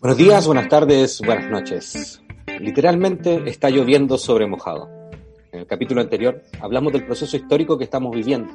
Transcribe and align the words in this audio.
Buenos 0.00 0.16
días, 0.16 0.46
buenas 0.46 0.68
tardes, 0.68 1.20
buenas 1.26 1.50
noches. 1.50 2.22
Literalmente 2.60 3.42
está 3.46 3.68
lloviendo 3.68 4.16
sobre 4.16 4.46
mojado. 4.46 4.88
En 5.50 5.60
el 5.60 5.66
capítulo 5.66 6.00
anterior 6.02 6.40
hablamos 6.60 6.92
del 6.92 7.04
proceso 7.04 7.36
histórico 7.36 7.76
que 7.76 7.84
estamos 7.84 8.14
viviendo 8.14 8.52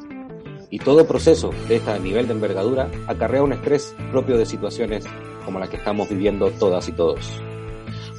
y 0.69 0.79
todo 0.79 1.05
proceso 1.05 1.49
de 1.67 1.77
este 1.77 1.99
nivel 1.99 2.27
de 2.27 2.33
envergadura 2.33 2.89
acarrea 3.07 3.43
un 3.43 3.51
estrés 3.51 3.93
propio 4.11 4.37
de 4.37 4.45
situaciones 4.45 5.03
como 5.43 5.59
la 5.59 5.67
que 5.67 5.77
estamos 5.77 6.07
viviendo 6.07 6.49
todas 6.51 6.87
y 6.87 6.93
todos. 6.93 7.41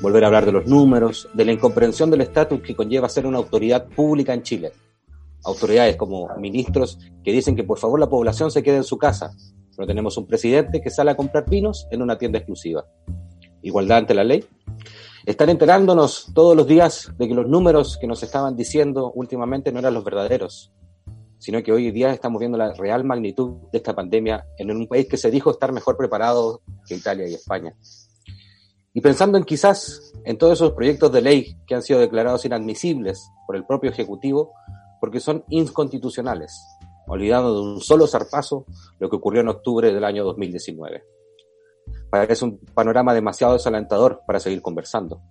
Volver 0.02 0.24
a 0.24 0.26
hablar 0.26 0.44
de 0.44 0.52
los 0.52 0.66
números, 0.66 1.28
de 1.32 1.46
la 1.46 1.52
incomprensión 1.52 2.10
del 2.10 2.20
estatus 2.20 2.60
que 2.60 2.76
conlleva 2.76 3.08
ser 3.08 3.24
una 3.24 3.38
autoridad 3.38 3.86
pública 3.86 4.34
en 4.34 4.42
Chile. 4.42 4.72
Autoridades 5.44 5.96
como 5.96 6.28
ministros 6.36 6.98
que 7.24 7.32
dicen 7.32 7.56
que 7.56 7.64
por 7.64 7.78
favor 7.78 7.98
la 7.98 8.08
población 8.08 8.50
se 8.50 8.62
quede 8.62 8.76
en 8.76 8.84
su 8.84 8.98
casa, 8.98 9.32
pero 9.76 9.86
tenemos 9.86 10.16
un 10.18 10.26
presidente 10.26 10.80
que 10.80 10.90
sale 10.90 11.10
a 11.10 11.16
comprar 11.16 11.48
vinos 11.48 11.86
en 11.90 12.02
una 12.02 12.18
tienda 12.18 12.38
exclusiva. 12.38 12.84
Igualdad 13.62 13.98
ante 13.98 14.14
la 14.14 14.24
ley. 14.24 14.44
Estar 15.26 15.48
enterándonos 15.50 16.30
todos 16.34 16.56
los 16.56 16.66
días 16.66 17.12
de 17.18 17.28
que 17.28 17.34
los 17.34 17.46
números 17.46 17.98
que 17.98 18.06
nos 18.06 18.22
estaban 18.22 18.56
diciendo 18.56 19.12
últimamente 19.14 19.70
no 19.72 19.78
eran 19.78 19.94
los 19.94 20.04
verdaderos, 20.04 20.72
sino 21.38 21.62
que 21.62 21.72
hoy 21.72 21.90
día 21.90 22.12
estamos 22.12 22.38
viendo 22.38 22.58
la 22.58 22.72
real 22.74 23.04
magnitud 23.04 23.68
de 23.72 23.78
esta 23.78 23.94
pandemia 23.94 24.46
en 24.58 24.70
un 24.70 24.86
país 24.86 25.06
que 25.08 25.16
se 25.16 25.30
dijo 25.30 25.50
estar 25.50 25.72
mejor 25.72 25.96
preparado 25.96 26.62
que 26.86 26.94
Italia 26.94 27.26
y 27.28 27.34
España. 27.34 27.74
Y 28.92 29.00
pensando 29.00 29.38
en 29.38 29.44
quizás 29.44 30.12
en 30.24 30.36
todos 30.36 30.54
esos 30.54 30.72
proyectos 30.72 31.12
de 31.12 31.22
ley 31.22 31.56
que 31.66 31.74
han 31.74 31.82
sido 31.82 32.00
declarados 32.00 32.44
inadmisibles 32.44 33.30
por 33.46 33.56
el 33.56 33.64
propio 33.64 33.90
Ejecutivo 33.90 34.52
porque 35.00 35.20
son 35.20 35.44
inconstitucionales, 35.48 36.62
olvidando 37.06 37.54
de 37.54 37.72
un 37.72 37.80
solo 37.80 38.06
zarpazo 38.06 38.66
lo 38.98 39.08
que 39.08 39.16
ocurrió 39.16 39.40
en 39.40 39.48
octubre 39.48 39.92
del 39.92 40.04
año 40.04 40.24
2019. 40.24 41.04
Parece 42.10 42.44
un 42.44 42.58
panorama 42.74 43.14
demasiado 43.14 43.54
desalentador 43.54 44.22
para 44.26 44.40
seguir 44.40 44.62
conversando. 44.62 45.22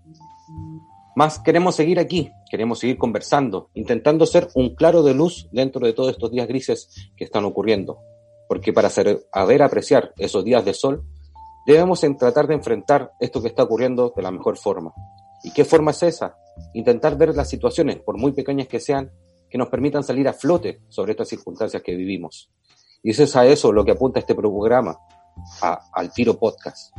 Más 1.16 1.40
queremos 1.40 1.76
seguir 1.76 2.00
aquí, 2.00 2.32
queremos 2.50 2.80
seguir 2.80 2.98
conversando, 2.98 3.70
intentando 3.74 4.26
ser 4.26 4.48
un 4.56 4.76
claro 4.76 5.04
de 5.04 5.14
luz 5.14 5.50
dentro 5.52 5.86
de 5.86 5.94
todos 5.94 6.12
estos 6.12 6.32
días 6.32 6.48
grises 6.48 7.12
que 7.18 7.26
están 7.26 7.46
ocurriendo. 7.46 8.00
Porque 8.48 8.74
para 8.74 8.90
saber 8.90 9.28
apreciar 9.62 10.14
esos 10.18 10.44
días 10.44 10.64
de 10.66 10.74
sol, 10.74 11.04
debemos 11.66 12.04
tratar 12.18 12.48
de 12.48 12.56
enfrentar 12.56 13.12
esto 13.20 13.42
que 13.42 13.50
está 13.50 13.64
ocurriendo 13.64 14.14
de 14.16 14.24
la 14.24 14.32
mejor 14.32 14.58
forma. 14.58 14.94
¿Y 15.44 15.52
qué 15.52 15.66
forma 15.66 15.92
es 15.92 16.04
esa? 16.04 16.38
Intentar 16.74 17.18
ver 17.18 17.36
las 17.36 17.50
situaciones, 17.50 17.98
por 17.98 18.18
muy 18.18 18.32
pequeñas 18.32 18.68
que 18.68 18.80
sean, 18.80 19.12
que 19.50 19.58
nos 19.58 19.70
permitan 19.70 20.04
salir 20.04 20.28
a 20.28 20.34
flote 20.34 20.82
sobre 20.90 21.12
estas 21.12 21.28
circunstancias 21.28 21.82
que 21.82 21.96
vivimos. 21.96 22.50
Y 23.02 23.12
es 23.12 23.36
a 23.36 23.46
eso 23.46 23.72
lo 23.72 23.86
que 23.86 23.92
apunta 23.92 24.20
este 24.20 24.36
programa, 24.36 24.98
a, 25.62 25.80
al 25.94 26.12
Tiro 26.12 26.38
Podcast. 26.38 26.94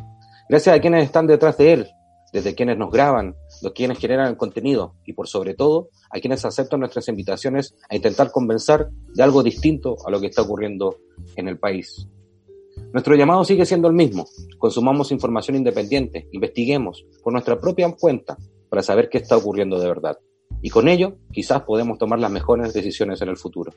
Gracias 0.49 0.77
a 0.77 0.81
quienes 0.81 1.05
están 1.05 1.27
detrás 1.27 1.57
de 1.59 1.73
él, 1.73 1.91
desde 2.33 2.55
quienes 2.55 2.79
nos 2.79 2.91
graban, 2.91 3.37
los 3.63 3.73
quienes 3.73 3.99
generan 3.99 4.29
el 4.29 4.37
contenido 4.37 4.95
y 5.05 5.13
por 5.13 5.29
sobre 5.29 5.55
todo 5.55 5.91
a 6.11 6.19
quienes 6.21 6.45
aceptan 6.45 6.81
nuestras 6.81 7.09
invitaciones 7.09 7.75
a 7.89 7.97
intentar 7.97 8.31
convencer 8.31 8.89
de 9.15 9.23
algo 9.23 9.43
distinto 9.43 9.97
a 10.07 10.11
lo 10.11 10.21
que 10.21 10.27
está 10.29 10.43
ocurriendo 10.43 10.97
en 11.37 11.49
el 11.49 11.59
país. 11.59 12.09
Nuestro 12.93 13.15
llamado 13.15 13.45
sigue 13.45 13.67
siendo 13.67 13.89
el 13.89 13.95
mismo. 13.95 14.27
Consumamos 14.59 15.13
información 15.13 15.57
independiente, 15.57 16.29
investiguemos 16.33 17.05
por 17.23 17.33
nuestra 17.33 17.61
propia 17.61 17.93
cuenta 17.93 18.37
para 18.69 18.83
saber 18.83 19.09
qué 19.09 19.19
está 19.19 19.37
ocurriendo 19.37 19.79
de 19.79 19.89
verdad. 19.89 20.19
Y 20.63 20.71
con 20.71 20.89
ello, 20.89 21.17
quizás 21.33 21.63
podemos 21.63 21.99
tomar 21.99 22.19
las 22.19 22.31
mejores 22.31 22.73
decisiones 22.73 23.21
en 23.23 23.29
el 23.29 23.37
futuro. 23.37 23.73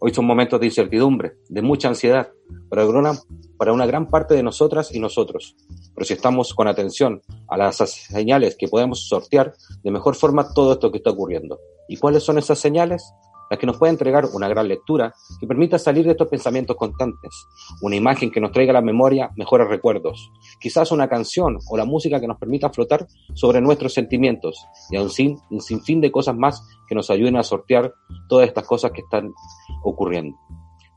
Hoy 0.00 0.12
son 0.12 0.26
momentos 0.26 0.58
de 0.58 0.66
incertidumbre, 0.66 1.36
de 1.48 1.62
mucha 1.62 1.88
ansiedad, 1.88 2.30
para 2.68 2.86
una, 2.86 3.86
gran 3.86 4.08
parte 4.08 4.34
de 4.34 4.42
nosotras 4.42 4.92
y 4.92 4.98
nosotros. 4.98 5.54
Pero 5.94 6.04
si 6.04 6.14
estamos 6.14 6.54
con 6.54 6.66
atención 6.66 7.22
a 7.46 7.56
las 7.56 7.76
señales 7.76 8.56
que 8.58 8.66
podemos 8.66 9.06
sortear, 9.06 9.54
de 9.84 9.90
mejor 9.92 10.16
forma 10.16 10.52
todo 10.52 10.72
esto 10.72 10.90
que 10.90 10.98
está 10.98 11.10
ocurriendo. 11.10 11.60
¿Y 11.88 11.98
cuáles 11.98 12.24
son 12.24 12.38
esas 12.38 12.58
señales? 12.58 13.12
Las 13.52 13.58
que 13.58 13.66
nos 13.66 13.76
puede 13.76 13.92
entregar 13.92 14.24
una 14.32 14.48
gran 14.48 14.66
lectura 14.66 15.14
que 15.38 15.46
permita 15.46 15.78
salir 15.78 16.06
de 16.06 16.12
estos 16.12 16.28
pensamientos 16.28 16.74
constantes, 16.74 17.46
una 17.82 17.96
imagen 17.96 18.30
que 18.30 18.40
nos 18.40 18.50
traiga 18.50 18.70
a 18.70 18.72
la 18.72 18.80
memoria 18.80 19.30
mejores 19.36 19.68
recuerdos, 19.68 20.32
quizás 20.58 20.90
una 20.90 21.06
canción 21.06 21.58
o 21.68 21.76
la 21.76 21.84
música 21.84 22.18
que 22.18 22.26
nos 22.26 22.38
permita 22.38 22.70
flotar 22.70 23.06
sobre 23.34 23.60
nuestros 23.60 23.92
sentimientos 23.92 24.56
y 24.90 24.96
un, 24.96 25.10
sin, 25.10 25.38
un 25.50 25.60
sinfín 25.60 26.00
de 26.00 26.10
cosas 26.10 26.34
más 26.34 26.66
que 26.88 26.94
nos 26.94 27.10
ayuden 27.10 27.36
a 27.36 27.42
sortear 27.42 27.92
todas 28.26 28.48
estas 28.48 28.66
cosas 28.66 28.90
que 28.92 29.02
están 29.02 29.34
ocurriendo. 29.84 30.34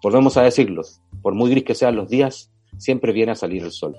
Volvemos 0.01 0.37
a 0.37 0.43
decirlo, 0.43 0.83
por 1.21 1.35
muy 1.35 1.49
gris 1.49 1.65
que 1.65 1.75
sean 1.75 1.97
los 1.97 2.07
días, 2.07 2.53
siempre 2.77 3.11
viene 3.11 3.33
a 3.33 3.35
salir 3.35 3.63
el 3.63 3.73
sol. 3.73 3.97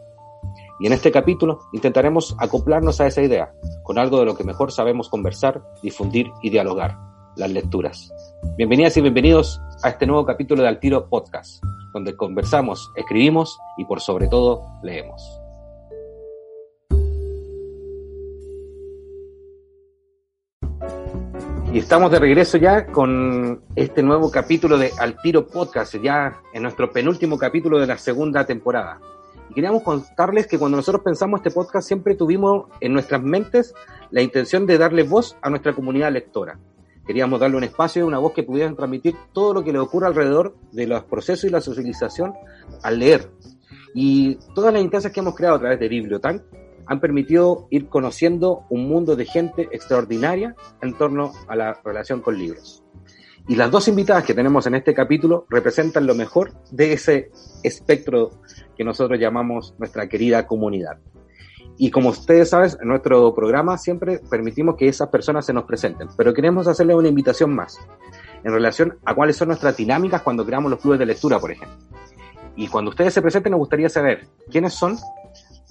Y 0.81 0.87
en 0.87 0.95
este 0.95 1.13
capítulo 1.13 1.61
intentaremos 1.75 2.35
acoplarnos 2.39 3.03
a 3.03 3.07
esa 3.07 3.21
idea, 3.21 3.53
con 3.83 3.99
algo 3.99 4.19
de 4.19 4.25
lo 4.25 4.35
que 4.35 4.45
mejor 4.45 4.73
sabemos 4.73 5.11
conversar, 5.11 5.63
difundir 5.83 6.31
y 6.43 6.49
dialogar, 6.49 6.97
las 7.37 7.51
lecturas. 7.51 8.13
Bienvenidas 8.57 8.97
y 8.97 9.03
bienvenidos 9.03 9.61
a 9.83 9.91
este 9.91 10.07
nuevo 10.07 10.25
capítulo 10.25 10.63
de 10.63 10.69
Altiro 10.69 11.09
Podcast, 11.09 11.63
donde 11.93 12.17
conversamos, 12.17 12.91
escribimos 12.97 13.59
y 13.77 13.85
por 13.85 14.01
sobre 14.01 14.27
todo 14.27 14.63
leemos. 14.83 15.23
Y 21.73 21.79
estamos 21.79 22.11
de 22.11 22.19
regreso 22.19 22.57
ya 22.57 22.87
con 22.87 23.61
este 23.75 24.03
nuevo 24.03 24.31
capítulo 24.31 24.79
de 24.79 24.93
Altiro 24.99 25.47
Podcast, 25.47 25.97
ya 25.97 26.41
en 26.55 26.63
nuestro 26.63 26.91
penúltimo 26.91 27.37
capítulo 27.37 27.79
de 27.79 27.87
la 27.87 27.99
segunda 27.99 28.47
temporada. 28.47 28.99
Y 29.51 29.55
queríamos 29.55 29.83
contarles 29.83 30.47
que 30.47 30.59
cuando 30.59 30.79
nosotros 30.79 31.05
pensamos 31.05 31.41
este 31.41 31.51
podcast 31.51 31.87
siempre 31.87 32.15
tuvimos 32.15 32.69
en 32.81 32.95
nuestras 32.95 33.23
mentes 33.23 33.75
la 34.11 34.23
intención 34.23 34.65
de 34.65 34.79
darle 34.79 35.03
voz 35.03 35.37
a 35.43 35.51
nuestra 35.51 35.75
comunidad 35.75 36.13
lectora 36.13 36.59
Queríamos 37.07 37.39
darle 37.39 37.57
un 37.57 37.65
espacio 37.65 38.07
una 38.07 38.19
voz 38.19 38.33
que 38.33 38.43
pudieran 38.43 38.75
transmitir 38.75 39.15
todo 39.33 39.55
lo 39.55 39.63
que 39.63 39.73
le 39.73 39.79
ocurre 39.79 40.09
alrededor 40.09 40.57
de 40.73 40.87
los 40.87 41.05
procesos 41.05 41.45
y 41.45 41.51
la 41.51 41.61
socialización 41.61 42.35
al 42.83 42.99
leer. 42.99 43.31
Y 43.95 44.37
todas 44.55 44.73
las 44.73 44.83
instancias 44.83 45.13
que 45.13 45.21
hemos 45.21 45.35
creado 45.37 45.57
a 45.57 45.61
través 45.61 45.79
de 45.79 45.89
Bibliotank 45.89 46.43
han 46.87 47.01
permitido 47.01 47.67
ir 47.71 47.89
conociendo 47.89 48.65
un 48.71 48.89
mundo 48.89 49.17
de 49.17 49.25
gente 49.25 49.69
extraordinaria 49.73 50.55
en 50.83 50.97
torno 50.97 51.33
a 51.49 51.57
la 51.57 51.81
relación 51.85 52.21
con 52.21 52.39
libros. 52.39 52.83
Y 53.49 53.55
las 53.55 53.71
dos 53.71 53.87
invitadas 53.87 54.25
que 54.25 54.35
tenemos 54.35 54.67
en 54.67 54.75
este 54.75 54.93
capítulo 54.93 55.47
representan 55.49 56.07
lo 56.07 56.15
mejor 56.15 56.53
de 56.73 56.93
ese 56.93 57.31
espectro 57.63 58.41
que 58.77 58.85
nosotros 58.85 59.21
llamamos 59.21 59.75
nuestra 59.79 60.09
querida 60.09 60.47
comunidad. 60.47 60.99
Y 61.79 61.91
como 61.91 62.11
ustedes 62.11 62.51
saben, 62.51 62.71
en 62.81 62.89
nuestro 62.89 63.35
programa 63.35 63.77
siempre 63.77 64.21
permitimos 64.31 64.77
que 64.77 64.89
esas 64.89 65.09
personas 65.09 65.45
se 65.45 65.53
nos 65.53 65.65
presenten, 65.65 66.09
pero 66.17 66.33
queremos 66.33 66.67
hacerle 66.67 66.95
una 66.95 67.09
invitación 67.09 67.55
más 67.55 67.79
en 68.45 68.53
relación 68.53 68.99
a 69.05 69.15
cuáles 69.15 69.37
son 69.37 69.49
nuestras 69.49 69.77
dinámicas 69.77 70.23
cuando 70.23 70.47
creamos 70.47 70.71
los 70.71 70.81
clubes 70.81 70.99
de 70.99 71.07
lectura, 71.07 71.39
por 71.39 71.51
ejemplo. 71.51 71.77
Y 72.57 72.69
cuando 72.69 72.91
ustedes 72.91 73.13
se 73.13 73.21
presenten, 73.21 73.51
nos 73.51 73.59
gustaría 73.59 73.91
saber 73.91 74.27
quiénes 74.51 74.73
son, 74.73 74.97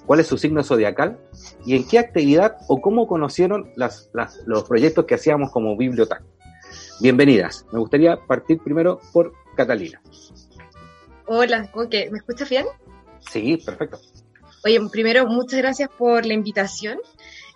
cuál 0.06 0.20
es 0.20 0.28
su 0.28 0.38
signo 0.38 0.64
zodiacal 0.64 1.18
y 1.66 1.76
en 1.76 1.88
qué 1.88 1.98
actividad 1.98 2.58
o 2.68 2.80
cómo 2.82 3.08
conocieron 3.08 3.72
las, 3.76 4.12
los 4.46 4.64
proyectos 4.66 5.06
que 5.06 5.16
hacíamos 5.16 5.52
como 5.52 5.76
biblioteca. 5.76 6.22
Bienvenidas. 7.02 7.66
Me 7.72 7.80
gustaría 7.80 8.18
partir 8.18 8.60
primero 8.60 9.00
por 9.12 9.34
Catalina. 9.56 10.00
Hola, 11.26 11.70
¿me 11.74 12.18
escuchas 12.18 12.50
bien? 12.50 12.66
Sí, 13.20 13.58
perfecto. 13.58 13.98
Oye, 14.66 14.82
primero, 14.92 15.28
muchas 15.28 15.60
gracias 15.60 15.90
por 15.96 16.26
la 16.26 16.34
invitación. 16.34 16.98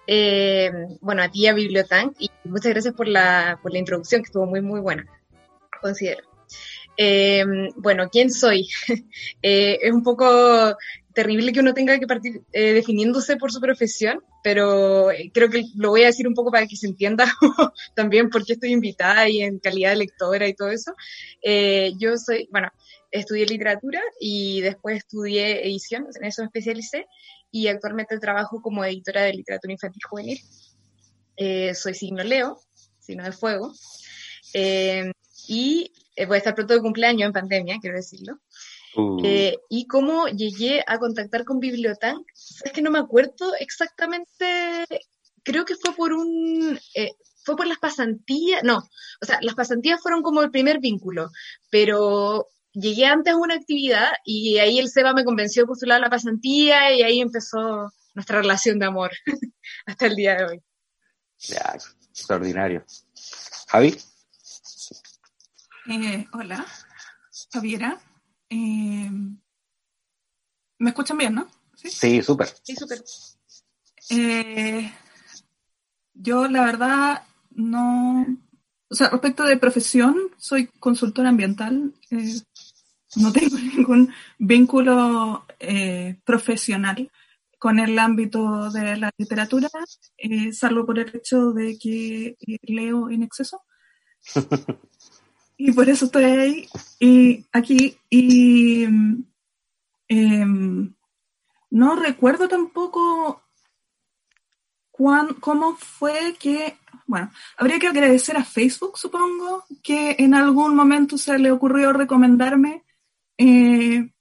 Eh, 0.06 0.72
bueno, 1.02 1.24
a 1.24 1.32
ti, 1.32 1.48
a 1.48 1.56
Bibliotank, 1.56 2.14
y 2.20 2.30
muchas 2.44 2.72
gracias 2.72 2.94
por 2.94 3.08
la, 3.08 3.60
por 3.64 3.74
la 3.74 3.80
introducción, 3.80 4.22
que 4.22 4.28
estuvo 4.28 4.46
muy, 4.46 4.62
muy 4.62 4.80
buena, 4.80 5.08
considero. 5.82 6.22
Eh, 6.96 7.44
bueno, 7.78 8.10
¿quién 8.12 8.30
soy? 8.30 8.68
Eh, 9.42 9.80
es 9.82 9.92
un 9.92 10.04
poco 10.04 10.78
terrible 11.12 11.52
que 11.52 11.62
uno 11.62 11.74
tenga 11.74 11.98
que 11.98 12.06
partir 12.06 12.44
definiéndose 12.52 13.38
por 13.38 13.52
su 13.52 13.60
profesión, 13.60 14.22
pero 14.44 15.08
creo 15.34 15.50
que 15.50 15.64
lo 15.78 15.90
voy 15.90 16.04
a 16.04 16.08
decir 16.08 16.28
un 16.28 16.36
poco 16.36 16.52
para 16.52 16.68
que 16.68 16.76
se 16.76 16.86
entienda 16.86 17.26
también 17.96 18.30
por 18.30 18.46
qué 18.46 18.54
estoy 18.54 18.72
invitada 18.72 19.28
y 19.28 19.42
en 19.42 19.58
calidad 19.58 19.92
de 19.92 19.98
lectora 19.98 20.48
y 20.48 20.54
todo 20.54 20.70
eso. 20.70 20.94
yo 21.98 22.18
soy, 22.18 22.48
bueno, 22.52 22.70
estudié 23.12 23.46
literatura 23.46 24.02
y 24.20 24.62
después 24.62 24.98
estudié 24.98 25.66
edición, 25.66 26.08
en 26.16 26.26
eso 26.26 26.42
me 26.42 26.48
especialicé 26.48 27.06
y 27.52 27.68
actualmente 27.68 28.20
trabajo 28.20 28.62
como 28.62 28.86
editora 28.86 29.24
de 29.24 29.34
literatura 29.34 29.74
infantil 29.74 30.02
juvenil. 30.08 30.40
Eh, 31.36 31.74
soy 31.74 31.94
signo 31.94 32.24
Leo, 32.24 32.60
signo 33.00 33.24
de 33.24 33.32
fuego, 33.32 33.74
eh, 34.54 35.12
y 35.48 35.92
eh, 36.16 36.26
voy 36.26 36.36
a 36.36 36.38
estar 36.40 36.54
pronto 36.54 36.74
de 36.74 36.82
cumpleaños 36.82 37.28
en 37.28 37.34
pandemia, 37.34 37.78
quiero 37.82 37.98
decirlo. 37.98 38.40
Uh. 38.96 39.22
y 39.70 39.86
cómo 39.86 40.28
llegué 40.30 40.84
a 40.86 40.98
contactar 40.98 41.46
con 41.46 41.60
Bibliotank, 41.60 42.26
es 42.66 42.72
que 42.72 42.82
no 42.82 42.90
me 42.90 42.98
acuerdo 42.98 43.54
exactamente, 43.60 44.84
creo 45.44 45.64
que 45.64 45.76
fue 45.76 45.94
por 45.96 46.12
un, 46.12 46.78
fue 47.44 47.56
por 47.56 47.68
las 47.68 47.78
pasantías, 47.78 48.64
no, 48.64 48.80
o 49.22 49.26
sea, 49.26 49.38
las 49.42 49.54
pasantías 49.54 50.02
fueron 50.02 50.24
como 50.24 50.42
el 50.42 50.50
primer 50.50 50.80
vínculo, 50.80 51.30
pero 51.70 52.48
llegué 52.74 53.06
antes 53.06 53.34
a 53.34 53.38
una 53.38 53.56
actividad 53.56 54.12
y 54.26 54.58
ahí 54.60 54.80
el 54.80 54.90
SEBA 54.90 55.14
me 55.14 55.26
convenció 55.26 55.64
de 55.64 55.68
postular 55.68 55.98
a 55.98 56.02
la 56.02 56.10
pasantía 56.10 56.94
y 56.94 57.04
ahí 57.04 57.20
empezó 57.20 57.92
nuestra 58.14 58.42
relación 58.42 58.80
de 58.80 58.86
amor 58.86 59.12
hasta 59.86 60.08
el 60.08 60.16
día 60.16 60.36
de 60.36 60.46
hoy. 60.46 60.64
Ya, 61.40 61.78
extraordinario. 62.10 62.86
Javi. 63.68 63.98
Eh, 65.90 66.28
hola, 66.34 66.66
Javiera. 67.52 68.00
Eh, 68.50 69.10
¿Me 70.80 70.90
escuchan 70.90 71.18
bien, 71.18 71.36
no? 71.36 71.48
Sí, 71.76 72.22
súper. 72.22 72.50
Sí, 72.64 72.76
súper. 72.76 73.04
Eh, 74.10 74.92
yo, 76.14 76.48
la 76.48 76.66
verdad, 76.66 77.24
no. 77.52 78.26
O 78.90 78.96
sea, 78.96 79.10
respecto 79.10 79.44
de 79.44 79.58
profesión, 79.58 80.16
soy 80.38 80.68
consultora 80.80 81.30
ambiental. 81.30 81.94
No 83.16 83.32
tengo 83.32 83.58
ningún 83.76 84.12
vínculo 84.38 85.46
profesional 86.24 87.12
con 87.58 87.78
el 87.80 88.00
ámbito 88.00 88.72
de 88.72 88.96
la 88.96 89.12
literatura, 89.18 89.70
salvo 90.54 90.86
por 90.86 90.98
el 90.98 91.12
hecho 91.14 91.52
de 91.52 91.78
que 91.78 92.38
leo 92.64 93.10
en 93.10 93.24
exceso. 93.24 93.64
y 95.58 95.74
por 95.74 95.90
eso 95.90 96.06
estoy 96.06 96.24
ahí 96.24 96.68
y 97.00 97.46
aquí 97.52 97.98
y 98.10 98.86
em, 100.08 100.94
no 101.70 101.96
recuerdo 101.96 102.48
tampoco 102.48 103.44
cuán, 104.90 105.36
cómo 105.36 105.76
fue 105.76 106.36
que, 106.40 106.78
bueno, 107.06 107.32
habría 107.58 107.80
que 107.80 107.88
agradecer 107.88 108.38
a 108.38 108.44
Facebook, 108.44 108.98
supongo, 108.98 109.66
que 109.84 110.16
en 110.20 110.34
algún 110.34 110.76
momento 110.76 111.18
se 111.18 111.38
le 111.38 111.52
ocurrió 111.52 111.94
recomendarme 111.94 112.84
eh, 113.42 114.12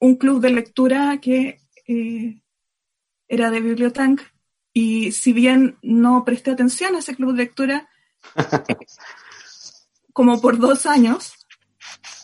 un 0.00 0.16
club 0.16 0.42
de 0.42 0.50
lectura 0.50 1.18
que 1.18 1.62
eh, 1.88 2.42
era 3.26 3.50
de 3.50 3.60
Bibliotank 3.62 4.20
y 4.74 5.12
si 5.12 5.32
bien 5.32 5.78
no 5.80 6.26
presté 6.26 6.50
atención 6.50 6.94
a 6.94 6.98
ese 6.98 7.16
club 7.16 7.32
de 7.32 7.44
lectura, 7.44 7.88
como 10.12 10.42
por 10.42 10.58
dos 10.58 10.84
años, 10.84 11.32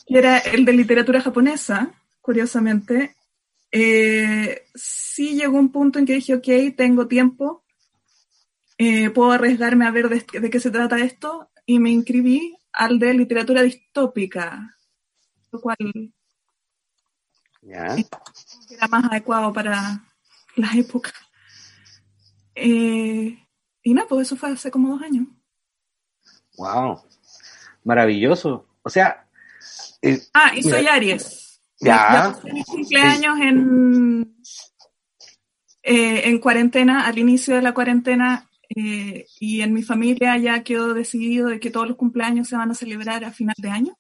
y 0.07 0.19
era 0.19 0.37
el 0.37 0.67
de 0.67 0.75
literatura 0.75 1.23
japonesa, 1.23 1.95
curiosamente, 2.21 3.17
eh, 3.71 4.67
sí 4.75 5.35
llegó 5.35 5.59
un 5.59 5.73
punto 5.73 5.99
en 5.99 6.05
que 6.05 6.17
dije, 6.17 6.35
ok, 6.35 6.77
tengo 6.77 7.09
tiempo, 7.09 7.65
puedo 9.15 9.33
arriesgarme 9.33 9.87
a 9.87 9.91
ver 9.91 10.11
de, 10.11 10.51
qué 10.51 10.61
se 10.61 10.71
trata 10.71 10.99
esto, 10.99 11.51
y 11.65 11.79
me 11.79 11.89
inscribí 11.89 12.59
al 12.75 12.99
de 12.99 13.15
literatura 13.15 13.63
distópica, 13.63 14.77
lo 15.51 15.61
cual 15.61 15.79
era 17.63 18.89
más 18.89 19.05
adecuado 19.05 19.53
para 19.53 20.05
la 20.57 20.73
época. 20.75 21.13
Eh, 22.55 23.39
y 23.83 23.95
nada, 23.95 24.09
pues 24.09 24.27
eso 24.27 24.37
fue 24.37 24.51
hace 24.51 24.71
como 24.71 24.89
dos 24.91 25.03
años. 25.03 25.27
Wow 26.57 27.01
maravilloso. 27.85 28.67
O 28.83 28.91
sea. 28.91 29.27
Eh, 30.01 30.21
ah, 30.35 30.53
y 30.55 30.63
soy 30.63 30.87
Aries. 30.87 31.61
Ya. 31.81 32.39
mi 32.45 32.63
cumpleaños 32.63 33.41
en, 33.41 34.37
eh, 35.83 36.29
en 36.29 36.39
cuarentena, 36.39 37.07
al 37.07 37.19
inicio 37.19 37.57
de 37.57 37.63
la 37.63 37.75
cuarentena, 37.75 38.49
eh, 38.75 39.27
y 39.41 39.63
en 39.63 39.73
mi 39.73 39.83
familia 39.83 40.37
ya 40.39 40.63
quedó 40.63 40.95
decidido 40.95 41.49
de 41.49 41.59
que 41.59 41.71
todos 41.71 41.89
los 41.89 41.97
cumpleaños 41.97 42.49
se 42.49 42.57
van 42.57 42.71
a 42.71 42.75
celebrar 42.75 43.25
a 43.25 43.33
final 43.33 43.57
de 43.59 43.71
año. 43.71 43.99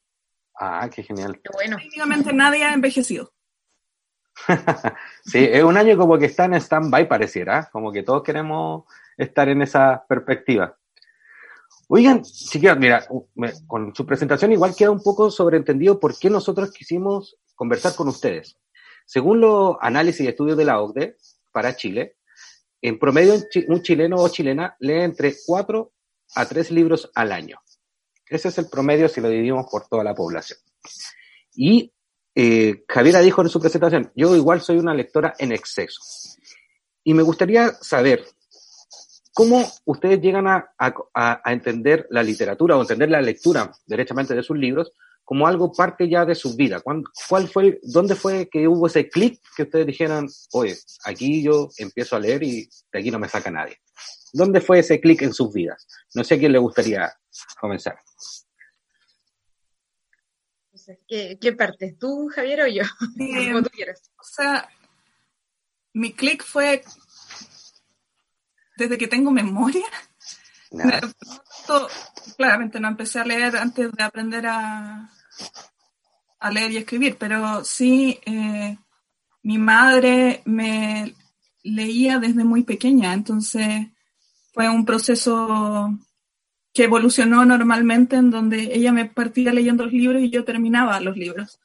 Ah, 0.58 0.88
qué 0.94 1.02
genial. 1.02 1.40
Qué 1.42 1.50
bueno. 1.52 1.76
Prácticamente 1.76 2.32
nadie 2.32 2.64
ha 2.64 2.72
envejecido. 2.72 3.32
sí, 5.25 5.49
es 5.50 5.62
un 5.62 5.76
año 5.76 5.96
como 5.96 6.19
que 6.19 6.26
está 6.26 6.46
en 6.46 6.55
stand-by, 6.55 7.08
pareciera, 7.08 7.69
como 7.70 7.93
que 7.93 8.02
todos 8.02 8.23
queremos 8.23 8.84
estar 9.17 9.49
en 9.49 9.62
esa 9.62 10.05
perspectiva. 10.08 10.76
Oigan, 11.88 12.23
chiquillos, 12.23 12.79
mira, 12.79 13.06
con 13.67 13.94
su 13.94 14.06
presentación 14.06 14.52
igual 14.52 14.75
queda 14.75 14.90
un 14.90 15.02
poco 15.02 15.31
sobreentendido 15.31 16.00
por 16.00 16.19
qué 16.19 16.31
nosotros 16.31 16.73
quisimos 16.73 17.37
conversar 17.55 17.94
con 17.94 18.08
ustedes. 18.08 18.56
Según 19.05 19.40
los 19.40 19.76
análisis 19.81 20.23
y 20.23 20.29
estudios 20.29 20.56
de 20.56 20.64
la 20.64 20.81
OCDE 20.81 21.17
para 21.52 21.76
Chile, 21.76 22.17
en 22.81 22.99
promedio 22.99 23.34
un 23.69 23.82
chileno 23.82 24.17
o 24.17 24.29
chilena 24.29 24.76
lee 24.81 25.02
entre 25.02 25.34
cuatro 25.46 25.93
a 26.34 26.46
tres 26.46 26.70
libros 26.70 27.11
al 27.14 27.31
año. 27.31 27.58
Ese 28.26 28.49
es 28.49 28.58
el 28.58 28.69
promedio 28.69 29.08
si 29.08 29.20
lo 29.20 29.29
dividimos 29.29 29.67
por 29.70 29.87
toda 29.87 30.02
la 30.02 30.14
población. 30.14 30.58
Y 31.55 31.93
eh, 32.34 32.84
Javiera 32.88 33.20
dijo 33.20 33.43
en 33.43 33.49
su 33.49 33.61
presentación, 33.61 34.12
yo 34.14 34.34
igual 34.37 34.61
soy 34.61 34.79
una 34.79 34.94
lectora 34.94 35.34
en 35.38 35.52
exceso. 35.52 36.00
Y 37.05 37.14
me 37.14 37.23
gustaría 37.23 37.73
saber, 37.81 38.25
¿Cómo 39.34 39.67
ustedes 39.87 40.20
llegan 40.20 40.46
a, 40.46 41.43
entender 41.46 42.06
la 42.11 42.23
literatura 42.23 42.76
o 42.76 42.82
entender 42.82 43.08
la 43.08 43.23
lectura 43.23 43.73
derechamente 43.87 44.34
de 44.34 44.43
sus 44.43 44.58
libros 44.58 44.93
como 45.25 45.46
algo 45.46 45.73
parte 45.73 46.08
ya 46.08 46.26
de 46.26 46.34
su 46.34 46.55
vida? 46.55 46.81
¿Cuál 46.81 47.49
fue, 47.49 47.81
¿Dónde 47.82 48.14
fue 48.14 48.49
que 48.50 48.69
hubo 48.69 48.87
ese 48.87 49.08
clic 49.08 49.40
que 49.56 49.62
ustedes 49.62 49.87
dijeran, 49.87 50.29
oye, 50.52 50.76
aquí 51.06 51.43
yo 51.43 51.70
empiezo 51.79 52.17
a 52.17 52.20
leer 52.20 52.43
y 52.43 52.69
de 52.93 52.99
aquí 52.99 53.11
no 53.11 53.19
me 53.19 53.29
saca 53.29 53.50
nadie? 53.50 53.79
¿Dónde 54.34 54.61
fue 54.61 54.81
ese 54.81 55.00
clic 55.00 55.23
en 55.23 55.32
sus 55.32 55.52
vidas? 55.52 55.87
No 56.14 56.25
sé 56.25 56.34
a 56.34 56.38
quién 56.38 56.52
le 56.52 56.58
gustaría 56.58 57.11
comenzar. 57.58 57.99
¿Qué, 61.08 61.38
qué 61.40 61.52
parte? 61.52 61.96
¿Tú, 61.98 62.28
Javier, 62.34 62.62
o 62.62 62.66
yo? 62.66 62.82
Como 63.52 63.62
tú 63.62 63.70
quieras. 63.70 64.10
O 64.18 64.24
sea, 64.24 64.68
mi 65.92 66.12
clic 66.12 66.44
fue 66.44 66.82
desde 68.76 68.98
que 68.98 69.08
tengo 69.08 69.30
memoria. 69.30 69.86
claramente 72.36 72.80
no 72.80 72.88
empecé 72.88 73.20
a 73.20 73.24
leer 73.24 73.56
antes 73.56 73.92
de 73.92 74.02
aprender 74.02 74.46
a, 74.46 75.10
a 76.40 76.50
leer 76.50 76.72
y 76.72 76.76
escribir, 76.78 77.16
pero 77.18 77.64
sí 77.64 78.18
eh, 78.24 78.76
mi 79.42 79.58
madre 79.58 80.42
me 80.44 81.14
leía 81.62 82.18
desde 82.18 82.44
muy 82.44 82.64
pequeña, 82.64 83.12
entonces 83.12 83.88
fue 84.52 84.68
un 84.68 84.84
proceso 84.84 85.96
que 86.72 86.84
evolucionó 86.84 87.44
normalmente 87.44 88.16
en 88.16 88.30
donde 88.30 88.74
ella 88.74 88.92
me 88.92 89.04
partía 89.04 89.52
leyendo 89.52 89.84
los 89.84 89.92
libros 89.92 90.22
y 90.22 90.30
yo 90.30 90.44
terminaba 90.44 91.00
los 91.00 91.16
libros. 91.16 91.60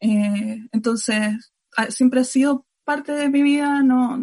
Eh, 0.00 0.58
entonces, 0.72 1.52
siempre 1.90 2.20
ha 2.20 2.24
sido 2.24 2.66
parte 2.84 3.12
de 3.12 3.28
mi 3.28 3.42
vida, 3.42 3.82
no, 3.82 4.18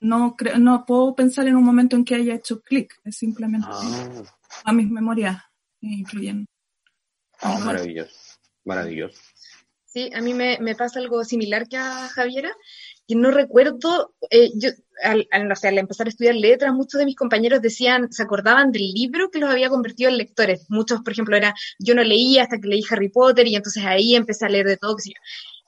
no, 0.00 0.36
no 0.58 0.84
puedo 0.86 1.14
pensar 1.14 1.46
en 1.48 1.56
un 1.56 1.64
momento 1.64 1.96
en 1.96 2.04
que 2.04 2.16
haya 2.16 2.34
hecho 2.34 2.60
clic, 2.60 2.94
es 3.04 3.16
simplemente 3.16 3.66
ah. 3.70 4.22
a 4.64 4.72
mis 4.72 4.90
memorias 4.90 5.42
incluyen. 5.80 6.46
Ah, 7.40 7.58
maravilloso, 7.58 8.14
maravilloso. 8.64 9.20
Sí, 9.84 10.10
a 10.12 10.20
mí 10.20 10.34
me, 10.34 10.58
pasa 10.76 10.98
algo 10.98 11.24
similar 11.24 11.68
que 11.68 11.76
a 11.76 12.08
Javiera, 12.08 12.50
que 13.06 13.14
no 13.14 13.30
recuerdo, 13.30 14.14
eh, 14.30 14.50
yo 14.56 14.70
al, 15.02 15.26
al, 15.30 15.78
empezar 15.78 16.06
a 16.06 16.10
estudiar 16.10 16.34
letras, 16.34 16.72
muchos 16.72 16.98
de 16.98 17.04
mis 17.04 17.16
compañeros 17.16 17.60
decían, 17.60 18.12
se 18.12 18.22
acordaban 18.22 18.72
del 18.72 18.92
libro 18.92 19.30
que 19.30 19.38
los 19.38 19.50
había 19.50 19.68
convertido 19.68 20.10
en 20.10 20.18
lectores. 20.18 20.66
Muchos, 20.68 21.02
por 21.02 21.12
ejemplo, 21.12 21.36
era, 21.36 21.54
yo 21.78 21.94
no 21.94 22.02
leía 22.02 22.42
hasta 22.42 22.58
que 22.58 22.68
leí 22.68 22.82
Harry 22.90 23.08
Potter 23.08 23.46
y 23.46 23.56
entonces 23.56 23.84
ahí 23.84 24.14
empecé 24.14 24.46
a 24.46 24.48
leer 24.48 24.66
de 24.66 24.76
todo. 24.76 24.96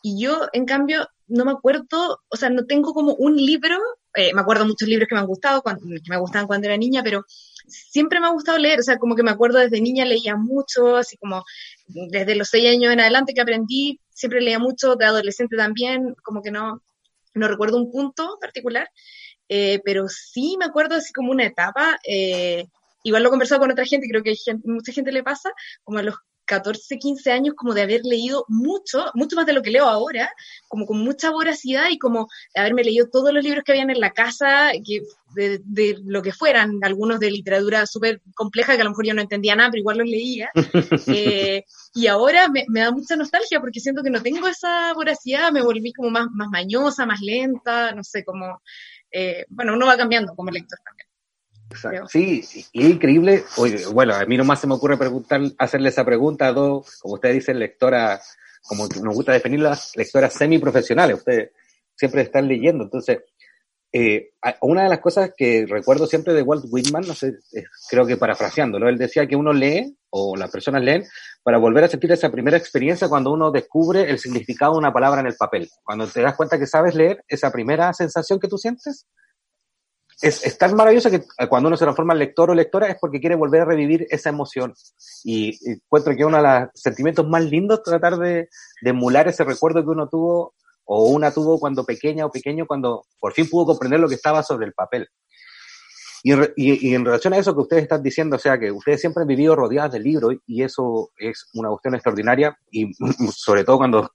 Y 0.02 0.22
yo, 0.22 0.48
en 0.52 0.66
cambio, 0.66 1.08
no 1.26 1.44
me 1.44 1.52
acuerdo, 1.52 2.20
o 2.28 2.36
sea, 2.36 2.50
no 2.50 2.64
tengo 2.66 2.92
como 2.94 3.14
un 3.14 3.36
libro 3.36 3.78
eh, 4.16 4.32
me 4.32 4.40
acuerdo 4.40 4.64
muchos 4.64 4.88
libros 4.88 5.08
que 5.08 5.14
me 5.14 5.20
han 5.20 5.26
gustado, 5.26 5.62
que 5.62 5.74
me 6.08 6.16
gustaban 6.16 6.46
cuando 6.46 6.66
era 6.66 6.76
niña, 6.78 7.02
pero 7.04 7.26
siempre 7.66 8.18
me 8.18 8.26
ha 8.26 8.30
gustado 8.30 8.56
leer, 8.56 8.80
o 8.80 8.82
sea, 8.82 8.96
como 8.96 9.14
que 9.14 9.22
me 9.22 9.30
acuerdo 9.30 9.58
desde 9.58 9.78
niña 9.82 10.06
leía 10.06 10.36
mucho, 10.36 10.96
así 10.96 11.18
como 11.18 11.44
desde 11.86 12.34
los 12.34 12.48
seis 12.48 12.70
años 12.70 12.94
en 12.94 13.00
adelante 13.00 13.34
que 13.34 13.42
aprendí, 13.42 14.00
siempre 14.08 14.40
leía 14.40 14.58
mucho, 14.58 14.96
de 14.96 15.04
adolescente 15.04 15.56
también, 15.58 16.14
como 16.22 16.42
que 16.42 16.50
no, 16.50 16.82
no 17.36 17.48
recuerdo 17.48 17.76
un 17.76 17.90
punto 17.90 18.38
particular, 18.40 18.90
eh, 19.48 19.80
pero 19.84 20.08
sí 20.08 20.56
me 20.58 20.64
acuerdo 20.64 20.96
así 20.96 21.12
como 21.12 21.30
una 21.30 21.44
etapa, 21.44 21.98
eh, 22.06 22.66
igual 23.04 23.22
lo 23.22 23.28
he 23.28 23.30
conversado 23.30 23.60
con 23.60 23.70
otra 23.70 23.84
gente, 23.84 24.08
creo 24.08 24.22
que 24.22 24.30
hay 24.30 24.36
mucha 24.64 24.92
gente 24.92 25.12
le 25.12 25.22
pasa, 25.22 25.50
como 25.84 25.98
a 25.98 26.02
los 26.02 26.16
14, 26.46 26.98
15 26.98 27.32
años 27.32 27.54
como 27.56 27.74
de 27.74 27.82
haber 27.82 28.02
leído 28.04 28.44
mucho, 28.48 29.04
mucho 29.14 29.36
más 29.36 29.46
de 29.46 29.52
lo 29.52 29.62
que 29.62 29.70
leo 29.70 29.84
ahora, 29.84 30.30
como 30.68 30.86
con 30.86 30.98
mucha 30.98 31.30
voracidad 31.30 31.88
y 31.90 31.98
como 31.98 32.28
de 32.54 32.60
haberme 32.60 32.84
leído 32.84 33.08
todos 33.10 33.32
los 33.32 33.44
libros 33.44 33.64
que 33.64 33.72
habían 33.72 33.90
en 33.90 34.00
la 34.00 34.12
casa, 34.12 34.70
que, 34.84 35.02
de, 35.34 35.98
lo 36.04 36.22
que 36.22 36.32
fueran, 36.32 36.78
algunos 36.82 37.20
de 37.20 37.30
literatura 37.30 37.86
súper 37.86 38.22
compleja 38.34 38.74
que 38.74 38.80
a 38.80 38.84
lo 38.84 38.90
mejor 38.90 39.06
yo 39.06 39.14
no 39.14 39.22
entendía 39.22 39.56
nada, 39.56 39.70
pero 39.70 39.80
igual 39.80 39.98
los 39.98 40.08
leía. 40.08 40.50
Eh, 41.08 41.64
y 41.94 42.08
ahora 42.08 42.48
me, 42.48 42.64
da 42.80 42.90
mucha 42.90 43.16
nostalgia 43.16 43.60
porque 43.60 43.80
siento 43.80 44.02
que 44.02 44.10
no 44.10 44.22
tengo 44.22 44.48
esa 44.48 44.92
voracidad, 44.92 45.52
me 45.52 45.62
volví 45.62 45.92
como 45.92 46.10
más, 46.10 46.26
más 46.32 46.48
mañosa, 46.48 47.06
más 47.06 47.20
lenta, 47.20 47.92
no 47.92 48.04
sé, 48.04 48.24
como, 48.24 48.60
eh, 49.10 49.46
bueno, 49.48 49.74
uno 49.74 49.86
va 49.86 49.96
cambiando 49.96 50.34
como 50.34 50.50
lector 50.50 50.78
también. 50.84 51.06
Sí, 52.08 52.44
y 52.72 52.84
es 52.84 52.90
increíble. 52.90 53.44
bueno, 53.92 54.14
a 54.14 54.24
mí 54.24 54.36
nomás 54.36 54.60
se 54.60 54.66
me 54.66 54.74
ocurre 54.74 54.96
preguntar, 54.96 55.40
hacerle 55.58 55.88
esa 55.88 56.04
pregunta 56.04 56.46
a 56.46 56.52
dos, 56.52 56.98
como 57.00 57.14
ustedes 57.14 57.36
dicen, 57.36 57.58
lectoras, 57.58 58.36
como 58.62 58.86
nos 58.86 59.14
gusta 59.14 59.32
definirlas, 59.32 59.92
lectoras 59.96 60.32
semiprofesionales. 60.34 61.18
Ustedes 61.18 61.50
siempre 61.94 62.22
están 62.22 62.46
leyendo. 62.46 62.84
Entonces, 62.84 63.18
eh, 63.92 64.32
una 64.60 64.82
de 64.82 64.88
las 64.90 64.98
cosas 64.98 65.32
que 65.36 65.64
recuerdo 65.66 66.06
siempre 66.06 66.34
de 66.34 66.42
Walt 66.42 66.66
Whitman, 66.68 67.06
no 67.06 67.14
sé, 67.14 67.32
creo 67.88 68.06
que 68.06 68.16
parafraseándolo, 68.16 68.88
él 68.88 68.98
decía 68.98 69.26
que 69.26 69.36
uno 69.36 69.52
lee, 69.52 69.96
o 70.10 70.36
las 70.36 70.50
personas 70.50 70.82
leen, 70.82 71.04
para 71.42 71.58
volver 71.58 71.84
a 71.84 71.88
sentir 71.88 72.12
esa 72.12 72.30
primera 72.30 72.56
experiencia 72.56 73.08
cuando 73.08 73.32
uno 73.32 73.50
descubre 73.50 74.10
el 74.10 74.18
significado 74.18 74.72
de 74.72 74.78
una 74.78 74.92
palabra 74.92 75.20
en 75.20 75.28
el 75.28 75.36
papel. 75.36 75.70
Cuando 75.82 76.06
te 76.06 76.20
das 76.20 76.36
cuenta 76.36 76.58
que 76.58 76.66
sabes 76.66 76.94
leer, 76.94 77.24
esa 77.28 77.50
primera 77.50 77.92
sensación 77.92 78.38
que 78.38 78.48
tú 78.48 78.58
sientes, 78.58 79.06
es, 80.22 80.58
tan 80.58 80.74
maravillosa 80.74 81.10
que 81.10 81.24
cuando 81.48 81.68
uno 81.68 81.76
se 81.76 81.84
transforma 81.84 82.14
en 82.14 82.20
lector 82.20 82.50
o 82.50 82.54
lectora 82.54 82.88
es 82.88 82.96
porque 83.00 83.20
quiere 83.20 83.36
volver 83.36 83.62
a 83.62 83.66
revivir 83.66 84.06
esa 84.10 84.30
emoción. 84.30 84.74
Y, 85.24 85.58
encuentro 85.70 86.16
que 86.16 86.24
uno 86.24 86.38
de 86.38 86.42
los 86.42 86.70
sentimientos 86.74 87.28
más 87.28 87.44
lindos 87.44 87.82
tratar 87.82 88.16
de, 88.16 88.48
de 88.82 88.90
emular 88.90 89.28
ese 89.28 89.44
recuerdo 89.44 89.82
que 89.82 89.90
uno 89.90 90.08
tuvo 90.08 90.54
o 90.84 91.08
una 91.08 91.32
tuvo 91.32 91.58
cuando 91.58 91.84
pequeña 91.84 92.24
o 92.24 92.30
pequeño, 92.30 92.66
cuando 92.66 93.04
por 93.20 93.32
fin 93.32 93.48
pudo 93.48 93.66
comprender 93.66 94.00
lo 94.00 94.08
que 94.08 94.14
estaba 94.14 94.42
sobre 94.42 94.66
el 94.66 94.72
papel. 94.72 95.08
Y, 96.22 96.32
y, 96.56 96.94
en 96.94 97.04
relación 97.04 97.34
a 97.34 97.38
eso 97.38 97.54
que 97.54 97.60
ustedes 97.60 97.82
están 97.84 98.02
diciendo, 98.02 98.36
o 98.36 98.38
sea, 98.38 98.58
que 98.58 98.72
ustedes 98.72 99.00
siempre 99.00 99.22
han 99.22 99.28
vivido 99.28 99.54
rodeados 99.54 99.92
de 99.92 100.00
libros 100.00 100.34
y 100.46 100.62
eso 100.62 101.10
es 101.18 101.48
una 101.54 101.68
cuestión 101.68 101.94
extraordinaria 101.94 102.58
y 102.70 102.92
sobre 103.32 103.64
todo 103.64 103.78
cuando 103.78 104.10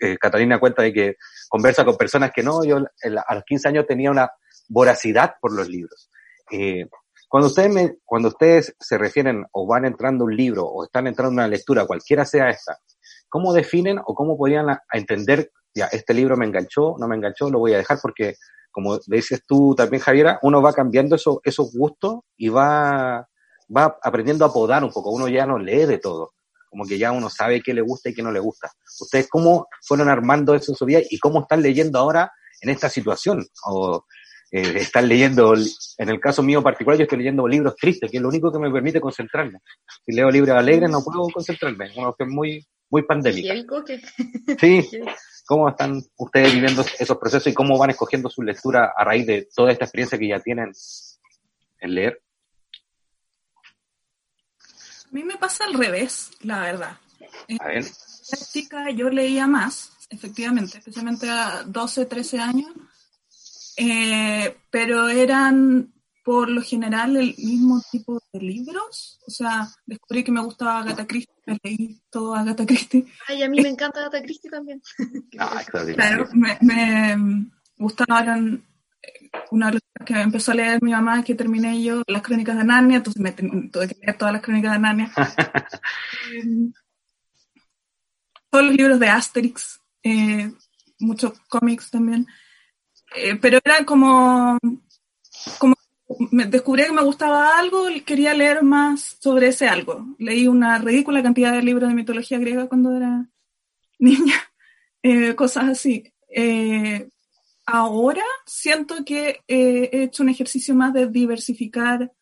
eh, 0.00 0.16
Catalina 0.18 0.60
cuenta 0.60 0.82
de 0.82 0.92
que 0.92 1.16
conversa 1.48 1.84
con 1.84 1.96
personas 1.96 2.30
que 2.32 2.42
no, 2.42 2.64
yo 2.64 2.76
a 2.78 3.34
los 3.34 3.44
15 3.44 3.68
años 3.68 3.86
tenía 3.86 4.10
una 4.10 4.30
voracidad 4.68 5.34
por 5.40 5.54
los 5.54 5.68
libros. 5.68 6.10
Eh, 6.50 6.86
cuando 7.28 7.48
ustedes, 7.48 7.72
me, 7.72 7.96
cuando 8.04 8.28
ustedes 8.28 8.74
se 8.78 8.98
refieren 8.98 9.44
o 9.52 9.66
van 9.66 9.84
entrando 9.84 10.24
un 10.24 10.36
libro 10.36 10.64
o 10.64 10.84
están 10.84 11.06
entrando 11.06 11.32
una 11.32 11.48
lectura, 11.48 11.86
cualquiera 11.86 12.24
sea 12.24 12.48
esta, 12.50 12.78
¿cómo 13.28 13.52
definen 13.52 13.98
o 13.98 14.14
cómo 14.14 14.38
podrían 14.38 14.66
entender, 14.92 15.50
ya, 15.74 15.86
este 15.86 16.14
libro 16.14 16.36
me 16.36 16.46
enganchó, 16.46 16.94
no 16.98 17.08
me 17.08 17.16
enganchó, 17.16 17.50
lo 17.50 17.58
voy 17.58 17.74
a 17.74 17.78
dejar 17.78 17.98
porque, 18.00 18.34
como 18.70 18.98
dices 19.06 19.42
tú 19.46 19.74
también, 19.74 20.02
Javiera, 20.02 20.38
uno 20.42 20.62
va 20.62 20.72
cambiando 20.72 21.16
eso, 21.16 21.40
esos 21.44 21.72
gustos 21.72 22.20
y 22.36 22.48
va, 22.48 23.28
va 23.74 23.98
aprendiendo 24.02 24.44
a 24.44 24.52
podar 24.52 24.84
un 24.84 24.92
poco. 24.92 25.10
Uno 25.10 25.28
ya 25.28 25.46
no 25.46 25.58
lee 25.58 25.86
de 25.86 25.98
todo. 25.98 26.32
Como 26.68 26.84
que 26.84 26.98
ya 26.98 27.10
uno 27.10 27.30
sabe 27.30 27.62
qué 27.62 27.72
le 27.72 27.80
gusta 27.80 28.10
y 28.10 28.14
qué 28.14 28.22
no 28.22 28.30
le 28.30 28.40
gusta. 28.40 28.70
¿Ustedes 29.00 29.28
cómo 29.28 29.66
fueron 29.82 30.08
armando 30.08 30.54
eso 30.54 30.72
en 30.72 30.76
su 30.76 30.84
vida 30.84 31.00
y 31.08 31.18
cómo 31.18 31.40
están 31.40 31.62
leyendo 31.62 31.98
ahora 31.98 32.30
en 32.60 32.70
esta 32.70 32.90
situación? 32.90 33.46
O 33.66 34.04
eh, 34.50 34.74
están 34.76 35.08
leyendo, 35.08 35.54
en 35.54 36.08
el 36.08 36.20
caso 36.20 36.42
mío 36.42 36.62
particular, 36.62 36.98
yo 36.98 37.02
estoy 37.02 37.18
leyendo 37.18 37.48
libros 37.48 37.74
tristes, 37.76 38.10
que 38.10 38.18
es 38.18 38.22
lo 38.22 38.28
único 38.28 38.52
que 38.52 38.58
me 38.58 38.70
permite 38.70 39.00
concentrarme. 39.00 39.58
Si 40.04 40.12
leo 40.12 40.30
libros 40.30 40.56
alegres 40.56 40.88
no 40.88 41.02
puedo 41.02 41.28
concentrarme, 41.30 41.90
uno 41.96 42.14
que 42.14 42.24
es 42.24 42.30
muy, 42.30 42.66
muy 42.90 43.02
pandémica. 43.02 43.54
Sí, 44.60 44.88
¿cómo 45.44 45.68
están 45.68 46.00
ustedes 46.16 46.52
viviendo 46.52 46.84
esos 46.98 47.18
procesos 47.18 47.48
y 47.48 47.54
cómo 47.54 47.76
van 47.76 47.90
escogiendo 47.90 48.30
su 48.30 48.42
lectura 48.42 48.92
a 48.96 49.04
raíz 49.04 49.26
de 49.26 49.48
toda 49.54 49.72
esta 49.72 49.84
experiencia 49.84 50.18
que 50.18 50.28
ya 50.28 50.40
tienen 50.40 50.72
en 51.80 51.94
leer? 51.94 52.22
A 55.06 55.08
mí 55.10 55.24
me 55.24 55.36
pasa 55.36 55.64
al 55.64 55.74
revés, 55.74 56.30
la 56.42 56.60
verdad. 56.60 56.96
A 57.60 57.66
ver. 57.66 57.84
En 57.84 58.96
yo 58.96 59.08
leía 59.08 59.46
más, 59.46 59.92
efectivamente, 60.10 60.78
especialmente 60.78 61.28
a 61.28 61.62
12, 61.64 62.06
13 62.06 62.38
años 62.38 62.72
eh, 63.76 64.56
pero 64.70 65.08
eran 65.08 65.92
por 66.26 66.50
lo 66.50 66.60
general 66.60 67.16
el 67.16 67.36
mismo 67.38 67.80
tipo 67.92 68.20
de 68.32 68.40
libros. 68.40 69.20
O 69.28 69.30
sea, 69.30 69.68
descubrí 69.86 70.24
que 70.24 70.32
me 70.32 70.42
gustaba 70.42 70.80
Agatha 70.80 71.06
Christie, 71.06 71.34
me 71.46 71.56
leí 71.62 72.02
todo 72.10 72.34
Agatha 72.34 72.66
Christie. 72.66 73.06
Ay, 73.28 73.44
a 73.44 73.48
mí 73.48 73.60
me 73.62 73.68
encanta 73.68 74.00
Agatha 74.00 74.22
Christie 74.22 74.50
también. 74.50 74.82
ah, 75.38 75.62
claro, 75.94 76.28
me, 76.32 76.58
me 76.62 77.46
gustaban 77.78 78.64
eh, 79.02 79.30
una 79.52 79.70
de 79.70 79.74
las 79.74 80.06
que 80.06 80.20
empezó 80.20 80.50
a 80.50 80.56
leer 80.56 80.82
mi 80.82 80.90
mamá 80.90 81.22
que 81.22 81.36
terminé 81.36 81.80
yo 81.80 82.02
las 82.08 82.22
crónicas 82.22 82.56
de 82.56 82.64
Narnia, 82.64 82.96
entonces 82.96 83.22
me 83.22 83.30
tuve 83.30 83.86
que 83.86 83.96
leer 84.00 84.18
todas 84.18 84.32
las 84.32 84.42
crónicas 84.42 84.72
de 84.72 84.78
Narnia. 84.80 85.12
eh, 86.32 86.72
todos 88.50 88.64
los 88.64 88.74
libros 88.74 88.98
de 88.98 89.08
Asterix, 89.08 89.80
eh, 90.02 90.52
muchos 90.98 91.38
cómics 91.48 91.90
también. 91.90 92.26
Eh, 93.16 93.36
pero 93.36 93.58
era 93.64 93.84
como, 93.84 94.58
como 95.58 95.74
me 96.30 96.46
descubrí 96.46 96.84
que 96.84 96.92
me 96.92 97.02
gustaba 97.02 97.58
algo 97.58 97.90
y 97.90 98.02
quería 98.02 98.34
leer 98.34 98.62
más 98.62 99.16
sobre 99.20 99.48
ese 99.48 99.68
algo. 99.68 100.14
Leí 100.18 100.46
una 100.48 100.78
ridícula 100.78 101.22
cantidad 101.22 101.52
de 101.52 101.62
libros 101.62 101.88
de 101.88 101.94
mitología 101.94 102.38
griega 102.38 102.68
cuando 102.68 102.96
era 102.96 103.28
niña, 103.98 104.36
eh, 105.02 105.34
cosas 105.34 105.68
así. 105.68 106.12
Eh, 106.28 107.08
ahora 107.66 108.22
siento 108.46 109.04
que 109.04 109.40
he 109.48 110.02
hecho 110.02 110.22
un 110.22 110.28
ejercicio 110.28 110.74
más 110.74 110.92
de 110.92 111.08
diversificar 111.08 112.12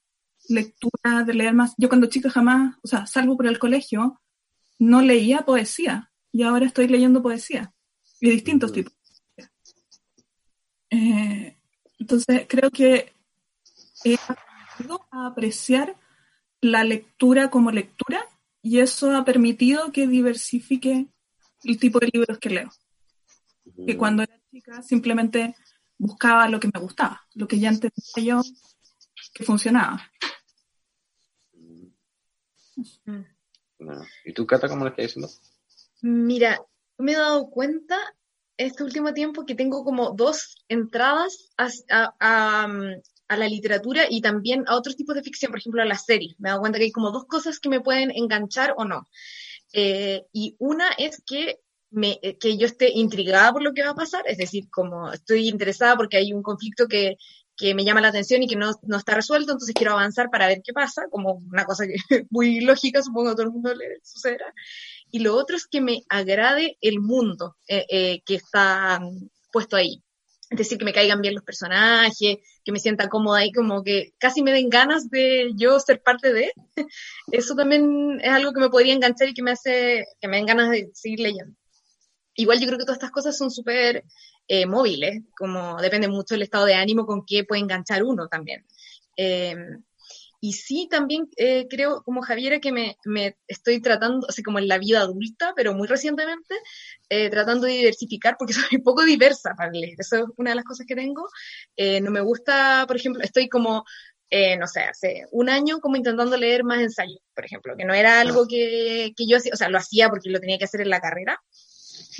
lectura, 0.48 1.24
de 1.26 1.34
leer 1.34 1.54
más. 1.54 1.74
Yo 1.76 1.88
cuando 1.88 2.08
chica 2.08 2.30
jamás, 2.30 2.76
o 2.82 2.86
sea, 2.86 3.06
salvo 3.06 3.36
por 3.36 3.46
el 3.46 3.58
colegio, 3.58 4.20
no 4.78 5.02
leía 5.02 5.44
poesía 5.44 6.10
y 6.32 6.42
ahora 6.42 6.66
estoy 6.66 6.88
leyendo 6.88 7.22
poesía 7.22 7.72
de 8.20 8.30
distintos 8.30 8.72
tipos. 8.72 8.93
Eh, 10.94 11.56
entonces, 11.98 12.46
creo 12.48 12.70
que 12.70 13.12
he 14.04 14.16
aprendido 14.28 15.06
a 15.10 15.26
apreciar 15.26 15.96
la 16.60 16.84
lectura 16.84 17.50
como 17.50 17.70
lectura 17.70 18.24
y 18.62 18.80
eso 18.80 19.14
ha 19.14 19.24
permitido 19.24 19.92
que 19.92 20.06
diversifique 20.06 21.06
el 21.64 21.78
tipo 21.78 21.98
de 21.98 22.10
libros 22.12 22.38
que 22.38 22.50
leo. 22.50 22.70
Que 23.86 23.96
cuando 23.96 24.22
era 24.22 24.40
chica 24.50 24.82
simplemente 24.82 25.54
buscaba 25.98 26.48
lo 26.48 26.60
que 26.60 26.70
me 26.72 26.80
gustaba, 26.80 27.20
lo 27.34 27.46
que 27.46 27.58
ya 27.58 27.68
entendía 27.68 28.02
yo 28.16 28.42
que 29.32 29.44
funcionaba. 29.44 30.10
¿Y 34.24 34.32
tú, 34.32 34.46
Cata, 34.46 34.68
cómo 34.68 34.84
lo 34.84 34.90
estás 34.90 35.06
diciendo? 35.06 35.30
Mira, 36.02 36.60
me 36.98 37.12
he 37.12 37.16
dado 37.16 37.50
cuenta 37.50 37.96
este 38.56 38.84
último 38.84 39.12
tiempo 39.12 39.44
que 39.44 39.54
tengo 39.54 39.84
como 39.84 40.12
dos 40.12 40.56
entradas 40.68 41.50
a, 41.56 42.66
la 43.28 43.48
literatura 43.48 44.04
y 44.08 44.20
también 44.20 44.64
a 44.68 44.76
otros 44.76 44.96
tipos 44.96 45.16
de 45.16 45.22
ficción, 45.22 45.50
por 45.50 45.58
ejemplo 45.58 45.82
a 45.82 45.86
las 45.86 46.04
series. 46.04 46.38
Me 46.38 46.48
he 46.48 46.50
dado 46.50 46.60
cuenta 46.60 46.78
que 46.78 46.84
hay 46.84 46.92
como 46.92 47.10
dos 47.10 47.24
cosas 47.24 47.58
que 47.58 47.68
me 47.68 47.80
pueden 47.80 48.12
enganchar 48.12 48.74
o 48.76 48.84
no. 48.84 49.08
Eh, 49.72 50.24
y 50.32 50.54
una 50.60 50.90
es 50.98 51.20
que, 51.26 51.58
me, 51.90 52.20
eh, 52.22 52.38
que 52.38 52.56
yo 52.56 52.66
esté 52.66 52.90
intrigada 52.90 53.52
por 53.52 53.62
lo 53.62 53.72
que 53.72 53.82
va 53.82 53.90
a 53.90 53.94
pasar, 53.94 54.22
es 54.26 54.38
decir, 54.38 54.70
como 54.70 55.10
estoy 55.10 55.48
interesada 55.48 55.96
porque 55.96 56.16
hay 56.16 56.32
un 56.32 56.42
conflicto 56.42 56.86
que, 56.86 57.16
que 57.56 57.74
me 57.74 57.84
llama 57.84 58.00
la 58.00 58.08
atención 58.08 58.42
y 58.42 58.46
que 58.48 58.56
no, 58.56 58.70
no, 58.82 58.96
está 58.96 59.14
resuelto, 59.14 59.52
entonces 59.52 59.74
quiero 59.74 59.92
avanzar 59.92 60.30
para 60.30 60.46
ver 60.46 60.60
qué 60.62 60.72
pasa, 60.72 61.08
como 61.10 61.42
una 61.50 61.64
cosa 61.64 61.86
que 61.86 61.94
muy 62.30 62.60
lógica, 62.60 63.02
supongo 63.02 63.28
que 63.28 63.32
a 63.32 63.34
todo 63.34 63.46
el 63.46 63.52
mundo 63.52 63.74
le 63.74 63.98
sucederá 64.02 64.52
y 65.14 65.20
lo 65.20 65.36
otro 65.36 65.56
es 65.56 65.68
que 65.68 65.80
me 65.80 66.02
agrade 66.08 66.76
el 66.80 66.98
mundo 66.98 67.56
eh, 67.68 67.86
eh, 67.88 68.22
que 68.26 68.34
está 68.34 68.98
mm, 68.98 69.28
puesto 69.52 69.76
ahí. 69.76 70.02
Es 70.50 70.58
decir, 70.58 70.76
que 70.76 70.84
me 70.84 70.92
caigan 70.92 71.20
bien 71.20 71.36
los 71.36 71.44
personajes, 71.44 72.38
que 72.64 72.72
me 72.72 72.80
sienta 72.80 73.08
cómoda 73.08 73.38
ahí, 73.38 73.52
como 73.52 73.84
que 73.84 74.12
casi 74.18 74.42
me 74.42 74.50
den 74.50 74.68
ganas 74.68 75.08
de 75.10 75.52
yo 75.54 75.78
ser 75.78 76.02
parte 76.02 76.32
de. 76.32 76.52
Eso 77.30 77.54
también 77.54 78.18
es 78.24 78.28
algo 78.28 78.52
que 78.52 78.58
me 78.58 78.70
podría 78.70 78.92
enganchar 78.92 79.28
y 79.28 79.34
que 79.34 79.42
me 79.44 79.52
hace 79.52 80.04
que 80.20 80.26
me 80.26 80.38
den 80.38 80.46
ganas 80.46 80.70
de 80.70 80.90
seguir 80.94 81.20
leyendo. 81.20 81.54
Igual 82.34 82.58
yo 82.58 82.66
creo 82.66 82.78
que 82.80 82.84
todas 82.84 82.98
estas 82.98 83.12
cosas 83.12 83.38
son 83.38 83.52
súper 83.52 84.02
eh, 84.48 84.66
móviles, 84.66 85.22
como 85.38 85.80
depende 85.80 86.08
mucho 86.08 86.34
del 86.34 86.42
estado 86.42 86.66
de 86.66 86.74
ánimo 86.74 87.06
con 87.06 87.24
que 87.24 87.44
puede 87.44 87.62
enganchar 87.62 88.02
uno 88.02 88.26
también. 88.26 88.66
Y 90.44 90.52
sí, 90.52 90.88
también 90.90 91.26
eh, 91.38 91.66
creo, 91.70 92.02
como 92.02 92.20
Javiera, 92.20 92.60
que 92.60 92.70
me, 92.70 92.98
me, 93.06 93.34
estoy 93.48 93.80
tratando, 93.80 94.26
así 94.28 94.42
como 94.42 94.58
en 94.58 94.68
la 94.68 94.76
vida 94.76 95.00
adulta, 95.00 95.54
pero 95.56 95.72
muy 95.72 95.88
recientemente, 95.88 96.54
eh, 97.08 97.30
tratando 97.30 97.66
de 97.66 97.72
diversificar, 97.72 98.36
porque 98.38 98.52
soy 98.70 98.76
un 98.76 98.82
poco 98.82 99.02
diversa 99.04 99.54
para 99.56 99.70
leer. 99.70 99.94
Eso 99.96 100.16
es 100.18 100.24
una 100.36 100.50
de 100.50 100.56
las 100.56 100.66
cosas 100.66 100.86
que 100.86 100.94
tengo. 100.94 101.26
Eh, 101.76 101.98
no 102.02 102.10
me 102.10 102.20
gusta, 102.20 102.84
por 102.86 102.96
ejemplo, 102.96 103.22
estoy 103.22 103.48
como, 103.48 103.84
no 104.58 104.66
sé, 104.66 104.80
hace 104.80 105.24
un 105.32 105.48
año 105.48 105.80
como 105.80 105.96
intentando 105.96 106.36
leer 106.36 106.62
más 106.62 106.80
ensayos, 106.82 107.20
por 107.34 107.46
ejemplo, 107.46 107.74
que 107.74 107.86
no 107.86 107.94
era 107.94 108.20
algo 108.20 108.46
que, 108.46 109.14
que 109.16 109.26
yo 109.26 109.38
hacía, 109.38 109.52
o 109.54 109.56
sea, 109.56 109.70
lo 109.70 109.78
hacía 109.78 110.10
porque 110.10 110.28
lo 110.28 110.40
tenía 110.40 110.58
que 110.58 110.66
hacer 110.66 110.82
en 110.82 110.90
la 110.90 111.00
carrera, 111.00 111.40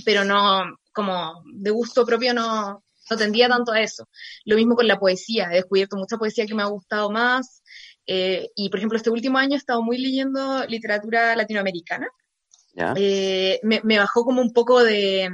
pero 0.06 0.24
no, 0.24 0.78
como 0.94 1.42
de 1.52 1.70
gusto 1.70 2.06
propio 2.06 2.32
no, 2.32 2.84
no 3.10 3.16
tendía 3.16 3.48
tanto 3.48 3.72
a 3.72 3.80
eso. 3.80 4.08
Lo 4.44 4.56
mismo 4.56 4.76
con 4.76 4.88
la 4.88 4.98
poesía, 4.98 5.48
he 5.50 5.56
descubierto 5.56 5.96
mucha 5.96 6.16
poesía 6.16 6.46
que 6.46 6.54
me 6.54 6.62
ha 6.62 6.66
gustado 6.66 7.10
más, 7.10 7.62
eh, 8.06 8.50
y, 8.54 8.68
por 8.68 8.78
ejemplo, 8.78 8.96
este 8.96 9.10
último 9.10 9.38
año 9.38 9.54
he 9.54 9.58
estado 9.58 9.82
muy 9.82 9.98
leyendo 9.98 10.64
literatura 10.66 11.34
latinoamericana. 11.36 12.08
Eh, 12.96 13.60
me, 13.62 13.98
bajó 13.98 14.24
como 14.24 14.40
un 14.40 14.52
poco 14.52 14.82
de 14.82 15.28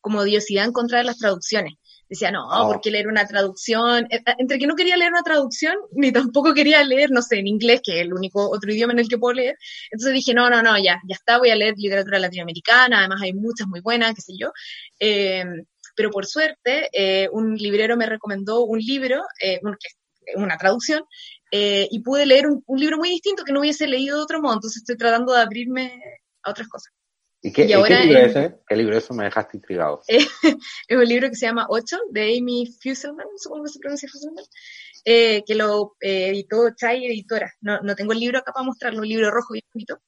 como 0.00 0.20
odiosidad 0.20 0.64
en 0.64 0.72
contra 0.72 0.98
de 0.98 1.04
las 1.04 1.18
traducciones. 1.18 1.74
decía, 2.08 2.30
no, 2.30 2.48
oh. 2.48 2.68
¿por 2.68 2.80
qué 2.80 2.90
leer 2.90 3.06
una 3.06 3.26
traducción? 3.26 4.06
Eh, 4.10 4.22
eh, 4.26 4.34
entre 4.38 4.58
que 4.58 4.66
no 4.66 4.76
quería 4.76 4.96
leer 4.96 5.12
una 5.12 5.22
traducción, 5.22 5.76
ni 5.92 6.10
tampoco 6.12 6.54
quería 6.54 6.82
leer, 6.82 7.10
no 7.10 7.22
sé, 7.22 7.38
en 7.38 7.46
inglés, 7.46 7.80
que 7.84 7.96
es 7.96 8.00
el 8.02 8.14
único 8.14 8.48
otro 8.50 8.72
idioma 8.72 8.92
en 8.94 9.00
el 9.00 9.08
que 9.08 9.18
puedo 9.18 9.34
leer. 9.34 9.56
Entonces 9.90 10.14
dije, 10.14 10.32
no, 10.34 10.48
no, 10.48 10.62
no, 10.62 10.76
ya, 10.78 11.00
ya 11.06 11.14
está, 11.14 11.38
voy 11.38 11.50
a 11.50 11.56
leer 11.56 11.74
literatura 11.76 12.18
latinoamericana, 12.18 13.00
además 13.00 13.20
hay 13.22 13.34
muchas 13.34 13.66
muy 13.68 13.80
buenas, 13.80 14.14
qué 14.14 14.22
sé 14.22 14.32
yo. 14.38 14.50
Eh, 14.98 15.44
pero 15.96 16.10
por 16.10 16.24
suerte, 16.24 16.88
un 17.32 17.56
librero 17.56 17.96
me 17.96 18.06
recomendó 18.06 18.64
un 18.64 18.78
libro, 18.78 19.22
una 20.36 20.56
traducción, 20.56 21.04
y 21.50 22.00
pude 22.00 22.26
leer 22.26 22.46
un, 22.46 22.62
un 22.66 22.78
libro 22.78 22.98
muy 22.98 23.10
distinto 23.10 23.44
que 23.44 23.52
no 23.52 23.60
hubiese 23.60 23.86
leído 23.86 24.16
de 24.16 24.22
otro 24.22 24.40
modo, 24.40 24.54
entonces 24.54 24.82
estoy 24.82 24.96
tratando 24.96 25.32
de 25.32 25.40
abrirme 25.40 26.00
a 26.42 26.50
otras 26.50 26.68
cosas. 26.68 26.92
¿Y 27.42 27.52
qué, 27.52 27.64
libro 27.64 27.86
es 27.86 28.36
ese? 28.36 28.58
¿Qué 28.68 28.76
libro 28.76 28.96
es 28.96 29.04
eso? 29.04 29.14
Me 29.14 29.24
dejaste 29.24 29.56
intrigado. 29.56 30.02
es 30.08 30.28
un 30.90 31.04
libro 31.04 31.28
que 31.30 31.36
se 31.36 31.46
llama 31.46 31.66
Ocho, 31.70 31.96
de 32.10 32.36
Amy 32.38 32.66
Fusselman, 32.82 33.26
supongo 33.38 33.64
que 33.64 33.70
se 33.70 33.78
pronuncia 33.78 34.08
Fusselman, 34.10 34.44
eh, 35.06 35.42
que 35.46 35.54
lo 35.54 35.96
eh, 36.00 36.28
editó 36.28 36.68
Chai 36.76 37.06
Editora. 37.06 37.50
No, 37.62 37.80
no 37.80 37.94
tengo 37.94 38.12
el 38.12 38.20
libro 38.20 38.38
acá 38.38 38.52
para 38.52 38.66
mostrarlo, 38.66 39.00
un 39.00 39.08
libro 39.08 39.30
rojo 39.30 39.54
bien 39.54 39.64
bonito, 39.72 40.00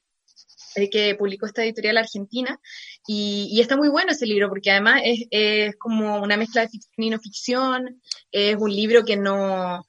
eh, 0.75 0.91
que 0.91 1.15
publicó 1.15 1.47
esta 1.47 1.65
editorial 1.65 1.97
argentina. 1.97 2.61
Y, 3.07 3.49
y, 3.51 3.63
está 3.63 3.79
muy 3.79 3.89
bueno 3.89 4.13
ese 4.13 4.27
libro, 4.27 4.51
porque 4.51 4.71
además 4.71 5.01
es, 5.03 5.25
es 5.31 5.77
como 5.77 6.21
una 6.21 6.37
mezcla 6.37 6.63
de 6.63 6.69
ficción 6.69 7.07
y 7.07 7.11
no 7.11 7.19
ficción. 7.19 8.03
Es 8.31 8.57
un 8.57 8.71
libro 8.71 9.05
que 9.07 9.17
no, 9.17 9.87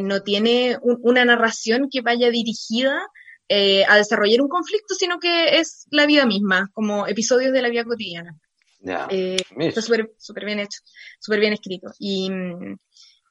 no 0.00 0.22
tiene 0.22 0.78
una 0.82 1.24
narración 1.24 1.88
que 1.90 2.00
vaya 2.00 2.30
dirigida 2.30 3.02
eh, 3.48 3.84
a 3.88 3.96
desarrollar 3.96 4.40
un 4.40 4.48
conflicto, 4.48 4.94
sino 4.94 5.18
que 5.18 5.58
es 5.58 5.86
la 5.90 6.06
vida 6.06 6.24
misma, 6.26 6.70
como 6.72 7.06
episodios 7.06 7.52
de 7.52 7.62
la 7.62 7.68
vida 7.68 7.84
cotidiana. 7.84 8.38
Eh, 9.10 9.36
está 9.58 9.82
súper 9.82 10.08
bien 10.44 10.58
hecho, 10.58 10.80
súper 11.20 11.40
bien 11.40 11.52
escrito. 11.52 11.92
Y, 11.98 12.30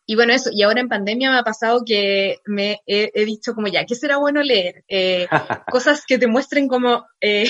y 0.05 0.15
bueno, 0.15 0.33
eso, 0.33 0.49
y 0.51 0.63
ahora 0.63 0.81
en 0.81 0.89
pandemia 0.89 1.31
me 1.31 1.37
ha 1.37 1.43
pasado 1.43 1.83
que 1.85 2.39
me 2.45 2.81
he, 2.85 3.25
dicho 3.25 3.53
como 3.53 3.67
ya, 3.67 3.85
¿qué 3.85 3.95
será 3.95 4.17
bueno 4.17 4.41
leer? 4.41 4.83
Eh, 4.89 5.27
cosas 5.71 6.03
que 6.05 6.17
te 6.17 6.27
muestren 6.27 6.67
como 6.67 7.05
eh, 7.21 7.49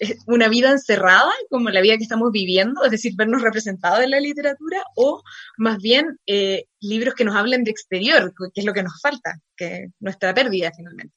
una 0.26 0.48
vida 0.48 0.70
encerrada, 0.70 1.32
como 1.48 1.70
la 1.70 1.80
vida 1.80 1.96
que 1.96 2.02
estamos 2.02 2.30
viviendo, 2.30 2.84
es 2.84 2.90
decir, 2.90 3.14
vernos 3.16 3.42
representados 3.42 4.04
en 4.04 4.10
la 4.10 4.20
literatura, 4.20 4.82
o 4.96 5.22
más 5.56 5.78
bien 5.78 6.18
eh, 6.26 6.66
libros 6.84 7.14
que 7.14 7.24
nos 7.24 7.34
hablen 7.34 7.64
de 7.64 7.70
exterior, 7.70 8.32
que 8.52 8.60
es 8.60 8.64
lo 8.64 8.72
que 8.72 8.82
nos 8.82 9.00
falta, 9.00 9.40
que 9.56 9.88
nuestra 10.00 10.34
pérdida 10.34 10.70
finalmente. 10.76 11.14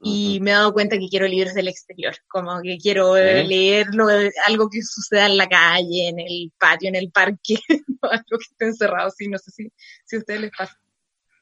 Y 0.00 0.38
me 0.40 0.50
he 0.50 0.54
dado 0.54 0.72
cuenta 0.72 0.98
que 0.98 1.08
quiero 1.08 1.26
libros 1.26 1.54
del 1.54 1.68
exterior, 1.68 2.14
como 2.28 2.60
que 2.62 2.78
quiero 2.78 3.16
leerlo, 3.16 4.06
algo 4.46 4.68
que 4.70 4.82
suceda 4.82 5.26
en 5.26 5.36
la 5.36 5.48
calle, 5.48 6.08
en 6.08 6.20
el 6.20 6.52
patio, 6.58 6.88
en 6.88 6.96
el 6.96 7.10
parque, 7.10 7.56
algo 8.02 8.38
que 8.38 8.50
esté 8.50 8.66
encerrado, 8.66 9.10
sí, 9.10 9.28
no 9.28 9.38
sé 9.38 9.50
si, 9.50 9.72
si 10.04 10.16
a 10.16 10.18
ustedes 10.20 10.40
les 10.40 10.50
pasa. 10.56 10.78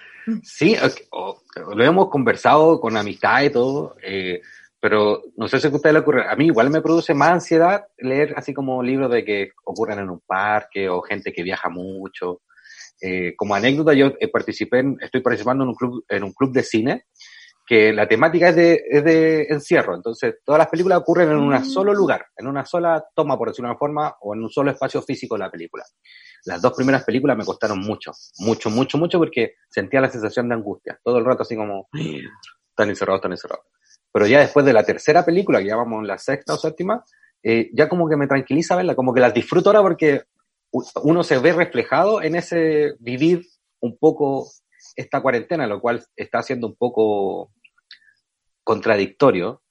sí, 0.43 0.77
lo 1.13 1.85
hemos 1.85 2.09
conversado 2.11 2.81
con 2.81 2.97
amistad 2.97 3.43
y 3.43 3.51
todo, 3.51 3.97
eh, 4.03 4.41
pero 4.81 5.25
no 5.37 5.49
sé 5.49 5.61
si 5.61 5.67
a 5.67 5.71
ustedes 5.71 5.95
le 5.95 6.01
ocurre. 6.01 6.29
A 6.29 6.37
mí 6.37 6.47
igual 6.47 6.71
me 6.71 6.83
produce 6.83 7.15
más 7.15 7.31
ansiedad 7.31 7.87
leer 7.99 8.35
así 8.37 8.55
como 8.55 8.83
libros 8.83 9.11
de 9.11 9.25
que 9.25 9.53
ocurren 9.65 9.99
en 9.99 10.11
un 10.11 10.21
parque 10.21 10.89
o 10.89 11.03
gente 11.03 11.33
que 11.33 11.43
viaja 11.43 11.69
mucho. 11.69 12.43
Eh, 13.01 13.35
como 13.37 13.55
anécdota, 13.55 13.95
yo 13.95 14.13
eh, 14.19 14.29
participé 14.29 14.81
en, 14.81 14.97
estoy 15.01 15.21
participando 15.21 15.65
en 15.65 15.71
un 15.71 15.75
club, 15.75 16.05
en 16.09 16.25
un 16.25 16.33
club 16.33 16.53
de 16.53 16.63
cine 16.63 17.05
que 17.69 17.93
la 17.93 18.09
temática 18.09 18.49
es 18.49 18.57
de, 18.57 18.83
es 18.89 19.05
de 19.05 19.43
encierro, 19.51 19.95
entonces 19.95 20.37
todas 20.43 20.59
las 20.59 20.69
películas 20.69 21.01
ocurren 21.01 21.31
en 21.31 21.37
un 21.37 21.53
mm. 21.53 21.65
solo 21.67 21.93
lugar, 21.93 22.25
en 22.35 22.47
una 22.47 22.65
sola 22.65 23.05
toma, 23.15 23.37
por 23.37 23.49
decirlo 23.49 23.69
de 23.69 23.73
una 23.73 23.79
forma, 23.79 24.17
o 24.23 24.35
en 24.35 24.43
un 24.43 24.49
solo 24.49 24.71
espacio 24.71 25.03
físico 25.03 25.35
de 25.35 25.41
la 25.41 25.51
película. 25.51 25.85
Las 26.47 26.63
dos 26.63 26.73
primeras 26.73 27.05
películas 27.05 27.37
me 27.37 27.45
costaron 27.45 27.81
mucho, 27.81 28.13
mucho, 28.39 28.71
mucho, 28.71 28.97
mucho, 28.97 29.19
porque 29.19 29.57
sentía 29.69 30.01
la 30.01 30.09
sensación 30.09 30.49
de 30.49 30.55
angustia, 30.55 30.99
todo 31.05 31.19
el 31.19 31.27
rato 31.27 31.43
así 31.43 31.57
como, 31.57 31.89
están 31.93 32.89
encerrados, 32.89 33.19
están 33.19 33.33
encerrados. 33.33 33.67
Pero 34.11 34.27
ya 34.27 34.41
después 34.41 34.65
de 34.65 34.73
la 34.73 34.85
tercera 34.85 35.23
película, 35.23 35.59
que 35.59 35.67
ya 35.67 35.77
vamos 35.77 36.01
en 36.01 36.07
la 36.07 36.17
sexta 36.17 36.55
o 36.55 36.57
séptima, 36.57 37.05
eh, 37.43 37.69
ya 37.75 37.87
como 37.87 38.09
que 38.09 38.17
me 38.17 38.27
tranquiliza 38.27 38.77
verla, 38.77 38.95
como 38.95 39.13
que 39.13 39.21
las 39.21 39.35
disfruto 39.35 39.69
ahora 39.69 39.83
porque 39.83 40.23
uno 40.71 41.23
se 41.23 41.39
ve 41.39 41.53
reflejado 41.53 42.23
en 42.23 42.35
ese 42.35 42.95
vivir 42.99 43.47
un 43.81 43.97
poco 43.99 44.49
esta 44.97 45.21
cuarentena, 45.21 45.67
lo 45.67 45.81
cual 45.81 46.05
está 46.17 46.43
siendo 46.43 46.67
un 46.67 46.77
poco 46.77 47.53
contradictorio. 48.65 49.63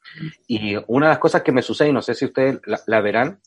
Y 0.47 0.75
una 0.87 1.07
de 1.07 1.11
las 1.11 1.19
cosas 1.19 1.43
que 1.43 1.51
me 1.51 1.61
sucede, 1.61 1.89
y 1.89 1.93
no 1.93 2.01
sé 2.01 2.15
si 2.15 2.25
ustedes 2.25 2.59
la, 2.65 3.01
verán, 3.01 3.41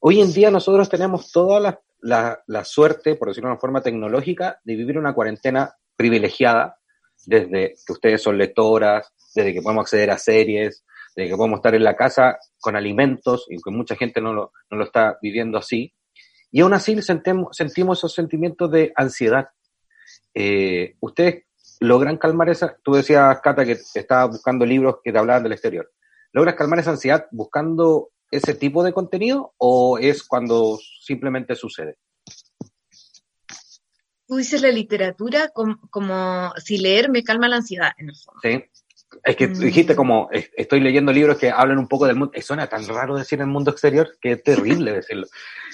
hoy 0.00 0.20
en 0.20 0.32
día 0.32 0.50
nosotros 0.50 0.88
tenemos 0.88 1.30
toda 1.32 1.60
la, 1.60 2.42
la, 2.46 2.64
suerte, 2.64 3.16
por 3.16 3.28
decirlo 3.28 3.48
de 3.48 3.52
una 3.52 3.60
forma 3.60 3.82
tecnológica, 3.82 4.60
de 4.64 4.76
vivir 4.76 4.96
una 4.96 5.12
cuarentena 5.12 5.74
privilegiada, 5.96 6.78
desde 7.26 7.74
que 7.86 7.92
ustedes 7.92 8.22
son 8.22 8.38
lectoras, 8.38 9.12
desde 9.34 9.52
que 9.52 9.62
podemos 9.62 9.82
acceder 9.82 10.10
a 10.10 10.18
series, 10.18 10.84
desde 11.16 11.30
que 11.30 11.36
podemos 11.36 11.58
estar 11.58 11.74
en 11.74 11.84
la 11.84 11.96
casa 11.96 12.38
con 12.60 12.76
alimentos, 12.76 13.46
y 13.50 13.60
que 13.60 13.70
mucha 13.70 13.96
gente 13.96 14.20
no 14.20 14.32
lo, 14.32 14.52
no 14.70 14.78
lo 14.78 14.84
está 14.84 15.18
viviendo 15.20 15.58
así. 15.58 15.92
Y 16.54 16.60
aún 16.60 16.72
así 16.72 17.02
sentimos, 17.02 17.48
sentimos 17.56 17.98
esos 17.98 18.14
sentimientos 18.14 18.70
de 18.70 18.92
ansiedad. 18.94 19.48
Eh, 20.32 20.94
ustedes 21.00 21.46
logran 21.80 22.16
calmar 22.16 22.48
esa, 22.48 22.76
tú 22.80 22.92
decías, 22.92 23.40
Cata, 23.40 23.64
que 23.64 23.72
estabas 23.72 24.36
buscando 24.36 24.64
libros 24.64 24.98
que 25.02 25.10
te 25.10 25.18
hablaban 25.18 25.42
del 25.42 25.50
exterior. 25.50 25.90
¿Logras 26.32 26.54
calmar 26.54 26.78
esa 26.78 26.92
ansiedad 26.92 27.26
buscando 27.32 28.10
ese 28.30 28.54
tipo 28.54 28.84
de 28.84 28.92
contenido 28.92 29.52
o 29.58 29.98
es 29.98 30.22
cuando 30.22 30.78
simplemente 31.00 31.56
sucede? 31.56 31.98
Tú 34.28 34.36
dices 34.36 34.62
la 34.62 34.70
literatura 34.70 35.50
como, 35.52 36.52
si 36.58 36.78
leer 36.78 37.10
me 37.10 37.24
calma 37.24 37.48
la 37.48 37.56
ansiedad, 37.56 37.90
en 37.98 38.10
el 38.10 38.16
fondo. 38.16 38.40
Sí. 38.44 38.64
Es 39.22 39.36
que 39.36 39.48
mm. 39.48 39.58
dijiste 39.58 39.96
como, 39.96 40.28
estoy 40.32 40.80
leyendo 40.80 41.12
libros 41.12 41.38
que 41.38 41.50
hablan 41.50 41.78
un 41.78 41.88
poco 41.88 42.06
del 42.06 42.16
mundo. 42.16 42.32
Suena 42.42 42.66
tan 42.66 42.86
raro 42.86 43.16
decir 43.16 43.40
el 43.40 43.46
mundo 43.46 43.70
exterior 43.70 44.16
que 44.20 44.32
es 44.32 44.42
terrible 44.42 44.92
decirlo. 44.94 45.26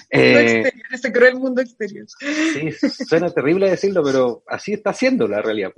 Eh, 0.09 0.71
ese 0.91 1.11
cruel 1.11 1.35
mundo 1.35 1.61
exterior. 1.61 2.05
Sí, 2.19 2.71
suena 3.07 3.29
terrible 3.29 3.69
decirlo, 3.69 4.03
pero 4.03 4.43
así 4.47 4.73
está 4.73 4.93
siendo 4.93 5.27
la 5.27 5.41
realidad. 5.41 5.71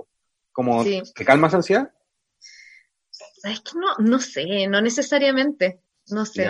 Como 0.52 0.84
que 0.84 1.24
calma 1.24 1.48
esa 1.48 1.58
ansiedad. 1.58 1.92
Es 3.44 3.60
que 3.60 3.78
no, 3.78 3.96
no 3.98 4.18
sé, 4.18 4.66
no 4.66 4.80
necesariamente. 4.80 5.80
No 6.08 6.26
sé. 6.26 6.48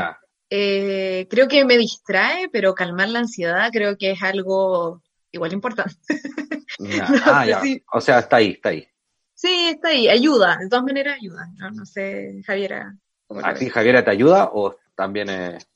Eh, 0.50 1.26
creo 1.28 1.48
que 1.48 1.64
me 1.64 1.76
distrae, 1.76 2.48
pero 2.48 2.74
calmar 2.74 3.08
la 3.08 3.20
ansiedad 3.20 3.70
creo 3.72 3.96
que 3.98 4.12
es 4.12 4.22
algo 4.22 5.02
igual 5.32 5.52
importante. 5.52 5.94
ah, 7.24 7.46
ya. 7.46 7.62
O 7.92 8.00
sea, 8.00 8.20
está 8.20 8.36
ahí, 8.36 8.52
está 8.52 8.70
ahí. 8.70 8.86
Sí, 9.44 9.66
está 9.68 9.88
ahí, 9.88 10.08
ayuda, 10.08 10.56
de 10.56 10.70
todas 10.70 10.86
maneras 10.86 11.18
ayuda. 11.20 11.46
No, 11.58 11.70
no 11.70 11.84
sé, 11.84 12.42
Javiera. 12.46 12.96
¿A 13.42 13.52
ti, 13.52 13.68
Javiera, 13.68 14.02
te 14.02 14.10
ayuda 14.10 14.48
o 14.54 14.74
también 14.94 15.28
es... 15.28 15.66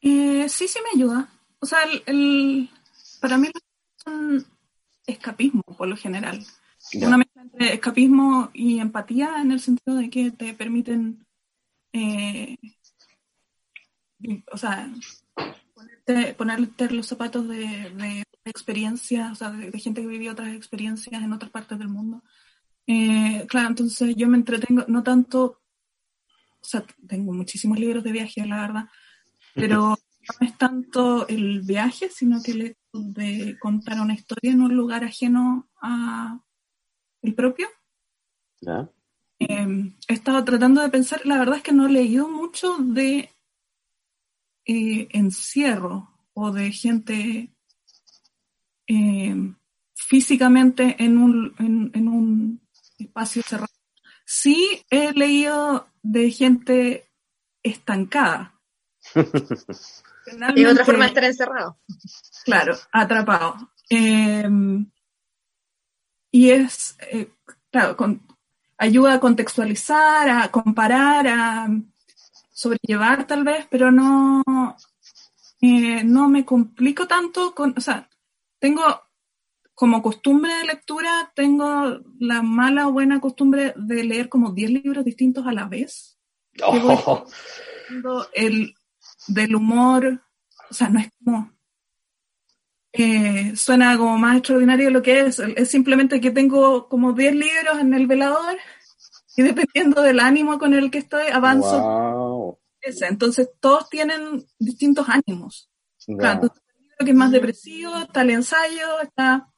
Eh, 0.00 0.48
sí, 0.48 0.66
sí 0.66 0.80
me 0.82 1.00
ayuda. 1.00 1.28
O 1.60 1.66
sea, 1.66 1.78
el, 2.06 2.68
para 3.20 3.38
mí 3.38 3.46
es 3.46 4.06
un 4.06 4.44
escapismo 5.06 5.62
por 5.62 5.86
lo 5.86 5.96
general. 5.96 6.44
Una 6.94 7.18
mezcla 7.18 7.42
entre 7.42 7.74
escapismo 7.74 8.50
y 8.54 8.80
empatía 8.80 9.40
en 9.40 9.52
el 9.52 9.60
sentido 9.60 9.98
de 9.98 10.10
que 10.10 10.32
te 10.32 10.54
permiten, 10.54 11.24
eh, 11.92 12.56
o 14.50 14.56
sea, 14.56 14.90
ponerte, 16.36 16.90
los 16.90 17.06
zapatos 17.06 17.48
de, 17.48 17.56
de 17.56 18.24
experiencias, 18.44 19.32
o 19.32 19.34
sea, 19.34 19.50
de, 19.50 19.78
gente 19.78 20.00
que 20.00 20.06
vivió 20.06 20.32
otras 20.32 20.54
experiencias 20.54 21.22
en 21.22 21.32
otras 21.32 21.50
partes 21.50 21.78
del 21.78 21.88
mundo. 21.88 22.22
Eh, 22.86 23.46
claro, 23.48 23.68
entonces 23.68 24.16
yo 24.16 24.28
me 24.28 24.38
entretengo, 24.38 24.84
no 24.88 25.02
tanto, 25.02 25.60
o 26.60 26.64
sea, 26.64 26.84
tengo 27.06 27.32
muchísimos 27.32 27.78
libros 27.78 28.02
de 28.02 28.12
viaje, 28.12 28.46
la 28.46 28.60
verdad, 28.62 28.84
pero 29.54 29.98
no 30.40 30.46
es 30.46 30.56
tanto 30.56 31.28
el 31.28 31.60
viaje, 31.62 32.08
sino 32.10 32.42
que 32.42 32.52
el 32.52 32.76
de 32.92 33.56
contar 33.60 34.00
una 34.00 34.14
historia 34.14 34.52
en 34.52 34.62
un 34.62 34.74
lugar 34.74 35.04
ajeno 35.04 35.68
a 35.80 36.40
el 37.22 37.34
propio. 37.34 37.68
Em, 39.38 39.94
he 40.08 40.14
estado 40.14 40.42
tratando 40.44 40.80
de 40.80 40.88
pensar, 40.88 41.24
la 41.24 41.38
verdad 41.38 41.58
es 41.58 41.62
que 41.62 41.72
no 41.72 41.86
he 41.86 41.92
leído 41.92 42.28
mucho 42.28 42.76
de 42.78 43.30
eh, 44.68 45.08
encierro 45.10 46.28
o 46.32 46.52
de 46.52 46.70
gente 46.70 47.52
em, 48.86 49.56
físicamente 49.94 50.94
en 51.02 51.18
un, 51.18 51.90
en 51.92 52.08
un 52.08 52.60
espacio 52.98 53.42
cerrado. 53.42 53.72
Sí 54.24 54.84
he 54.90 55.12
leído 55.12 55.88
de 56.02 56.30
gente 56.30 57.10
estancada. 57.62 58.54
Y 60.54 60.64
otra 60.66 60.84
forma 60.84 61.04
de 61.04 61.08
estar 61.08 61.24
encerrado. 61.24 61.78
Claro, 62.44 62.76
atrapado. 62.92 63.72
Em, 63.88 64.90
y 66.30 66.50
es, 66.50 66.96
eh, 67.10 67.32
claro, 67.70 67.96
ayuda 68.76 69.14
a 69.14 69.20
contextualizar, 69.20 70.28
a 70.28 70.50
comparar, 70.50 71.26
a 71.26 71.68
sobrellevar 72.58 73.24
tal 73.28 73.44
vez, 73.44 73.68
pero 73.70 73.92
no, 73.92 74.42
eh, 75.60 76.02
no 76.02 76.28
me 76.28 76.44
complico 76.44 77.06
tanto 77.06 77.54
con, 77.54 77.72
o 77.76 77.80
sea, 77.80 78.10
tengo 78.58 78.82
como 79.74 80.02
costumbre 80.02 80.52
de 80.56 80.64
lectura, 80.64 81.30
tengo 81.36 82.00
la 82.18 82.42
mala 82.42 82.88
o 82.88 82.92
buena 82.92 83.20
costumbre 83.20 83.74
de 83.76 84.02
leer 84.02 84.28
como 84.28 84.50
10 84.50 84.70
libros 84.72 85.04
distintos 85.04 85.46
a 85.46 85.52
la 85.52 85.66
vez. 85.66 86.18
Oh. 86.64 87.24
El, 88.32 88.74
del 89.28 89.54
humor, 89.54 90.20
o 90.68 90.74
sea, 90.74 90.88
no 90.88 90.98
es 90.98 91.10
como, 91.24 91.52
eh, 92.92 93.54
suena 93.54 93.96
como 93.96 94.18
más 94.18 94.38
extraordinario 94.38 94.86
de 94.86 94.92
lo 94.92 95.02
que 95.02 95.20
es, 95.20 95.38
es 95.38 95.70
simplemente 95.70 96.20
que 96.20 96.32
tengo 96.32 96.88
como 96.88 97.12
10 97.12 97.36
libros 97.36 97.78
en 97.78 97.94
el 97.94 98.08
velador 98.08 98.58
y 99.36 99.42
dependiendo 99.42 100.02
del 100.02 100.18
ánimo 100.18 100.58
con 100.58 100.74
el 100.74 100.90
que 100.90 100.98
estoy, 100.98 101.28
avanzo. 101.32 102.17
Entonces, 103.02 103.50
todos 103.60 103.88
tienen 103.88 104.46
distintos 104.58 105.06
ánimos. 105.08 105.70
Claro, 106.18 106.52
que 106.98 107.10
es 107.10 107.16
más 107.16 107.30
depresivo, 107.30 107.96
está 107.98 108.22
el 108.22 108.30
ensayo, 108.30 109.00
está 109.02 109.48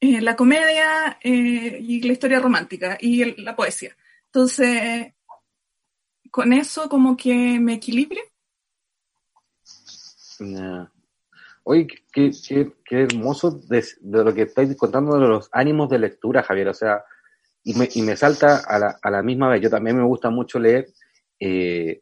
eh, 0.00 0.20
la 0.20 0.36
comedia 0.36 1.18
eh, 1.22 1.78
y 1.80 2.02
la 2.02 2.12
historia 2.12 2.40
romántica 2.40 2.98
y 3.00 3.40
la 3.42 3.56
poesía. 3.56 3.96
Entonces, 4.26 5.14
con 6.30 6.52
eso 6.52 6.88
como 6.88 7.16
que 7.16 7.58
me 7.58 7.74
equilibre. 7.74 8.20
Oye, 11.62 11.86
qué, 12.12 12.32
qué, 12.84 13.02
hermoso 13.02 13.50
de, 13.52 13.82
lo 14.02 14.34
que 14.34 14.42
estáis 14.42 14.76
contando 14.76 15.18
de 15.18 15.26
los 15.26 15.48
ánimos 15.52 15.88
de 15.88 15.98
lectura, 15.98 16.42
Javier. 16.42 16.68
O 16.68 16.74
sea, 16.74 17.02
y 17.62 17.74
me, 17.74 17.88
y 17.94 18.02
me 18.02 18.16
salta 18.16 18.58
a 18.58 18.78
la, 18.78 18.98
a 19.00 19.10
la 19.10 19.22
misma 19.22 19.48
vez. 19.48 19.62
Yo 19.62 19.70
también 19.70 19.96
me 19.96 20.04
gusta 20.04 20.28
mucho 20.28 20.58
leer. 20.58 20.88
Eh, 21.38 22.00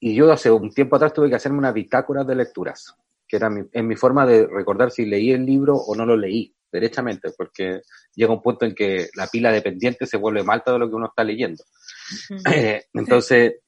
y 0.00 0.14
yo 0.14 0.32
hace 0.32 0.50
un 0.50 0.72
tiempo 0.72 0.96
atrás 0.96 1.12
tuve 1.12 1.28
que 1.28 1.36
hacerme 1.36 1.58
una 1.58 1.72
bitácora 1.72 2.24
de 2.24 2.34
lecturas, 2.34 2.94
que 3.28 3.36
era 3.36 3.50
mi, 3.50 3.62
en 3.72 3.86
mi 3.86 3.96
forma 3.96 4.26
de 4.26 4.46
recordar 4.46 4.90
si 4.90 5.04
leí 5.04 5.30
el 5.32 5.44
libro 5.44 5.76
o 5.76 5.94
no 5.94 6.06
lo 6.06 6.16
leí 6.16 6.54
derechamente, 6.72 7.30
porque 7.36 7.82
llega 8.14 8.32
un 8.32 8.42
punto 8.42 8.64
en 8.64 8.74
que 8.74 9.08
la 9.14 9.26
pila 9.26 9.52
de 9.52 9.62
pendientes 9.62 10.08
se 10.08 10.16
vuelve 10.16 10.42
más 10.42 10.54
alta 10.54 10.72
de 10.72 10.78
lo 10.78 10.88
que 10.88 10.94
uno 10.94 11.06
está 11.06 11.24
leyendo. 11.24 11.62
Eh, 12.52 12.86
entonces, 12.94 13.60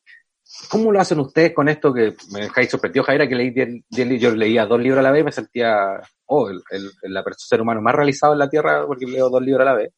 ¿cómo 0.69 0.91
lo 0.91 1.01
hacen 1.01 1.21
ustedes 1.21 1.55
con 1.55 1.69
esto 1.69 1.95
que 1.95 2.15
me 2.33 2.41
dejáis 2.41 2.71
sorprendido, 2.71 3.05
Jaira, 3.05 3.29
que 3.29 3.37
leí 3.37 3.51
diez, 3.51 3.69
yo 4.21 4.35
leía 4.35 4.67
dos 4.67 4.81
libros 4.81 4.99
a 4.99 5.03
la 5.03 5.13
vez 5.13 5.21
y 5.21 5.25
me 5.25 5.33
sentía, 5.33 6.01
oh, 6.27 6.51
el, 6.51 6.61
el, 6.71 6.91
el, 7.03 7.23
ser 7.37 7.61
humano 7.61 7.81
más 7.81 7.95
realizado 7.95 8.33
en 8.33 8.41
la 8.41 8.51
Tierra 8.51 8.85
porque 8.85 9.07
leo 9.07 9.31
dos 9.31 9.43
libros 9.43 9.63
a 9.63 9.71
la 9.71 9.77
vez. 9.77 9.93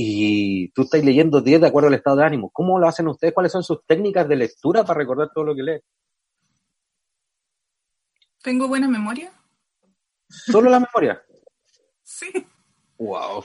Y 0.00 0.68
tú 0.70 0.82
estás 0.82 1.04
leyendo 1.04 1.40
10 1.40 1.60
de 1.60 1.66
acuerdo 1.66 1.88
al 1.88 1.94
estado 1.94 2.18
de 2.18 2.24
ánimo. 2.24 2.50
¿Cómo 2.50 2.78
lo 2.78 2.86
hacen 2.86 3.08
ustedes? 3.08 3.34
¿Cuáles 3.34 3.50
son 3.50 3.64
sus 3.64 3.84
técnicas 3.84 4.28
de 4.28 4.36
lectura 4.36 4.84
para 4.84 4.96
recordar 4.96 5.30
todo 5.34 5.42
lo 5.42 5.56
que 5.56 5.62
leen? 5.64 5.80
¿Tengo 8.40 8.68
buena 8.68 8.86
memoria? 8.86 9.32
¿Solo 10.28 10.70
la 10.70 10.80
memoria? 10.80 11.20
Sí. 12.10 12.26
Wow. 12.96 13.44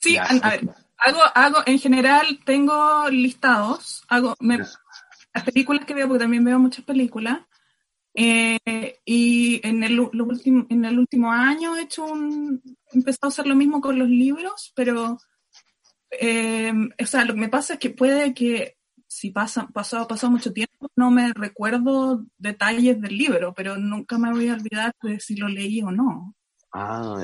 Sí, 0.00 0.16
a, 0.16 0.26
ver, 0.50 0.68
hago, 0.98 1.20
hago, 1.34 1.58
en 1.66 1.78
general 1.78 2.40
tengo 2.44 3.08
listados, 3.10 4.02
hago, 4.08 4.34
las 4.40 5.44
películas 5.44 5.84
que 5.86 5.94
veo, 5.94 6.08
porque 6.08 6.24
también 6.24 6.42
veo 6.42 6.58
muchas 6.58 6.84
películas, 6.84 7.42
eh, 8.12 8.98
y 9.04 9.64
en 9.66 9.84
el, 9.84 10.00
último, 10.00 10.66
en 10.68 10.84
el 10.84 10.98
último 10.98 11.30
año 11.30 11.76
he 11.76 11.82
hecho 11.82 12.04
un, 12.04 12.60
he 12.92 12.98
empezado 12.98 13.28
a 13.28 13.28
hacer 13.28 13.46
lo 13.46 13.54
mismo 13.54 13.80
con 13.80 13.96
los 13.96 14.08
libros, 14.08 14.72
pero, 14.74 15.18
eh, 16.20 16.72
o 17.00 17.06
sea, 17.06 17.24
lo 17.24 17.34
que 17.34 17.40
me 17.40 17.48
pasa 17.48 17.74
es 17.74 17.78
que 17.78 17.90
puede 17.90 18.34
que 18.34 18.76
si 19.12 19.30
pasa, 19.30 19.68
pasado, 19.68 20.08
pasado 20.08 20.30
mucho 20.30 20.52
tiempo, 20.52 20.90
no 20.96 21.10
me 21.10 21.32
recuerdo 21.34 22.24
detalles 22.38 23.00
del 23.00 23.16
libro, 23.16 23.52
pero 23.54 23.76
nunca 23.76 24.16
me 24.16 24.30
voy 24.30 24.48
a 24.48 24.54
olvidar 24.54 24.94
de 25.02 25.20
si 25.20 25.36
lo 25.36 25.48
leí 25.48 25.82
o 25.82 25.90
no. 25.90 26.34
Ah, 26.72 27.18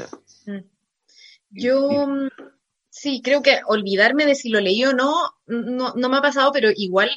mm. 0.46 0.58
Yo 1.50 1.88
mm, 2.06 2.28
sí, 2.90 3.22
creo 3.22 3.42
que 3.42 3.60
olvidarme 3.66 4.26
de 4.26 4.34
si 4.34 4.50
lo 4.50 4.60
leí 4.60 4.84
o 4.84 4.92
no, 4.92 5.14
no, 5.46 5.94
no 5.94 6.08
me 6.10 6.16
ha 6.18 6.22
pasado, 6.22 6.52
pero 6.52 6.68
igual 6.76 7.10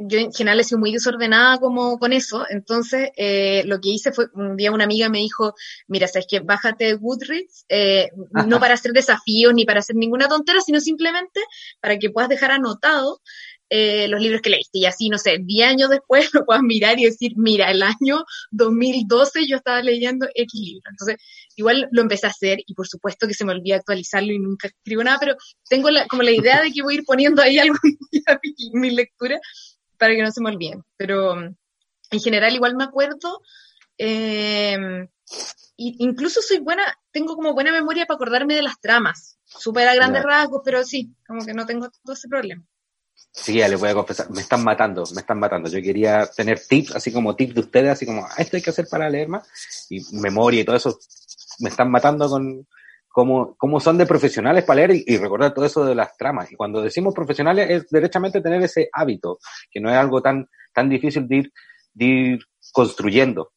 yo 0.00 0.18
en 0.18 0.32
general 0.32 0.60
he 0.60 0.64
sido 0.64 0.78
muy 0.78 0.92
desordenada 0.92 1.58
como 1.58 1.98
con 1.98 2.12
eso, 2.12 2.44
entonces 2.50 3.10
eh, 3.16 3.62
lo 3.66 3.80
que 3.80 3.90
hice 3.90 4.12
fue, 4.12 4.26
un 4.34 4.56
día 4.56 4.72
una 4.72 4.84
amiga 4.84 5.08
me 5.08 5.18
dijo, 5.18 5.54
mira, 5.88 6.08
sabes 6.08 6.26
que 6.28 6.40
bájate 6.40 6.94
Goodreads, 6.94 7.64
eh, 7.68 8.10
no 8.46 8.60
para 8.60 8.74
hacer 8.74 8.92
desafíos 8.92 9.54
ni 9.54 9.64
para 9.64 9.80
hacer 9.80 9.96
ninguna 9.96 10.28
tontera, 10.28 10.60
sino 10.60 10.80
simplemente 10.80 11.40
para 11.80 11.98
que 11.98 12.10
puedas 12.10 12.28
dejar 12.28 12.52
anotado 12.52 13.20
eh, 13.72 14.08
los 14.08 14.20
libros 14.20 14.42
que 14.42 14.50
leíste. 14.50 14.78
Y 14.78 14.86
así, 14.86 15.08
no 15.08 15.16
sé, 15.16 15.38
10 15.40 15.68
años 15.68 15.90
después 15.90 16.28
lo 16.34 16.44
puedas 16.44 16.62
mirar 16.62 16.98
y 16.98 17.04
decir, 17.04 17.32
mira, 17.36 17.70
el 17.70 17.82
año 17.82 18.24
2012 18.50 19.46
yo 19.46 19.56
estaba 19.56 19.80
leyendo 19.80 20.26
X 20.34 20.60
libro. 20.60 20.90
Entonces, 20.90 21.16
igual 21.56 21.88
lo 21.92 22.02
empecé 22.02 22.26
a 22.26 22.30
hacer 22.30 22.58
y 22.66 22.74
por 22.74 22.88
supuesto 22.88 23.28
que 23.28 23.34
se 23.34 23.44
me 23.44 23.52
olvida 23.52 23.76
actualizarlo 23.76 24.32
y 24.32 24.40
nunca 24.40 24.68
escribo 24.68 25.04
nada, 25.04 25.18
pero 25.20 25.36
tengo 25.68 25.88
como 26.08 26.22
la 26.22 26.32
idea 26.32 26.62
de 26.62 26.72
que 26.72 26.82
voy 26.82 26.94
a 26.94 26.98
ir 26.98 27.04
poniendo 27.04 27.42
ahí 27.42 27.58
algo 27.60 27.76
en 27.82 28.80
mi 28.80 28.90
lectura 28.90 29.40
para 29.96 30.14
que 30.14 30.22
no 30.22 30.32
se 30.32 30.42
me 30.42 30.50
olviden. 30.50 30.82
Pero 30.96 31.38
en 31.38 32.20
general 32.20 32.54
igual 32.54 32.74
me 32.74 32.84
acuerdo. 32.84 33.40
Eh, 33.96 35.06
incluso 35.76 36.42
soy 36.42 36.58
buena, 36.58 36.82
tengo 37.12 37.36
como 37.36 37.54
buena 37.54 37.70
memoria 37.70 38.06
para 38.06 38.16
acordarme 38.16 38.54
de 38.54 38.62
las 38.62 38.80
tramas, 38.80 39.38
súper 39.44 39.86
a 39.86 39.94
grandes 39.94 40.22
rasgos, 40.24 40.62
pero 40.64 40.82
sí, 40.84 41.14
como 41.26 41.44
que 41.44 41.54
no 41.54 41.66
tengo 41.66 41.88
todo 42.02 42.14
ese 42.14 42.28
problema. 42.28 42.64
Sí, 43.32 43.54
ya 43.54 43.68
les 43.68 43.78
voy 43.78 43.90
a 43.90 43.94
confesar, 43.94 44.30
me 44.30 44.40
están 44.40 44.64
matando, 44.64 45.04
me 45.14 45.20
están 45.20 45.38
matando. 45.38 45.70
Yo 45.70 45.80
quería 45.80 46.26
tener 46.26 46.60
tips, 46.60 46.96
así 46.96 47.12
como 47.12 47.36
tips 47.36 47.54
de 47.54 47.60
ustedes, 47.60 47.90
así 47.92 48.04
como, 48.04 48.24
ah, 48.24 48.34
esto 48.38 48.56
hay 48.56 48.62
que 48.62 48.70
hacer 48.70 48.86
para 48.90 49.08
leer 49.08 49.28
más, 49.28 49.46
y 49.88 50.00
memoria 50.16 50.60
y 50.60 50.64
todo 50.64 50.76
eso, 50.76 50.98
me 51.60 51.68
están 51.68 51.90
matando 51.90 52.28
con 52.28 52.66
cómo, 53.08 53.54
cómo 53.56 53.80
son 53.80 53.98
de 53.98 54.06
profesionales 54.06 54.64
para 54.64 54.86
leer 54.86 55.02
y, 55.06 55.16
recordar 55.16 55.54
todo 55.54 55.64
eso 55.64 55.84
de 55.84 55.94
las 55.94 56.16
tramas. 56.16 56.50
Y 56.50 56.56
cuando 56.56 56.82
decimos 56.82 57.14
profesionales 57.14 57.70
es 57.70 57.88
derechamente 57.88 58.40
tener 58.40 58.62
ese 58.62 58.88
hábito, 58.92 59.38
que 59.70 59.80
no 59.80 59.90
es 59.90 59.96
algo 59.96 60.20
tan, 60.20 60.48
tan 60.72 60.88
difícil 60.88 61.28
de 61.28 61.36
ir, 61.36 61.52
de 61.94 62.04
ir 62.04 62.40
construyendo. 62.72 63.52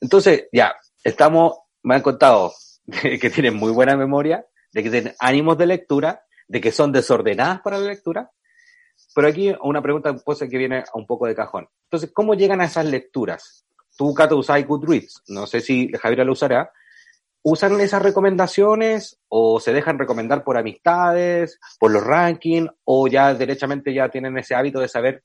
Entonces, 0.00 0.48
ya, 0.52 0.74
estamos, 1.02 1.54
me 1.82 1.94
han 1.94 2.02
contado 2.02 2.52
que 3.02 3.30
tienen 3.30 3.54
muy 3.54 3.72
buena 3.72 3.96
memoria, 3.96 4.44
de 4.72 4.82
que 4.82 4.90
tienen 4.90 5.14
ánimos 5.18 5.56
de 5.56 5.66
lectura, 5.66 6.22
de 6.46 6.60
que 6.60 6.72
son 6.72 6.92
desordenadas 6.92 7.60
para 7.60 7.78
la 7.78 7.88
lectura, 7.88 8.30
pero 9.18 9.26
aquí 9.26 9.52
una 9.62 9.82
pregunta 9.82 10.14
pues, 10.14 10.38
que 10.38 10.56
viene 10.56 10.78
a 10.78 10.84
un 10.94 11.04
poco 11.04 11.26
de 11.26 11.34
cajón. 11.34 11.68
Entonces, 11.86 12.12
¿cómo 12.14 12.34
llegan 12.34 12.60
a 12.60 12.66
esas 12.66 12.84
lecturas? 12.84 13.66
Tú, 13.96 14.14
Cato, 14.14 14.36
usas 14.36 14.64
Goodreads. 14.64 15.24
No 15.26 15.44
sé 15.48 15.60
si 15.60 15.90
Javier 15.90 16.24
lo 16.24 16.34
usará. 16.34 16.70
¿Usan 17.42 17.80
esas 17.80 18.00
recomendaciones 18.00 19.18
o 19.26 19.58
se 19.58 19.72
dejan 19.72 19.98
recomendar 19.98 20.44
por 20.44 20.56
amistades, 20.56 21.58
por 21.80 21.90
los 21.90 22.04
rankings, 22.04 22.70
o 22.84 23.08
ya 23.08 23.34
derechamente 23.34 23.92
ya 23.92 24.08
tienen 24.08 24.38
ese 24.38 24.54
hábito 24.54 24.78
de 24.78 24.86
saber 24.86 25.24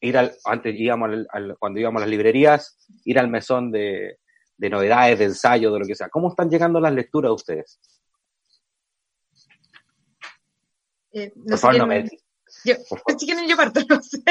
ir 0.00 0.16
al, 0.16 0.32
antes 0.46 0.74
íbamos 0.74 1.26
al, 1.28 1.54
cuando 1.58 1.80
íbamos 1.80 2.00
a 2.00 2.06
las 2.06 2.10
librerías, 2.10 2.78
ir 3.04 3.18
al 3.18 3.28
mesón 3.28 3.70
de, 3.70 4.20
de 4.56 4.70
novedades, 4.70 5.18
de 5.18 5.26
ensayo, 5.26 5.70
de 5.70 5.80
lo 5.80 5.84
que 5.84 5.96
sea. 5.96 6.08
¿Cómo 6.08 6.30
están 6.30 6.48
llegando 6.48 6.80
las 6.80 6.94
lecturas 6.94 7.28
de 7.28 7.34
ustedes? 7.34 7.78
Eh, 11.12 11.30
no 11.36 11.58
sé 11.58 12.08
yo, 12.64 12.74
si 13.18 13.26
quieren, 13.26 13.48
yo 13.48 13.56
parto, 13.56 13.80
no 13.88 14.02
sé. 14.02 14.22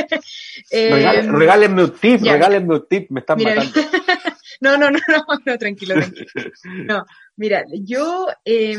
Eh, 0.72 1.22
regálenme 1.24 1.84
un 1.84 1.92
tip, 1.92 2.22
regálenme 2.22 2.76
un 2.76 2.88
tip, 2.88 3.10
me 3.12 3.22
están 3.22 3.42
matando. 3.42 3.72
no, 4.62 4.78
no, 4.78 4.92
no, 4.92 5.00
no, 5.08 5.26
no, 5.46 5.58
tranquilo, 5.58 5.96
tranquilo. 5.96 6.28
No, 6.86 7.06
mira, 7.36 7.63
yo, 7.84 8.28
eh, 8.46 8.78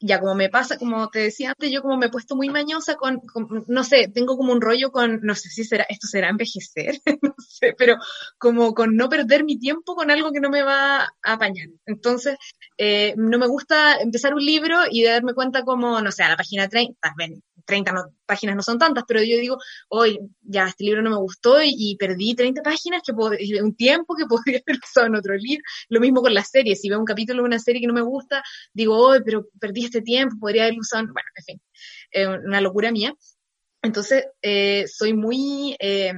ya 0.00 0.20
como 0.20 0.34
me 0.34 0.50
pasa, 0.50 0.76
como 0.76 1.08
te 1.08 1.20
decía 1.20 1.50
antes, 1.50 1.70
yo 1.70 1.82
como 1.82 1.96
me 1.96 2.06
he 2.06 2.10
puesto 2.10 2.36
muy 2.36 2.48
mañosa 2.50 2.96
con, 2.96 3.22
no 3.68 3.84
sé, 3.84 4.10
tengo 4.12 4.36
como 4.36 4.52
un 4.52 4.60
rollo 4.60 4.90
con, 4.90 5.20
no 5.22 5.34
sé 5.34 5.48
si 5.48 5.64
será, 5.64 5.84
esto 5.88 6.06
será 6.06 6.28
envejecer, 6.28 7.00
no 7.22 7.34
sé, 7.38 7.74
pero 7.76 7.96
como 8.38 8.74
con 8.74 8.96
no 8.96 9.08
perder 9.08 9.44
mi 9.44 9.58
tiempo 9.58 9.94
con 9.94 10.10
algo 10.10 10.32
que 10.32 10.40
no 10.40 10.50
me 10.50 10.62
va 10.62 11.04
a 11.04 11.08
apañar. 11.22 11.68
Entonces, 11.86 12.36
eh, 12.76 13.14
no 13.16 13.38
me 13.38 13.46
gusta 13.46 13.96
empezar 13.96 14.34
un 14.34 14.44
libro 14.44 14.80
y 14.90 15.04
darme 15.04 15.32
cuenta 15.32 15.62
como, 15.62 16.00
no 16.00 16.12
sé, 16.12 16.22
a 16.22 16.28
la 16.28 16.36
página 16.36 16.68
30, 16.68 17.14
ven, 17.16 17.42
30 17.64 17.92
páginas 18.26 18.56
no 18.56 18.62
son 18.62 18.78
tantas, 18.78 19.04
pero 19.06 19.22
yo 19.22 19.38
digo, 19.38 19.58
hoy 19.88 20.18
ya 20.42 20.66
este 20.66 20.84
libro 20.84 21.02
no 21.02 21.10
me 21.10 21.16
gustó 21.16 21.58
y, 21.62 21.96
perdí 21.98 22.34
30 22.34 22.62
páginas, 22.62 23.02
que 23.04 23.12
un 23.12 23.74
tiempo 23.74 24.14
que 24.14 24.26
podría 24.28 24.60
haber 24.66 24.80
usado 24.82 25.06
en 25.06 25.16
otro 25.16 25.34
libro. 25.34 25.62
Lo 25.88 26.00
mismo 26.00 26.22
con 26.22 26.34
las 26.34 26.50
series, 26.50 26.80
si 26.80 26.88
veo 26.88 26.98
un 26.98 27.04
capítulo 27.04 27.42
de 27.42 27.48
una 27.48 27.58
serie 27.58 27.80
que 27.80 27.86
no 27.86 27.94
me 27.94 28.02
gusta, 28.02 28.42
digo, 28.72 28.96
hoy, 28.96 29.20
pero 29.24 29.48
perdí 29.60 29.84
este 29.84 30.02
tiempo, 30.02 30.36
podría 30.38 30.64
haberlo 30.64 30.80
usado, 30.80 31.04
bueno, 31.04 31.28
en 31.36 31.44
fin, 31.44 31.62
una 32.46 32.60
locura 32.60 32.92
mía. 32.92 33.14
Entonces, 33.82 34.24
eh, 34.40 34.86
soy 34.88 35.12
muy, 35.12 35.76
eh, 35.78 36.14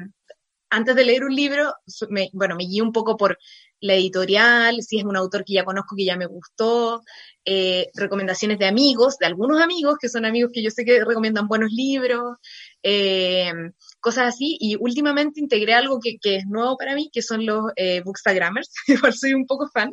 antes 0.71 0.95
de 0.95 1.05
leer 1.05 1.25
un 1.25 1.35
libro, 1.35 1.75
me, 2.11 2.29
bueno, 2.33 2.57
me 2.57 2.65
guío 2.65 2.85
un 2.85 2.93
poco 2.93 3.17
por 3.17 3.39
la 3.81 3.95
editorial, 3.95 4.83
si 4.83 4.99
es 4.99 5.05
un 5.05 5.17
autor 5.17 5.45
que 5.45 5.55
ya 5.55 5.65
conozco, 5.65 5.97
que 5.97 6.05
ya 6.05 6.17
me 6.17 6.27
gustó, 6.27 7.03
eh, 7.45 7.89
recomendaciones 7.95 8.59
de 8.59 8.67
amigos, 8.67 9.19
de 9.19 9.27
algunos 9.27 9.61
amigos, 9.61 9.97
que 10.01 10.09
son 10.09 10.25
amigos 10.25 10.51
que 10.53 10.63
yo 10.63 10.71
sé 10.71 10.85
que 10.85 11.05
recomiendan 11.05 11.49
buenos 11.49 11.71
libros, 11.73 12.39
eh, 12.83 13.53
cosas 14.01 14.35
así. 14.35 14.57
Y 14.61 14.77
últimamente 14.77 15.41
integré 15.41 15.75
algo 15.75 16.01
que, 16.01 16.17
que, 16.21 16.37
es 16.37 16.47
nuevo 16.47 16.77
para 16.77 16.95
mí, 16.95 17.11
que 17.13 17.23
son 17.23 17.45
los 17.45 17.65
eh, 17.77 18.01
Bookstagrammers, 18.03 18.71
igual 18.89 19.15
soy 19.15 19.35
un 19.35 19.47
poco 19.47 19.69
fan. 19.69 19.93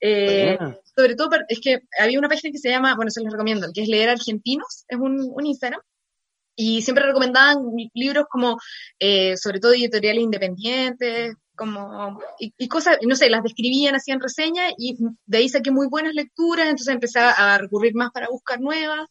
Eh, 0.00 0.58
sobre 0.94 1.14
todo, 1.14 1.30
es 1.48 1.60
que 1.60 1.80
había 1.98 2.18
una 2.18 2.28
página 2.28 2.52
que 2.52 2.58
se 2.58 2.70
llama, 2.70 2.94
bueno, 2.96 3.10
se 3.10 3.22
les 3.22 3.32
recomiendo, 3.32 3.68
que 3.74 3.82
es 3.82 3.88
Leer 3.88 4.10
Argentinos, 4.10 4.84
es 4.88 4.98
un, 4.98 5.30
un 5.32 5.46
Instagram, 5.46 5.80
y 6.56 6.82
siempre 6.82 7.04
recomendaban 7.04 7.58
libros 7.92 8.24
como, 8.30 8.58
eh, 8.98 9.36
sobre 9.36 9.60
todo 9.60 9.74
editoriales 9.74 10.22
independientes, 10.22 11.34
como, 11.56 12.20
y, 12.38 12.68
cosas, 12.68 12.98
no 13.02 13.16
sé, 13.16 13.28
las 13.30 13.42
describían, 13.42 13.96
hacían 13.96 14.20
reseñas, 14.20 14.72
y 14.78 14.96
de 15.26 15.38
ahí 15.38 15.48
saqué 15.48 15.70
muy 15.70 15.88
buenas 15.88 16.14
lecturas, 16.14 16.66
entonces 16.66 16.94
empecé 16.94 17.18
a 17.18 17.58
recurrir 17.58 17.94
más 17.94 18.10
para 18.12 18.28
buscar 18.28 18.60
nuevas, 18.60 19.08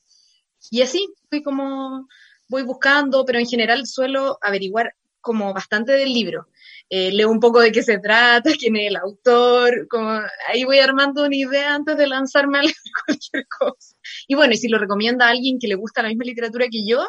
y 0.72 0.82
así 0.82 1.08
fui 1.30 1.44
como, 1.44 2.08
voy 2.48 2.64
buscando, 2.64 3.26
pero 3.26 3.40
en 3.40 3.48
general 3.48 3.86
suelo 3.86 4.38
averiguar 4.42 4.94
como 5.22 5.54
bastante 5.54 5.94
del 5.94 6.14
libro. 6.14 6.48
Eh, 6.88 7.12
leo 7.12 7.32
un 7.32 7.40
poco 7.40 7.60
de 7.60 7.72
qué 7.72 7.82
se 7.82 7.98
trata, 7.98 8.52
quién 8.60 8.76
es 8.76 8.90
el 8.90 8.96
autor, 8.98 9.88
como, 9.90 10.20
ahí 10.48 10.64
voy 10.64 10.80
armando 10.80 11.26
una 11.26 11.36
idea 11.36 11.74
antes 11.74 11.98
de 11.98 12.08
lanzarme 12.08 12.60
a 12.60 12.62
leer 12.62 12.76
cualquier 13.06 13.48
cosa. 13.48 13.96
Y 14.28 14.36
bueno, 14.36 14.54
y 14.54 14.58
si 14.58 14.68
lo 14.68 14.78
recomienda 14.78 15.28
a 15.28 15.32
alguien 15.32 15.58
que 15.60 15.68
le 15.68 15.76
gusta 15.76 16.04
la 16.04 16.10
misma 16.10 16.26
literatura 16.26 16.68
que 16.70 16.86
yo, 16.86 17.08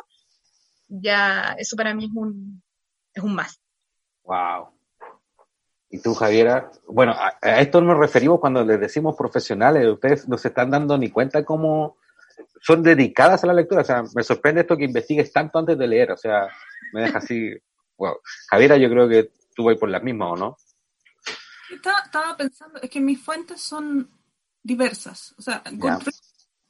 ya 0.88 1.54
eso 1.58 1.76
para 1.76 1.94
mí 1.94 2.06
es 2.06 2.10
un, 2.14 2.62
es 3.12 3.22
un 3.22 3.34
más. 3.34 3.60
Wow. 4.24 4.75
¿Y 5.96 6.02
tú, 6.02 6.12
Javiera? 6.12 6.70
Bueno, 6.86 7.12
a, 7.12 7.38
esto 7.58 7.80
nos 7.80 7.96
referimos 7.96 8.38
cuando 8.38 8.62
les 8.62 8.78
decimos 8.78 9.16
profesionales, 9.16 9.88
ustedes 9.88 10.28
no 10.28 10.36
se 10.36 10.48
están 10.48 10.70
dando 10.70 10.98
ni 10.98 11.08
cuenta 11.08 11.42
cómo 11.42 11.96
son 12.60 12.82
dedicadas 12.82 13.42
a 13.42 13.46
la 13.46 13.54
lectura. 13.54 13.80
O 13.80 13.84
sea, 13.84 14.04
me 14.14 14.22
sorprende 14.22 14.60
esto 14.60 14.76
que 14.76 14.84
investigues 14.84 15.32
tanto 15.32 15.58
antes 15.58 15.78
de 15.78 15.88
leer. 15.88 16.12
O 16.12 16.16
sea, 16.18 16.48
me 16.92 17.02
deja 17.02 17.18
así. 17.18 17.50
Wow. 17.98 18.16
Javiera, 18.50 18.76
yo 18.76 18.90
creo 18.90 19.08
que 19.08 19.30
tú 19.54 19.64
vas 19.64 19.78
por 19.78 19.88
las 19.88 20.02
mismas, 20.02 20.32
¿o 20.32 20.36
no? 20.36 20.58
Estaba, 21.70 22.36
pensando, 22.36 22.78
es 22.82 22.90
que 22.90 23.00
mis 23.00 23.18
fuentes 23.18 23.62
son 23.62 24.10
diversas. 24.62 25.34
O 25.38 25.40
sea, 25.40 25.62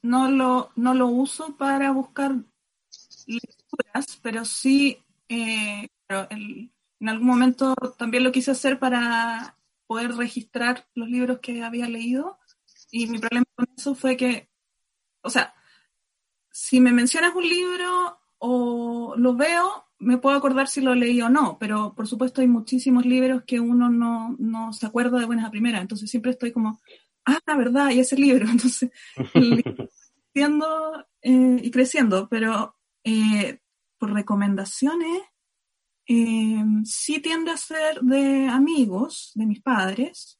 no 0.03 0.31
lo, 0.31 0.71
no 0.77 0.93
lo 0.93 1.07
uso 1.07 1.57
para 1.57 1.91
buscar 1.91 2.31
lecturas, 3.25 4.17
pero 4.21 4.45
sí, 4.45 5.03
eh, 5.27 5.89
en 6.99 7.09
algún 7.09 7.27
momento 7.27 7.75
también 7.97 8.23
lo 8.23 8.31
quise 8.31 8.51
hacer 8.51 8.79
para 8.79 9.57
poder 9.87 10.15
registrar 10.15 10.87
los 10.93 11.09
libros 11.09 11.39
que 11.39 11.63
había 11.63 11.87
leído. 11.87 12.37
Y 12.91 13.07
mi 13.07 13.19
problema 13.19 13.45
con 13.55 13.67
eso 13.75 13.95
fue 13.95 14.17
que, 14.17 14.49
o 15.21 15.29
sea, 15.29 15.53
si 16.51 16.79
me 16.79 16.91
mencionas 16.91 17.35
un 17.35 17.47
libro 17.47 18.19
o 18.39 19.15
lo 19.17 19.35
veo, 19.35 19.85
me 19.99 20.17
puedo 20.17 20.37
acordar 20.37 20.67
si 20.67 20.81
lo 20.81 20.95
leí 20.95 21.21
o 21.21 21.29
no, 21.29 21.57
pero 21.59 21.93
por 21.95 22.07
supuesto 22.07 22.41
hay 22.41 22.47
muchísimos 22.47 23.05
libros 23.05 23.43
que 23.45 23.59
uno 23.59 23.89
no, 23.89 24.35
no 24.39 24.73
se 24.73 24.85
acuerda 24.85 25.19
de 25.19 25.25
buenas 25.25 25.45
a 25.45 25.51
primeras, 25.51 25.81
entonces 25.81 26.09
siempre 26.09 26.31
estoy 26.31 26.51
como, 26.51 26.79
ah, 27.25 27.39
la 27.45 27.55
verdad, 27.55 27.89
y 27.89 27.99
ese 27.99 28.15
libro, 28.15 28.47
entonces, 28.49 28.91
creciendo 30.33 31.05
eh, 31.21 31.59
y 31.63 31.71
creciendo, 31.71 32.27
pero 32.29 32.75
eh, 33.03 33.59
por 33.97 34.13
recomendaciones, 34.13 35.21
eh, 36.07 36.63
sí 36.85 37.19
tiende 37.19 37.51
a 37.51 37.57
ser 37.57 38.01
de 38.01 38.47
amigos, 38.47 39.31
de 39.35 39.45
mis 39.45 39.61
padres, 39.61 40.39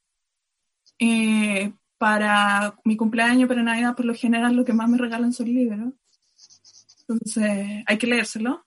para 1.98 2.76
mi 2.84 2.96
cumpleaños, 2.96 3.48
para 3.48 3.64
Navidad, 3.64 3.96
por 3.96 4.06
lo 4.06 4.14
general, 4.14 4.56
lo 4.56 4.66
que 4.66 4.74
más 4.74 4.90
me 4.90 4.98
regalan 4.98 5.34
son 5.34 5.48
libros. 5.48 5.94
Entonces, 7.02 7.84
hay 7.86 7.98
que 7.98 8.08
leérselo. 8.08 8.66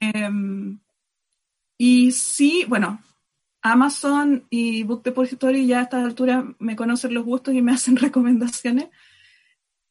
Em, 0.00 0.80
y 1.78 2.12
sí, 2.12 2.64
bueno, 2.68 3.02
Amazon 3.62 4.46
y 4.50 4.82
Book 4.84 5.02
Depository 5.02 5.66
ya 5.66 5.80
a 5.80 5.82
esta 5.82 6.02
altura 6.02 6.54
me 6.58 6.76
conocen 6.76 7.14
los 7.14 7.24
gustos 7.24 7.54
y 7.54 7.62
me 7.62 7.72
hacen 7.74 7.96
recomendaciones. 7.96 8.88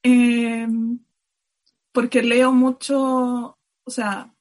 Em, 0.03 0.99
porque 1.91 2.21
leo 2.23 2.51
mucho, 2.51 3.57
o 3.83 3.91
sea, 3.91 4.33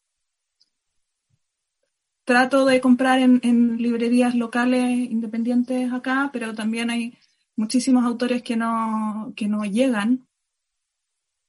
trato 2.28 2.66
de 2.66 2.78
comprar 2.82 3.20
en, 3.20 3.78
librerías 3.78 4.34
locales 4.34 4.90
independientes 5.10 5.90
acá, 5.90 6.28
pero 6.30 6.54
también 6.54 6.90
hay 6.90 7.16
muchísimos 7.56 8.04
autores 8.04 8.42
que 8.42 8.54
no, 8.54 9.32
que 9.34 9.48
no 9.48 9.64
llegan 9.64 10.28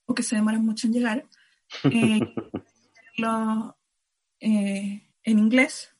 o 0.05 0.15
que 0.15 0.23
se 0.23 0.37
demoran 0.37 0.65
mucho 0.65 0.87
en 0.87 0.93
llegar. 0.93 1.25
Eh, 1.83 2.21
eh, 4.39 5.03
en 5.23 5.39
inglés. 5.39 5.93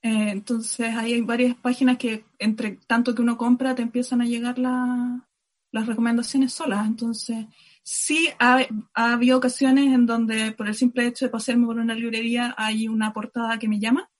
Eh, 0.00 0.30
entonces 0.30 0.94
ahí 0.96 1.12
hay 1.12 1.20
varias 1.20 1.54
páginas 1.54 1.98
que 1.98 2.24
entre 2.38 2.78
tanto 2.86 3.14
que 3.14 3.20
uno 3.20 3.36
compra 3.36 3.74
te 3.74 3.82
empiezan 3.82 4.22
a 4.22 4.24
llegar 4.24 4.58
las 4.58 5.86
recomendaciones 5.86 6.54
solas. 6.54 6.86
Entonces 6.86 7.48
sí 7.84 8.30
ha, 8.38 8.66
habido 8.94 9.36
ocasiones 9.36 9.92
en 9.94 10.06
donde 10.06 10.52
por 10.52 10.66
el 10.66 10.74
simple 10.74 11.06
hecho 11.06 11.26
de 11.26 11.30
pasarme 11.30 11.66
por 11.66 11.76
una 11.76 11.94
librería 11.94 12.54
hay 12.56 12.88
una 12.88 13.12
portada 13.12 13.58
que 13.58 13.68
me 13.68 13.78
llama. 13.78 14.10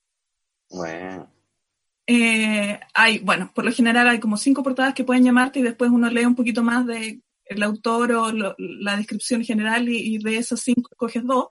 Bueno. 0.69 1.29
Eh, 2.07 2.79
hay, 2.93 3.19
bueno, 3.19 3.51
por 3.53 3.65
lo 3.65 3.71
general 3.71 4.07
hay 4.07 4.19
como 4.19 4.37
cinco 4.37 4.61
portadas 4.61 4.93
que 4.93 5.03
pueden 5.03 5.23
llamarte 5.23 5.59
y 5.59 5.63
después 5.63 5.89
uno 5.89 6.09
lee 6.09 6.25
un 6.25 6.35
poquito 6.35 6.61
más 6.61 6.85
de 6.85 7.21
el 7.45 7.63
autor 7.63 8.11
o 8.13 8.31
la 8.31 8.97
descripción 8.97 9.43
general 9.43 9.89
y, 9.89 10.19
de 10.19 10.37
esas 10.37 10.61
cinco 10.61 10.89
coges 10.95 11.23
dos. 11.25 11.47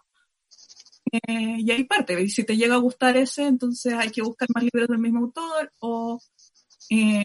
Eh, 1.12 1.57
y 1.59 1.70
ahí 1.70 1.85
parte. 1.85 2.20
Y 2.20 2.31
si 2.31 2.44
te 2.44 2.57
llega 2.57 2.74
a 2.77 2.79
gustar 2.79 3.16
ese, 3.16 3.46
entonces 3.46 3.94
hay 3.94 4.11
que 4.11 4.22
buscar 4.22 4.48
más 4.55 4.64
libros 4.64 4.88
del 4.88 4.98
mismo 4.98 5.20
autor 5.20 5.72
o 5.81 6.20
eh, 6.90 7.24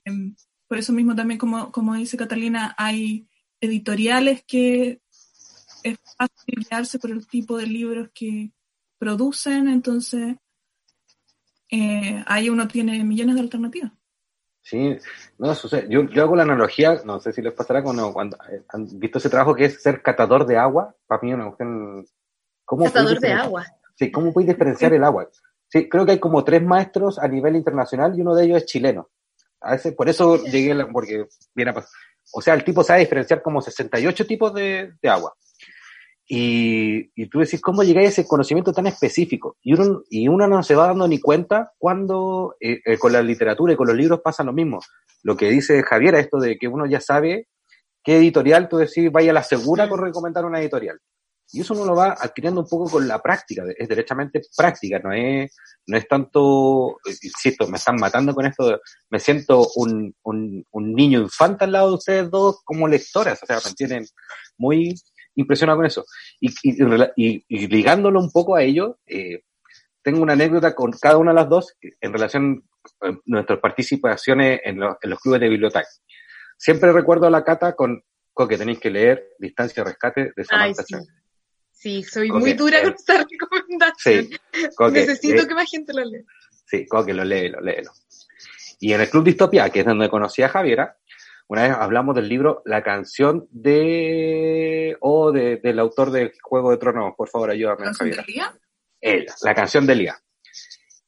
por 0.67 0.77
eso 0.77 0.93
mismo 0.93 1.15
también, 1.15 1.39
como, 1.39 1.71
como 1.71 1.95
dice 1.95 2.17
Catalina, 2.17 2.75
hay 2.77 3.28
editoriales 3.61 4.43
que 4.45 5.01
es 5.83 5.97
fácil 6.17 6.65
guiarse 6.69 6.99
por 6.99 7.11
el 7.11 7.27
tipo 7.27 7.57
de 7.57 7.67
libros 7.67 8.09
que 8.13 8.51
producen, 8.97 9.67
entonces 9.67 10.35
eh, 11.69 12.23
ahí 12.27 12.49
uno 12.49 12.67
tiene 12.67 13.03
millones 13.03 13.35
de 13.35 13.41
alternativas. 13.41 13.91
Sí, 14.61 14.97
no, 15.37 15.53
yo, 15.89 16.03
yo 16.09 16.21
hago 16.21 16.35
la 16.35 16.43
analogía, 16.43 17.01
no 17.05 17.19
sé 17.19 17.31
si 17.31 17.41
les 17.41 17.53
pasará 17.53 17.81
cuando, 17.81 18.13
cuando 18.13 18.37
han 18.67 18.99
visto 18.99 19.17
ese 19.17 19.29
trabajo 19.29 19.55
que 19.55 19.65
es 19.65 19.81
ser 19.81 20.01
catador 20.01 20.45
de 20.45 20.57
agua, 20.57 20.95
para 21.07 21.21
mí 21.21 21.33
una 21.33 21.45
cuestión... 21.45 22.05
Catador 22.65 23.19
de 23.19 23.31
agua. 23.31 23.65
Sí, 23.95 24.11
¿cómo 24.11 24.31
puedes 24.31 24.49
diferenciar 24.49 24.93
el 24.93 25.03
agua? 25.03 25.27
Sí, 25.69 25.89
creo 25.89 26.05
que 26.05 26.11
hay 26.13 26.19
como 26.19 26.43
tres 26.43 26.61
maestros 26.61 27.17
a 27.17 27.27
nivel 27.27 27.55
internacional 27.55 28.15
y 28.15 28.21
uno 28.21 28.35
de 28.35 28.45
ellos 28.45 28.57
es 28.57 28.65
chileno. 28.65 29.09
A 29.61 29.71
veces, 29.71 29.93
por 29.93 30.07
eso 30.07 30.43
llegué, 30.43 30.75
porque 30.85 31.25
viene 31.55 31.71
a 31.71 31.73
pasar. 31.73 31.89
O 32.31 32.41
sea, 32.41 32.53
el 32.53 32.63
tipo 32.63 32.83
sabe 32.83 33.01
diferenciar 33.01 33.41
como 33.41 33.61
68 33.61 34.27
tipos 34.27 34.53
de, 34.53 34.93
de 35.01 35.09
agua. 35.09 35.33
Y, 36.31 37.11
y, 37.15 37.27
tú 37.27 37.39
decís, 37.39 37.59
¿cómo 37.59 37.83
llegáis 37.83 38.09
a 38.09 38.11
ese 38.11 38.27
conocimiento 38.27 38.71
tan 38.71 38.85
específico? 38.85 39.57
Y 39.63 39.73
uno, 39.73 40.03
y 40.11 40.27
uno 40.27 40.47
no 40.47 40.61
se 40.61 40.75
va 40.75 40.85
dando 40.85 41.07
ni 41.07 41.19
cuenta 41.19 41.71
cuando 41.79 42.55
eh, 42.59 42.81
eh, 42.85 42.99
con 42.99 43.13
la 43.13 43.23
literatura 43.23 43.73
y 43.73 43.75
con 43.75 43.87
los 43.87 43.95
libros 43.97 44.21
pasa 44.23 44.43
lo 44.43 44.53
mismo. 44.53 44.79
Lo 45.23 45.35
que 45.35 45.49
dice 45.49 45.81
Javier, 45.81 46.13
esto 46.15 46.37
de 46.37 46.57
que 46.59 46.67
uno 46.67 46.85
ya 46.85 47.01
sabe 47.01 47.47
qué 48.03 48.17
editorial, 48.17 48.69
tú 48.69 48.77
decís, 48.77 49.11
vaya 49.11 49.31
a 49.31 49.33
la 49.33 49.43
segura 49.43 49.89
con 49.89 49.99
recomendar 49.99 50.45
una 50.45 50.61
editorial. 50.61 50.99
Y 51.51 51.61
eso 51.61 51.73
uno 51.73 51.85
lo 51.85 51.95
va 51.95 52.15
adquiriendo 52.19 52.61
un 52.61 52.67
poco 52.67 52.89
con 52.89 53.07
la 53.07 53.21
práctica, 53.21 53.63
es 53.75 53.87
derechamente 53.87 54.41
práctica, 54.55 54.99
no 54.99 55.11
es, 55.11 55.55
no 55.87 55.97
es 55.97 56.07
tanto, 56.07 56.99
insisto, 57.05 57.67
me 57.67 57.77
están 57.77 57.95
matando 57.95 58.35
con 58.35 58.45
esto, 58.45 58.79
me 59.09 59.19
siento 59.19 59.67
un, 59.75 60.15
un, 60.23 60.63
un 60.69 60.93
niño 60.93 61.19
infante 61.21 61.65
al 61.65 61.71
lado 61.71 61.89
de 61.89 61.95
ustedes 61.95 62.29
dos 62.29 62.61
como 62.63 62.87
lectoras, 62.87 63.41
o 63.41 63.45
sea, 63.47 63.57
me 63.65 63.73
tienen 63.73 64.05
muy 64.57 64.93
impresionado 65.35 65.77
con 65.79 65.87
eso. 65.87 66.05
Y, 66.39 66.53
y, 66.63 67.43
y, 67.47 67.67
ligándolo 67.67 68.19
un 68.19 68.31
poco 68.31 68.55
a 68.55 68.61
ello, 68.61 68.99
eh, 69.07 69.43
tengo 70.03 70.21
una 70.21 70.33
anécdota 70.33 70.75
con 70.75 70.91
cada 70.91 71.17
una 71.17 71.31
de 71.31 71.35
las 71.35 71.49
dos 71.49 71.75
en 71.81 72.13
relación 72.13 72.63
a 73.01 73.11
nuestras 73.25 73.59
participaciones 73.59 74.61
en, 74.63 74.81
en 74.81 75.09
los 75.09 75.19
clubes 75.19 75.41
de 75.41 75.49
biblioteca. 75.49 75.87
Siempre 76.57 76.91
recuerdo 76.91 77.27
a 77.27 77.31
la 77.31 77.43
cata 77.43 77.73
con, 77.73 78.03
con 78.33 78.47
que 78.47 78.57
tenéis 78.57 78.79
que 78.79 78.89
leer 78.89 79.29
Distancia 79.39 79.83
Rescate 79.83 80.33
de 80.35 80.45
Samantha 80.45 80.83
Ay, 80.85 80.85
Sí, 80.87 80.95
soy 82.03 82.31
muy 82.31 82.53
dura 82.53 82.81
con 82.81 82.93
esta 82.93 83.25
recomendación. 83.25 84.27
Sí, 84.27 84.39
Necesito 84.91 85.47
que 85.47 85.55
más 85.55 85.69
gente 85.69 85.93
lo 85.93 86.03
lea. 86.03 86.21
Sí, 86.65 86.85
Coque, 86.85 87.13
lo 87.13 87.23
léelo, 87.23 87.61
léelo. 87.61 87.91
Y 88.79 88.93
en 88.93 89.01
el 89.01 89.09
Club 89.09 89.23
Distopia, 89.23 89.69
que 89.69 89.79
es 89.79 89.85
donde 89.85 90.09
conocí 90.09 90.41
a 90.41 90.49
Javiera, 90.49 90.97
una 91.47 91.63
vez 91.63 91.71
hablamos 91.71 92.15
del 92.15 92.29
libro 92.29 92.61
La 92.65 92.83
canción 92.83 93.47
de... 93.51 94.95
o 94.99 95.31
de, 95.31 95.57
del 95.57 95.79
autor 95.79 96.11
de 96.11 96.31
Juego 96.41 96.71
de 96.71 96.77
Tronos. 96.77 97.13
Por 97.17 97.27
favor, 97.27 97.49
ayúdame, 97.49 97.85
¿La 97.85 97.93
Javiera. 97.93 98.23
De 98.23 98.31
Lía? 98.31 98.53
Él, 99.01 99.25
la 99.41 99.55
canción 99.55 99.87
de 99.87 99.95
Lía. 99.95 100.21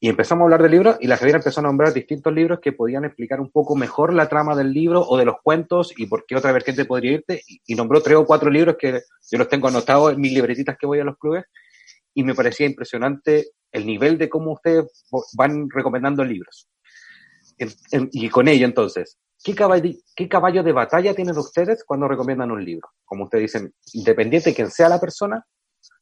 Y 0.04 0.10
empezamos 0.10 0.42
a 0.42 0.46
hablar 0.46 0.64
de 0.64 0.70
libros 0.70 0.98
y 1.00 1.06
la 1.06 1.16
Javiera 1.16 1.38
empezó 1.38 1.60
a 1.60 1.64
nombrar 1.64 1.94
distintos 1.94 2.34
libros 2.34 2.60
que 2.60 2.72
podían 2.72 3.06
explicar 3.06 3.40
un 3.40 3.52
poco 3.52 3.76
mejor 3.76 4.16
la 4.16 4.28
trama 4.28 4.56
del 4.56 4.74
libro 4.74 5.02
o 5.08 5.16
de 5.16 5.26
los 5.26 5.36
cuentos 5.44 5.94
y 5.96 6.08
por 6.08 6.26
qué 6.26 6.36
otra 6.36 6.52
vertiente 6.52 6.86
podría 6.86 7.12
irte. 7.12 7.44
Y, 7.68 7.76
nombró 7.76 8.02
tres 8.02 8.18
o 8.18 8.26
cuatro 8.26 8.50
libros 8.50 8.78
que 8.80 8.94
yo 8.94 9.38
los 9.38 9.48
tengo 9.48 9.68
anotados 9.68 10.14
en 10.14 10.20
mis 10.20 10.34
libretitas 10.34 10.76
que 10.80 10.88
voy 10.88 11.00
a 11.02 11.04
los 11.04 11.20
clubes 11.20 11.46
y 12.16 12.24
me 12.24 12.34
parecía 12.34 12.66
impresionante 12.66 13.52
el 13.72 13.86
nivel 13.86 14.18
de 14.18 14.28
cómo 14.28 14.54
ustedes 14.54 14.86
van 15.38 15.70
recomendando 15.70 16.24
libros. 16.24 16.68
y 18.12 18.28
con 18.30 18.48
ello, 18.48 18.66
entonces, 18.66 19.20
¿qué 19.44 19.54
caballo, 19.54 19.92
¿qué 20.16 20.28
caballo 20.28 20.64
de 20.64 20.72
batalla 20.72 21.14
tienen 21.14 21.38
ustedes 21.38 21.84
cuando 21.84 22.08
recomiendan 22.08 22.50
un 22.50 22.66
libro? 22.66 22.90
Como 23.06 23.26
ustedes 23.26 23.54
dicen, 23.54 23.76
independiente 23.94 24.50
de 24.50 24.56
quién 24.56 24.72
sea 24.72 24.90
la 24.90 25.00
persona, 25.00 25.46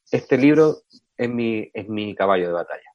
este 0.10 0.38
libro 0.38 0.84
es 1.18 1.30
mi, 1.30 1.70
es 1.74 1.90
mi 1.90 2.16
caballo 2.16 2.48
de 2.48 2.54
batalla 2.54 2.89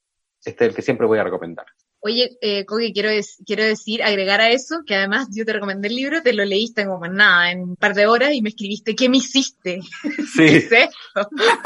este 0.45 0.65
es 0.65 0.71
el 0.71 0.77
que 0.77 0.83
siempre 0.83 1.07
voy 1.07 1.19
a 1.19 1.25
recomendar. 1.25 1.67
Oye, 2.01 2.37
eh, 2.43 2.67
quiero, 2.93 3.09
quiero 3.47 3.65
decir, 3.65 4.03
agregar 4.03 4.43
a 4.43 4.51
eso, 4.51 4.83
que 4.87 4.95
además 4.95 5.29
yo 5.33 5.47
te 5.47 5.55
recomendé 5.55 5.89
el 5.89 5.97
libro, 5.97 6.23
te 6.23 6.35
lo 6.35 6.45
leíste 6.45 6.85
como 6.85 7.07
nada, 7.09 7.51
en 7.51 7.63
un 7.63 7.77
par 7.77 7.95
de 7.95 8.07
horas 8.07 8.35
y 8.35 8.43
me 8.43 8.51
escribiste, 8.51 8.95
¿qué 8.95 9.09
me 9.09 9.17
hiciste? 9.17 9.81
Sí. 9.83 10.11
¿Qué 10.37 10.57
es 10.57 10.71
esto? 10.71 10.99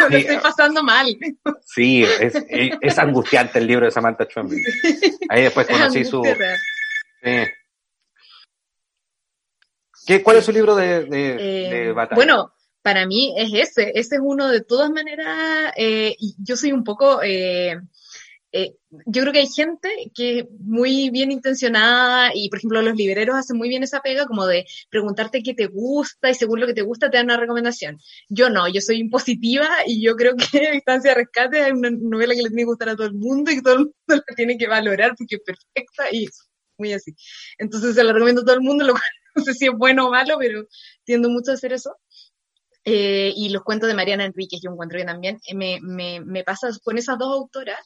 Lo 0.09 0.17
estoy 0.17 0.37
pasando 0.37 0.85
mal. 0.85 1.09
Sí, 1.67 2.05
es, 2.05 2.35
es, 2.49 2.99
angustiante 3.01 3.59
el 3.59 3.67
libro 3.67 3.87
de 3.87 3.91
Samantha 3.91 4.27
Schweblin. 4.27 4.63
Ahí 5.29 5.43
después 5.43 5.67
conocí 5.67 6.05
su... 6.05 6.23
¿Qué, 10.07 10.23
¿Cuál 10.23 10.37
es 10.37 10.45
su 10.45 10.53
libro 10.53 10.77
de, 10.77 11.05
de, 11.05 11.89
eh, 11.89 11.93
batalla? 11.93 12.15
Bueno, 12.15 12.55
para 12.81 13.07
mí 13.07 13.35
es 13.37 13.53
ese. 13.53 13.91
Ese 13.95 14.15
es 14.15 14.21
uno 14.23 14.49
de 14.49 14.63
todas 14.63 14.91
maneras, 14.91 15.73
eh, 15.77 16.15
y 16.17 16.37
yo 16.39 16.57
soy 16.57 16.71
un 16.71 16.85
poco... 16.85 17.21
Eh, 17.25 17.77
eh, 18.53 18.77
yo 19.07 19.23
creo 19.23 19.33
que 19.33 19.41
hay 19.41 19.47
gente 19.47 19.91
que 20.15 20.41
es 20.41 20.47
muy 20.61 21.11
bien 21.11 21.31
intencionada 21.31 22.31
y, 22.35 22.49
por 22.49 22.59
ejemplo, 22.59 22.81
los 22.81 22.97
libreros 22.97 23.37
hacen 23.37 23.59
muy 23.59 23.69
bien 23.69 23.83
esa 23.83 24.01
pega 24.01 24.27
como 24.27 24.47
de 24.47 24.67
preguntarte 24.91 25.43
qué 25.43 25.55
te 25.55 25.67
gusta 25.67 26.31
y 26.31 26.35
según 26.35 26.61
lo 26.61 26.67
que 26.67 26.75
te 26.75 26.83
gusta 26.83 27.11
te 27.11 27.19
dan 27.19 27.27
una 27.27 27.37
recomendación. 27.37 27.99
Yo 28.29 28.49
no, 28.49 28.67
yo 28.69 28.81
soy 28.81 28.99
impositiva 28.99 29.69
y 29.87 30.03
yo 30.03 30.17
creo 30.17 30.35
que 30.37 30.71
Distancia 30.73 31.11
de 31.11 31.17
Rescate 31.17 31.67
es 31.69 31.73
una 31.73 31.91
novela 31.91 32.35
que 32.35 32.43
le 32.43 32.49
tiene 32.49 32.63
que 32.63 32.67
gustar 32.67 32.89
a 32.91 32.97
todo 32.97 33.07
el 33.07 33.15
mundo 33.15 33.51
y 33.51 33.57
que 33.57 33.63
todo 33.63 33.75
el 33.75 33.79
mundo 33.81 33.95
la 34.09 34.35
tiene 34.37 34.57
que 34.57 34.67
valorar 34.67 35.15
porque 35.17 35.37
es 35.37 35.43
perfecta 35.43 36.05
y 36.13 36.27
muy 36.79 36.93
así. 36.93 37.15
Entonces 37.59 37.95
se 37.95 38.05
la 38.05 38.13
recomiendo 38.13 38.43
a 38.43 38.45
todo 38.45 38.55
el 38.55 38.63
mundo, 38.63 38.85
lo 38.85 38.93
cual 38.93 39.03
no 39.35 39.45
sé 39.45 39.55
si 39.55 39.67
es 39.67 39.73
bueno 39.77 40.07
o 40.07 40.11
malo, 40.11 40.37
pero 40.39 40.67
tiendo 41.05 41.29
mucho 41.29 41.51
a 41.51 41.55
hacer 41.55 41.73
eso. 41.73 41.97
Eh, 42.91 43.35
y 43.37 43.51
los 43.51 43.65
cuentos 43.65 43.87
de 43.87 43.95
Mariana 43.95 44.25
Enríquez, 44.25 44.63
yo 44.63 44.71
encuentro 44.71 44.99
que 44.99 45.05
también 45.05 45.39
eh, 45.47 45.55
me, 45.55 45.79
me, 45.83 46.21
me, 46.21 46.43
pasa 46.43 46.71
con 46.83 46.97
esas 46.97 47.19
dos 47.19 47.29
autoras 47.29 47.79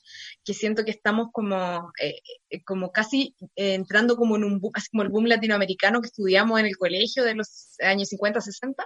que 0.44 0.54
siento 0.54 0.84
que 0.84 0.92
estamos 0.92 1.30
como, 1.32 1.90
eh, 2.00 2.20
como 2.64 2.92
casi 2.92 3.34
entrando 3.56 4.14
como 4.14 4.36
en 4.36 4.44
un 4.44 4.60
boom, 4.60 4.70
así 4.76 4.90
como 4.90 5.02
el 5.02 5.08
boom 5.08 5.26
latinoamericano 5.26 6.00
que 6.00 6.06
estudiamos 6.06 6.60
en 6.60 6.66
el 6.66 6.76
colegio 6.76 7.24
de 7.24 7.34
los 7.34 7.74
años 7.80 8.10
50, 8.10 8.40
60, 8.42 8.84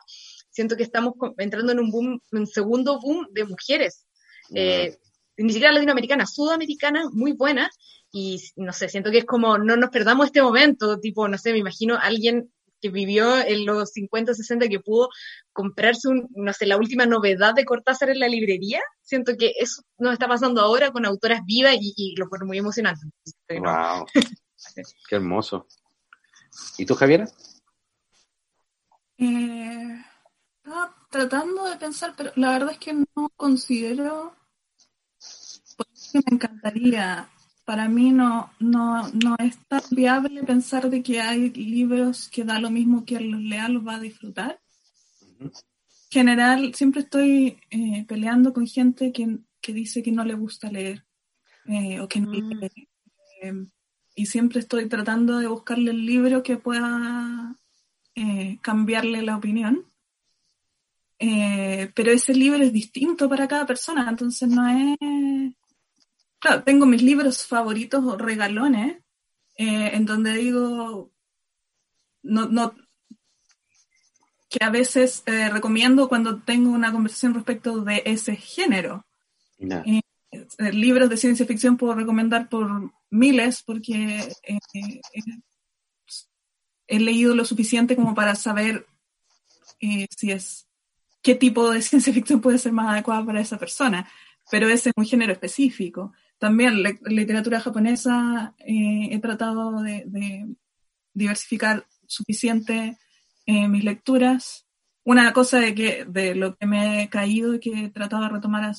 siento 0.49 0.79
que 0.79 0.85
estamos 0.85 1.13
entrando 1.37 1.73
en 1.73 1.81
un 1.81 1.91
boom, 1.91 2.23
un 2.33 2.47
segundo 2.47 2.99
boom 2.99 3.27
de 3.33 3.45
mujeres, 3.45 4.07
ni 4.49 5.53
siquiera 5.53 5.75
latinoamericanas, 5.75 6.33
sudamericanas, 6.33 7.13
muy 7.13 7.33
buenas, 7.33 7.77
y 8.11 8.41
no 8.57 8.73
sé, 8.73 8.89
siento 8.89 9.11
que 9.11 9.19
es 9.19 9.27
como, 9.27 9.59
no 9.59 9.77
nos 9.77 9.91
perdamos 9.91 10.27
este 10.27 10.41
momento, 10.41 10.99
tipo, 10.99 11.29
no 11.29 11.37
sé, 11.37 11.53
me 11.53 11.59
imagino 11.59 11.99
alguien 12.01 12.51
que 12.81 12.91
vivió 12.91 13.39
en 13.39 13.67
los 13.67 13.91
50, 13.91 14.35
60, 14.35 14.69
que 14.69 14.81
pudo 14.81 15.09
comprarse, 15.53 16.09
un, 16.09 16.29
no 16.35 16.53
sé, 16.53 16.67
la 16.67 16.77
última 16.77 17.07
novedad 17.07 17.55
de 17.55 17.65
Cortázar 17.65 18.11
en 18.11 18.21
la 18.21 18.29
librería. 18.29 18.81
Siento 19.03 19.33
que 19.39 19.53
eso 19.59 19.83
nos 19.99 20.13
está 20.13 20.29
pasando 20.29 20.61
ahora 20.61 20.91
con 20.91 21.07
autoras 21.07 21.41
vivas 21.45 21.77
y, 21.81 22.15
lo 22.17 22.27
fue 22.29 22.39
muy 22.45 22.59
emocionante. 22.59 23.01
¡Wow! 23.49 24.07
¡Qué 25.09 25.17
hermoso! 25.17 25.67
¿Y 26.79 26.87
tú, 26.87 26.95
Javiera? 26.95 27.27
Eh, 29.19 30.05
estaba 30.63 30.95
tratando 31.11 31.65
de 31.65 31.77
pensar, 31.77 32.15
pero 32.17 32.33
la 32.37 32.51
verdad 32.51 32.73
es 32.73 32.79
que 32.79 32.93
no 32.93 33.31
considero. 33.37 34.35
Pues, 35.77 36.15
me 36.15 36.35
encantaría 36.35 37.29
para 37.67 37.89
mí 37.89 38.13
no, 38.13 38.53
no, 38.61 39.09
no 39.09 39.37
es 39.41 39.59
tan 39.67 39.83
viable 39.91 40.45
pensar 40.45 40.89
de 40.89 41.03
que 41.03 41.21
hay 41.21 41.51
libros 41.51 42.29
que 42.29 42.45
da 42.45 42.61
lo 42.61 42.71
mismo 42.71 43.05
que 43.05 43.19
los 43.19 43.41
lea 43.41 43.69
los 43.69 43.85
va 43.85 43.97
a 43.97 44.01
disfrutar. 44.01 44.61
En 45.41 45.51
general, 46.09 46.73
siempre 46.75 47.01
estoy 47.01 47.59
eh, 47.71 48.05
peleando 48.07 48.53
con 48.53 48.69
gente 48.69 49.11
que, 49.13 49.41
que, 49.61 49.73
dice 49.73 50.01
que 50.01 50.13
no 50.13 50.25
le 50.25 50.35
gusta 50.35 50.71
leer 50.71 51.05
eh, 51.67 51.99
o 51.99 52.07
que 52.07 52.21
no 52.21 52.31
mm. 52.31 52.63
eh, 53.43 53.67
y 54.15 54.27
siempre 54.27 54.61
estoy 54.61 54.89
tratando 54.89 55.39
de 55.39 55.49
buscarle 55.49 55.91
el 55.91 56.07
libro 56.07 56.43
que 56.43 56.57
pueda 56.57 57.55
cambiarle 58.63 59.21
la 59.21 59.37
opinión. 59.37 59.85
pero 61.19 62.13
ese 62.13 62.33
libro 62.33 62.63
es 62.63 62.73
distinto 62.73 63.29
para 63.29 63.47
cada 63.47 63.67
persona, 63.67 64.09
entonces 64.09 64.49
no 64.49 64.67
es 64.67 64.97
Claro, 66.39 66.63
tengo 66.65 66.87
mis 66.87 67.03
libros 67.03 67.47
favoritos 67.47 68.05
o 68.05 68.17
regalones, 68.17 68.99
eh, 69.57 69.91
en 69.95 70.05
donde 70.05 70.35
digo, 70.35 71.11
no, 72.23 72.47
no, 72.49 72.75
que 74.49 74.63
a 74.63 74.71
veces 74.71 75.23
eh, 75.27 75.49
recomiendo 75.49 76.09
cuando 76.09 76.43
tengo 76.43 76.71
una 76.71 76.93
conversación 76.93 77.35
respecto 77.35 77.81
de 77.83 78.03
ese 78.05 78.37
género. 78.37 79.07
Eh, 79.59 80.03
libros 80.73 81.09
de 81.09 81.17
ciencia 81.17 81.47
ficción 81.47 81.79
puedo 81.79 81.95
recomendar 81.95 82.49
por 82.49 82.93
miles 83.09 83.63
porque 83.63 84.29
he 86.87 87.01
leído 87.01 87.35
lo 87.35 87.45
suficiente 87.45 87.97
como 87.97 88.15
para 88.15 88.35
saber 88.35 88.87
si 89.81 90.31
es 90.31 90.67
qué 91.23 91.35
tipo 91.35 91.71
de 91.71 91.83
ciencia 91.83 92.13
ficción 92.13 92.41
puede 92.41 92.59
ser 92.59 92.73
más 92.73 92.89
adecuada 92.93 93.25
para 93.25 93.41
esa 93.41 93.59
persona, 93.59 94.09
pero 94.51 94.69
ese 94.69 94.91
es 94.91 94.95
un 94.97 95.07
género 95.07 95.33
específico. 95.33 96.13
También 96.39 96.83
la 96.83 96.93
literatura 97.07 97.61
japonesa 97.61 98.55
eh, 98.59 99.09
he 99.11 99.19
tratado 99.21 99.83
de, 99.83 100.47
diversificar 101.15 101.87
suficiente 102.07 102.99
eh, 103.47 103.69
mis 103.69 103.85
lecturas. 103.85 104.67
Una 105.05 105.33
cosa 105.33 105.61
de, 105.61 105.75
que, 105.75 106.05
de 106.05 106.35
lo 106.35 106.57
que 106.57 106.67
me 106.67 107.03
he 107.03 107.09
caído 107.09 107.55
y 107.55 107.61
que 107.61 107.85
he 107.85 107.89
tratado 107.91 108.25
de 108.25 108.29
retomar 108.29 108.75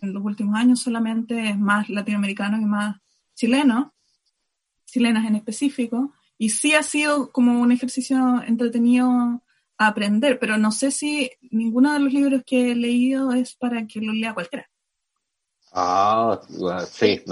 en 0.00 0.12
los 0.12 0.24
últimos 0.24 0.56
años 0.56 0.80
solamente 0.80 1.50
es 1.50 1.58
más 1.58 1.88
latinoamericano 1.88 2.60
y 2.60 2.64
más 2.64 2.96
chileno, 3.34 3.94
chilenas 4.86 5.26
en 5.26 5.36
específico, 5.36 6.14
y 6.38 6.50
sí 6.50 6.74
ha 6.74 6.82
sido 6.82 7.32
como 7.32 7.60
un 7.60 7.72
ejercicio 7.72 8.42
entretenido 8.42 9.42
a 9.78 9.86
aprender, 9.86 10.38
pero 10.38 10.56
no 10.56 10.72
sé 10.72 10.90
si 10.90 11.30
ninguno 11.50 11.92
de 11.92 11.98
los 11.98 12.12
libros 12.12 12.42
que 12.46 12.72
he 12.72 12.74
leído 12.74 13.32
es 13.32 13.54
para 13.54 13.86
que 13.86 14.00
lo 14.00 14.12
lea 14.12 14.34
cualquiera. 14.34 14.70
Ah, 15.78 16.40
sí. 16.90 17.22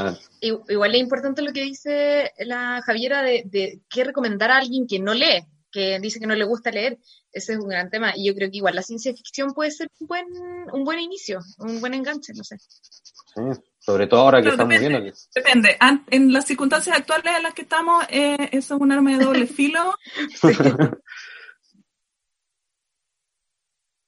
Igual 0.42 0.94
es 0.94 1.00
importante 1.00 1.40
lo 1.40 1.54
que 1.54 1.62
dice 1.62 2.30
la 2.40 2.82
Javiera 2.84 3.22
de, 3.22 3.80
qué 3.88 4.04
recomendar 4.04 4.50
a 4.50 4.58
alguien 4.58 4.86
que 4.86 4.98
no 4.98 5.14
lee, 5.14 5.46
que 5.72 5.98
dice 5.98 6.20
que 6.20 6.26
no 6.26 6.34
le 6.34 6.44
gusta 6.44 6.70
leer. 6.70 6.98
Ese 7.32 7.54
es 7.54 7.58
un 7.58 7.70
gran 7.70 7.88
tema. 7.88 8.12
Y 8.14 8.26
yo 8.26 8.34
creo 8.34 8.50
que 8.50 8.58
igual 8.58 8.74
la 8.74 8.82
ciencia 8.82 9.14
ficción 9.14 9.54
puede 9.54 9.70
ser 9.70 9.88
un 9.98 10.06
buen, 10.06 10.26
un 10.74 10.84
buen 10.84 11.00
inicio, 11.00 11.40
un 11.56 11.80
buen 11.80 11.94
enganche, 11.94 12.34
no 12.34 12.44
sé. 12.44 12.58
Sí, 12.58 13.40
sobre 13.78 14.06
todo 14.08 14.20
ahora 14.20 14.42
que 14.42 14.50
estamos 14.50 14.78
viendo. 14.78 15.00
Depende. 15.34 15.78
En 16.10 16.30
las 16.30 16.44
circunstancias 16.44 16.98
actuales 16.98 17.36
en 17.38 17.42
las 17.44 17.54
que 17.54 17.62
estamos, 17.62 18.04
eh, 18.10 18.50
eso 18.52 18.74
es 18.74 18.80
un 18.80 18.92
arma 18.92 19.16
de 19.16 19.24
doble 19.24 19.46
filo. 19.46 19.94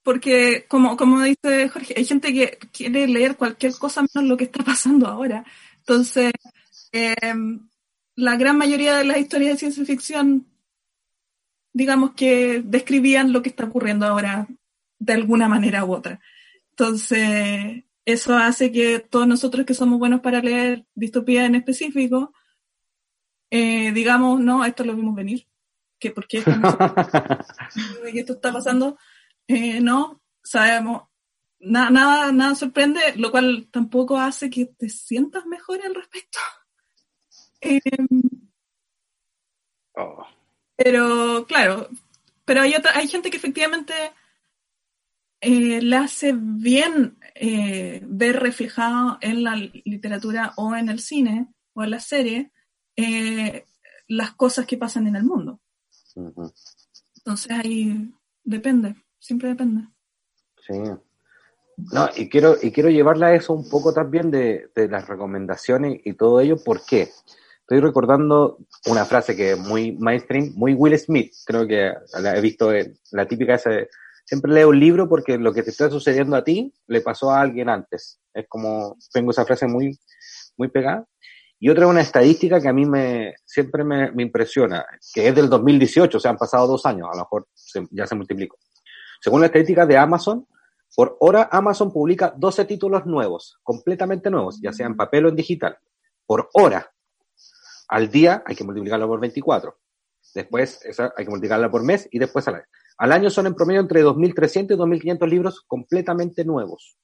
porque 0.07 0.65
como, 0.69 0.95
como 0.95 1.21
dice 1.21 1.67
Jorge, 1.67 1.93
hay 1.97 2.05
gente 2.05 2.33
que 2.33 2.57
quiere 2.71 3.09
leer 3.09 3.35
cualquier 3.35 3.73
cosa 3.77 4.03
menos 4.03 4.29
lo 4.29 4.37
que 4.37 4.45
está 4.45 4.63
pasando 4.63 5.05
ahora. 5.05 5.43
Entonces, 5.79 6.31
em, 6.93 7.67
la 8.15 8.37
gran 8.37 8.57
mayoría 8.57 8.95
de 8.95 9.03
las 9.03 9.17
historias 9.17 9.51
de 9.51 9.57
ciencia 9.57 9.83
ficción, 9.83 10.47
digamos 11.73 12.11
que 12.13 12.61
describían 12.63 13.33
lo 13.33 13.41
que 13.41 13.49
está 13.49 13.65
ocurriendo 13.65 14.05
ahora 14.05 14.47
de 14.97 15.11
alguna 15.11 15.49
manera 15.49 15.83
u 15.83 15.91
otra. 15.93 16.21
Entonces, 16.69 17.83
eso 18.05 18.37
hace 18.37 18.71
que 18.71 18.99
todos 18.99 19.27
nosotros 19.27 19.65
que 19.65 19.73
somos 19.73 19.99
buenos 19.99 20.21
para 20.21 20.41
leer 20.41 20.85
distopía 20.95 21.45
en 21.45 21.55
específico, 21.55 22.31
eh, 23.51 23.91
digamos, 23.91 24.39
no, 24.39 24.63
esto 24.63 24.85
lo 24.85 24.95
vimos 24.95 25.15
venir, 25.15 25.45
que 25.99 26.11
por 26.11 26.29
qué 26.29 26.37
esto 26.37 26.51
está 28.35 28.53
pasando, 28.53 28.97
eh, 29.47 29.79
no, 29.81 30.21
sabemos, 30.43 31.03
nada, 31.59 32.31
nada 32.31 32.55
sorprende, 32.55 32.99
lo 33.15 33.31
cual 33.31 33.67
tampoco 33.71 34.17
hace 34.17 34.49
que 34.49 34.65
te 34.65 34.89
sientas 34.89 35.45
mejor 35.45 35.81
al 35.85 35.95
respecto. 35.95 36.39
Em, 37.59 38.07
oh. 39.95 40.27
Pero, 40.75 41.45
claro, 41.47 41.89
pero 42.45 42.61
hay, 42.61 42.75
otra, 42.75 42.91
hay 42.95 43.07
gente 43.07 43.31
que 43.31 43.37
efectivamente 43.37 43.93
eh, 45.41 45.81
le 45.81 45.95
hace 45.95 46.33
bien 46.35 47.17
eh, 47.35 48.01
ver 48.03 48.39
reflejado 48.39 49.17
en 49.21 49.43
la 49.43 49.55
literatura 49.55 50.53
o 50.55 50.75
en 50.75 50.89
el 50.89 50.99
cine 50.99 51.47
o 51.73 51.81
a 51.81 51.87
la 51.87 51.99
serie 51.99 52.51
eh, 52.95 53.65
las 54.07 54.31
cosas 54.33 54.65
que 54.65 54.77
pasan 54.77 55.07
en 55.07 55.15
el 55.15 55.23
mundo. 55.23 55.59
Entonces 57.17 57.51
ahí 57.51 58.11
depende, 58.43 58.95
siempre 59.27 59.49
depende. 59.49 59.81
Sí. 60.65 60.73
No, 61.93 62.09
y 62.15 62.29
quiero, 62.29 62.55
y 62.61 62.71
quiero 62.71 62.89
llevarla 62.89 63.27
a 63.27 63.35
eso 63.35 63.53
un 63.53 63.69
poco 63.69 63.93
también 63.93 64.31
de, 64.31 64.71
de 64.73 64.87
las 64.87 65.07
recomendaciones 65.07 65.99
y 66.03 66.13
todo 66.13 66.39
ello. 66.39 66.57
¿Por 66.63 66.83
qué? 66.85 67.09
Estoy 67.61 67.81
recordando 67.81 68.57
una 68.87 69.05
frase 69.05 69.35
que 69.35 69.51
es 69.51 69.59
muy 69.59 69.91
mainstream, 69.91 70.53
muy 70.55 70.73
Will 70.73 70.97
Smith. 70.97 71.33
Creo 71.45 71.67
que 71.67 71.93
la 72.19 72.35
he 72.35 72.41
visto 72.41 72.71
la 73.11 73.27
típica 73.27 73.55
ese, 73.55 73.89
siempre 74.25 74.53
leo 74.53 74.69
un 74.69 74.79
libro 74.79 75.09
porque 75.09 75.37
lo 75.37 75.53
que 75.53 75.63
te 75.63 75.71
está 75.71 75.89
sucediendo 75.89 76.35
a 76.37 76.43
ti 76.43 76.73
le 76.87 77.01
pasó 77.01 77.31
a 77.31 77.41
alguien 77.41 77.69
antes. 77.69 78.19
Es 78.33 78.47
como, 78.47 78.97
tengo 79.11 79.31
esa 79.31 79.45
frase 79.45 79.67
muy, 79.67 79.99
muy 80.55 80.69
pegada. 80.69 81.05
Y 81.59 81.69
otra 81.69 81.87
una 81.87 82.01
estadística 82.01 82.61
que 82.61 82.69
a 82.69 82.73
mí 82.73 82.85
me, 82.85 83.35
siempre 83.45 83.83
me, 83.83 84.11
me 84.11 84.23
impresiona, 84.23 84.85
que 85.13 85.27
es 85.27 85.35
del 85.35 85.49
2018, 85.49 86.17
o 86.17 86.21
sea, 86.21 86.31
han 86.31 86.37
pasado 86.37 86.67
dos 86.67 86.85
años, 86.85 87.09
a 87.11 87.15
lo 87.15 87.23
mejor 87.23 87.47
ya 87.91 88.05
se 88.05 88.15
multiplicó. 88.15 88.57
Según 89.21 89.41
la 89.41 89.47
estadística 89.47 89.85
de 89.85 89.97
Amazon, 89.97 90.47
por 90.95 91.17
hora 91.19 91.49
Amazon 91.51 91.91
publica 91.91 92.33
12 92.35 92.65
títulos 92.65 93.05
nuevos, 93.05 93.59
completamente 93.63 94.29
nuevos, 94.29 94.59
ya 94.61 94.73
sea 94.73 94.87
en 94.87 94.95
papel 94.95 95.25
o 95.25 95.29
en 95.29 95.35
digital. 95.35 95.77
Por 96.25 96.49
hora. 96.53 96.91
Al 97.89 98.09
día 98.09 98.43
hay 98.45 98.55
que 98.55 98.63
multiplicarlo 98.63 99.07
por 99.07 99.19
24. 99.19 99.77
Después 100.33 100.83
esa 100.83 101.13
hay 101.15 101.25
que 101.25 101.29
multiplicarla 101.29 101.71
por 101.71 101.83
mes 101.83 102.07
y 102.11 102.19
después 102.19 102.47
al 102.47 102.55
año. 102.55 102.65
Al 102.97 103.11
año 103.11 103.29
son 103.29 103.47
en 103.47 103.55
promedio 103.55 103.81
entre 103.81 104.03
2.300 104.03 104.73
y 104.73 104.77
2.500 104.77 105.29
libros 105.29 105.61
completamente 105.67 106.43
nuevos 106.43 106.97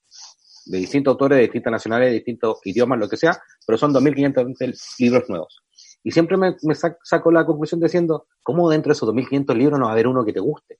de 0.65 0.77
distintos 0.77 1.11
autores, 1.11 1.37
de 1.37 1.43
distintas 1.43 1.71
nacionales, 1.71 2.09
de 2.09 2.15
distintos 2.15 2.57
idiomas, 2.63 2.99
lo 2.99 3.09
que 3.09 3.17
sea, 3.17 3.41
pero 3.65 3.77
son 3.77 3.93
2.500 3.93 4.97
libros 4.99 5.29
nuevos. 5.29 5.63
Y 6.03 6.11
siempre 6.11 6.37
me, 6.37 6.55
saco 6.75 7.31
la 7.31 7.45
conclusión 7.45 7.79
diciendo, 7.79 8.27
¿cómo 8.41 8.69
dentro 8.69 8.89
de 8.89 8.93
esos 8.93 9.09
2.500 9.09 9.55
libros 9.55 9.79
no 9.79 9.85
va 9.85 9.91
a 9.91 9.93
haber 9.93 10.07
uno 10.07 10.25
que 10.25 10.33
te 10.33 10.39
guste? 10.39 10.79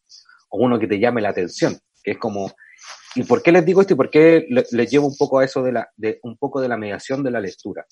O 0.54 0.64
uno 0.64 0.80
que 0.80 0.88
te 0.88 1.00
llame 1.00 1.22
la 1.22 1.30
atención, 1.30 1.78
que 2.04 2.12
es 2.12 2.18
como... 2.18 2.52
¿Y 3.16 3.24
por 3.24 3.44
qué 3.44 3.52
les 3.52 3.64
digo 3.64 3.82
esto 3.82 3.94
y 3.94 3.98
por 3.98 4.10
qué 4.10 4.48
les 4.50 4.90
llevo 4.90 5.08
un 5.08 5.16
poco 5.16 5.38
a 5.38 5.46
eso 5.46 5.62
de 5.62 5.72
la, 5.72 5.88
un 6.24 6.36
poco 6.36 6.60
de 6.60 6.68
la 6.68 6.78
mediación 6.78 7.24
de 7.24 7.30
la 7.30 7.40
lectura? 7.40 7.86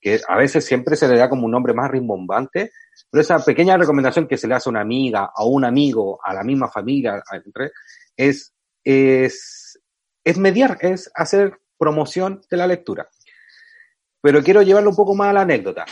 Que 0.00 0.20
a 0.26 0.36
veces 0.36 0.64
siempre 0.64 0.94
se 0.94 1.08
le 1.08 1.18
da 1.18 1.28
como 1.28 1.46
un 1.46 1.50
nombre 1.50 1.74
más 1.74 1.90
rimbombante, 1.90 2.70
pero 3.10 3.20
esa 3.20 3.44
pequeña 3.44 3.76
recomendación 3.76 4.28
que 4.28 4.36
se 4.36 4.46
le 4.46 4.54
hace 4.54 4.68
a 4.68 4.70
una 4.70 4.80
amiga, 4.80 5.30
a 5.34 5.44
un 5.44 5.64
amigo, 5.64 6.20
a 6.24 6.32
la 6.32 6.44
misma 6.44 6.70
familia, 6.70 7.20
es, 8.16 8.54
es 8.84 9.70
es 10.24 10.38
mediar, 10.38 10.78
es 10.80 11.10
hacer 11.14 11.60
promoción 11.78 12.42
de 12.50 12.56
la 12.56 12.66
lectura. 12.66 13.08
Pero 14.20 14.42
quiero 14.42 14.62
llevarlo 14.62 14.90
un 14.90 14.96
poco 14.96 15.14
más 15.14 15.30
a 15.30 15.32
la 15.32 15.42
anécdota. 15.42 15.86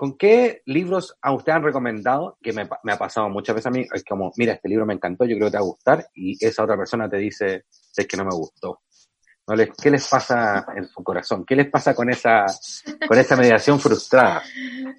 ¿Con 0.00 0.16
qué 0.16 0.62
libros 0.64 1.14
a 1.20 1.34
usted 1.34 1.52
han 1.52 1.62
recomendado? 1.62 2.38
Que 2.40 2.54
me, 2.54 2.62
ha 2.62 2.98
pasado 2.98 3.28
muchas 3.28 3.54
veces 3.54 3.66
a 3.66 3.70
mí, 3.70 3.86
es 3.92 4.02
como, 4.02 4.32
mira, 4.38 4.54
este 4.54 4.70
libro 4.70 4.86
me 4.86 4.94
encantó, 4.94 5.26
yo 5.26 5.36
creo 5.36 5.48
que 5.48 5.50
te 5.50 5.56
va 5.58 5.62
a 5.62 5.66
gustar, 5.66 6.08
y 6.14 6.42
esa 6.42 6.64
otra 6.64 6.78
persona 6.78 7.06
te 7.06 7.18
dice, 7.18 7.66
es 7.94 8.06
que 8.06 8.16
no 8.16 8.24
me 8.24 8.34
gustó. 8.34 8.80
¿No 9.46 9.54
les, 9.54 9.68
¿Qué 9.76 9.90
les 9.90 10.08
pasa 10.08 10.64
en 10.74 10.88
su 10.88 11.04
corazón? 11.04 11.44
¿Qué 11.44 11.54
les 11.54 11.68
pasa 11.68 11.94
con 11.94 12.08
esa, 12.08 12.46
con 13.06 13.18
esa 13.18 13.36
mediación 13.36 13.78
frustrada? 13.78 14.42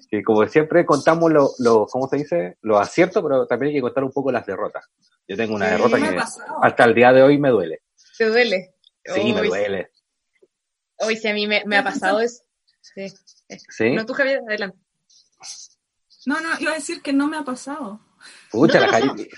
Que 0.08 0.22
como 0.22 0.46
siempre 0.46 0.86
contamos 0.86 1.32
lo, 1.32 1.50
lo, 1.58 1.84
¿cómo 1.86 2.06
se 2.06 2.18
dice? 2.18 2.58
Lo 2.60 2.78
acierto, 2.78 3.24
pero 3.24 3.44
también 3.48 3.70
hay 3.70 3.78
que 3.78 3.82
contar 3.82 4.04
un 4.04 4.12
poco 4.12 4.30
las 4.30 4.46
derrotas. 4.46 4.84
Yo 5.26 5.36
tengo 5.36 5.56
una 5.56 5.68
derrota 5.68 5.98
que 5.98 6.16
hasta 6.62 6.84
el 6.84 6.94
día 6.94 7.12
de 7.12 7.24
hoy 7.24 7.38
me 7.38 7.50
duele. 7.50 7.80
¿Te 8.16 8.26
duele? 8.26 8.76
Sí, 9.04 9.32
me 9.32 9.48
duele. 9.48 9.90
Hoy 10.98 11.16
sí, 11.16 11.26
a 11.26 11.34
mí 11.34 11.48
me, 11.48 11.76
ha 11.76 11.82
pasado 11.82 12.20
eso. 12.20 12.44
Sí. 12.80 13.96
No, 13.96 14.06
tú, 14.06 14.12
Javier, 14.12 14.42
adelante. 14.46 14.78
No, 16.26 16.40
no, 16.40 16.48
iba 16.60 16.72
a 16.72 16.76
decir 16.76 17.02
que 17.02 17.12
no 17.12 17.28
me 17.28 17.36
ha 17.36 17.44
pasado. 17.44 18.00
Pucha, 18.50 18.80
la 18.80 18.88
Javier. 18.88 19.28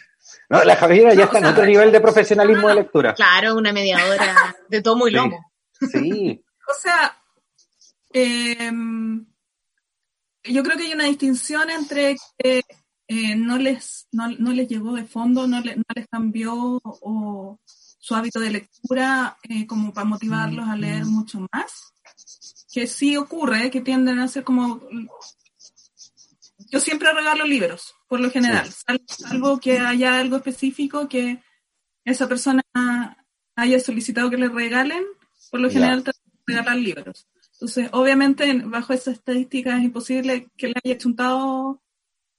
No, 0.48 0.62
la 0.64 0.76
Javiera 0.76 1.14
ya 1.14 1.24
está 1.24 1.38
en 1.38 1.46
otro 1.46 1.64
nivel 1.64 1.90
de 1.90 2.00
profesionalismo 2.00 2.68
de 2.68 2.74
lectura. 2.74 3.14
Claro, 3.14 3.56
una 3.56 3.72
mediadora 3.72 4.56
de 4.68 4.82
tomo 4.82 5.08
y 5.08 5.12
lomo. 5.12 5.52
Sí. 5.90 6.42
o 6.68 6.74
sea, 6.80 7.16
em, 8.12 9.26
yo 10.44 10.62
creo 10.62 10.76
que 10.76 10.84
hay 10.84 10.92
una 10.92 11.04
distinción 11.04 11.70
entre 11.70 12.16
que 12.38 12.62
eh, 13.08 13.36
no, 13.36 13.58
les, 13.58 14.06
no, 14.12 14.28
les 14.28 14.68
llegó 14.68 14.94
de 14.94 15.04
fondo, 15.04 15.46
no, 15.46 15.60
no 15.60 15.84
les 15.94 16.08
cambió 16.08 16.80
o, 16.84 17.58
su 17.64 18.14
hábito 18.14 18.38
de 18.38 18.50
lectura 18.50 19.36
eh, 19.48 19.66
como 19.66 19.92
para 19.92 20.06
motivarlos 20.06 20.68
a 20.68 20.76
leer 20.76 21.06
mucho 21.06 21.46
más, 21.52 21.92
que 22.72 22.86
sí 22.86 23.16
ocurre, 23.16 23.70
que 23.70 23.80
tienden 23.80 24.18
a 24.18 24.28
ser 24.28 24.44
como... 24.44 24.80
Yo 26.74 26.80
siempre 26.80 27.12
regalo 27.12 27.44
libros, 27.44 27.94
por 28.08 28.18
lo 28.18 28.32
general, 28.32 28.68
salvo 29.06 29.60
que 29.60 29.78
haya 29.78 30.18
algo 30.18 30.38
específico 30.38 31.08
que 31.08 31.40
esa 32.04 32.26
persona 32.26 32.64
haya 33.54 33.78
solicitado 33.78 34.28
que 34.28 34.38
le 34.38 34.48
regalen, 34.48 35.04
por 35.52 35.60
lo 35.60 35.70
general 35.70 36.02
te 36.02 36.10
regalar 36.44 36.76
libros. 36.76 37.28
Entonces, 37.52 37.90
obviamente, 37.92 38.52
bajo 38.64 38.92
esa 38.92 39.12
estadística 39.12 39.76
es 39.76 39.84
imposible 39.84 40.48
que 40.56 40.66
le 40.66 40.74
haya 40.84 40.98
chuntado 40.98 41.80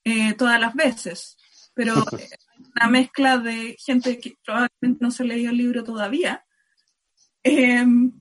eh, 0.04 0.34
todas 0.34 0.60
las 0.60 0.74
veces, 0.74 1.38
pero 1.74 1.94
una 2.76 2.90
mezcla 2.90 3.38
de 3.38 3.78
gente 3.80 4.20
que 4.20 4.36
probablemente 4.44 4.98
no 5.00 5.12
se 5.12 5.24
ha 5.24 5.28
leído 5.28 5.52
el 5.52 5.58
libro 5.60 5.86
todavía. 5.86 6.46
Em, 7.42 8.12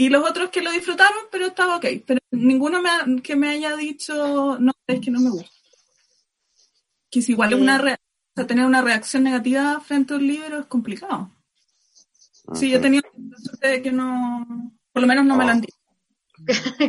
y 0.00 0.08
los 0.08 0.24
otros 0.24 0.48
que 0.48 0.62
lo 0.62 0.72
disfrutaron, 0.72 1.18
pero 1.30 1.48
estaba 1.48 1.76
ok. 1.76 1.84
Pero 2.06 2.20
ninguno 2.30 2.80
me 2.80 3.20
que 3.20 3.36
me 3.36 3.50
haya 3.50 3.76
dicho, 3.76 4.56
no, 4.58 4.72
es 4.86 4.98
que 4.98 5.10
no 5.10 5.20
me 5.20 5.28
gusta. 5.28 5.50
Que 7.10 7.20
si 7.20 7.32
igual 7.32 7.52
es 7.52 7.60
una 7.60 7.98
tener 8.46 8.64
una 8.64 8.80
reacción 8.80 9.24
negativa 9.24 9.78
frente 9.80 10.14
a 10.14 10.16
un 10.16 10.26
libro 10.26 10.60
es 10.60 10.66
complicado. 10.66 11.30
Sí, 12.54 12.70
yo 12.70 12.78
he 12.78 12.80
tenido 12.80 13.02
suerte 13.36 13.68
de 13.68 13.82
que 13.82 13.92
no, 13.92 14.72
por 14.90 15.02
lo 15.02 15.06
menos 15.06 15.26
no 15.26 15.36
me 15.36 15.44
lo 15.44 15.50
han 15.50 15.60
dicho. 15.60 15.76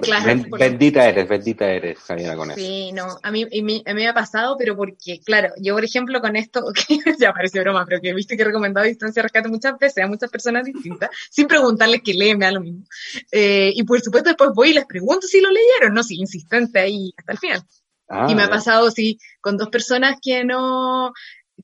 Claro. 0.01 0.43
bendita 0.57 1.07
eres, 1.07 1.27
bendita 1.27 1.69
eres, 1.69 1.99
Javiera, 1.99 2.35
con 2.35 2.51
eso. 2.51 2.59
Sí, 2.59 2.91
no, 2.91 3.17
a 3.21 3.31
mí, 3.31 3.43
a 3.43 3.63
mí, 3.63 3.83
me 3.85 4.07
ha 4.07 4.13
pasado, 4.13 4.55
pero 4.57 4.75
porque, 4.75 5.19
claro, 5.19 5.49
yo 5.57 5.73
por 5.73 5.83
ejemplo 5.83 6.21
con 6.21 6.35
esto, 6.35 6.65
ya 7.19 7.33
parece 7.33 7.59
broma, 7.59 7.85
pero 7.85 8.01
que 8.01 8.13
viste 8.13 8.35
que 8.35 8.43
he 8.43 8.45
recomendado 8.45 8.85
Distancia 8.85 9.23
Rescate 9.23 9.49
muchas 9.49 9.77
veces 9.77 10.03
a 10.03 10.07
muchas 10.07 10.29
personas 10.29 10.65
distintas, 10.65 11.09
sin 11.29 11.47
preguntarles 11.47 12.01
que 12.01 12.13
leen, 12.13 12.37
me 12.37 12.45
da 12.45 12.51
lo 12.51 12.61
mismo. 12.61 12.85
Eh, 13.31 13.71
y 13.75 13.83
por 13.83 13.99
supuesto 14.01 14.29
después 14.29 14.51
voy 14.53 14.69
y 14.69 14.73
les 14.73 14.85
pregunto 14.85 15.27
si 15.27 15.41
lo 15.41 15.49
leyeron, 15.49 15.93
no, 15.93 16.03
si 16.03 16.15
insistente 16.15 16.79
ahí 16.79 17.13
hasta 17.17 17.31
el 17.33 17.37
final. 17.37 17.63
Ah, 18.07 18.27
y 18.29 18.35
me 18.35 18.43
ha 18.43 18.49
pasado, 18.49 18.91
sí, 18.91 19.19
con 19.39 19.57
dos 19.57 19.69
personas 19.69 20.17
que 20.21 20.43
no, 20.43 21.13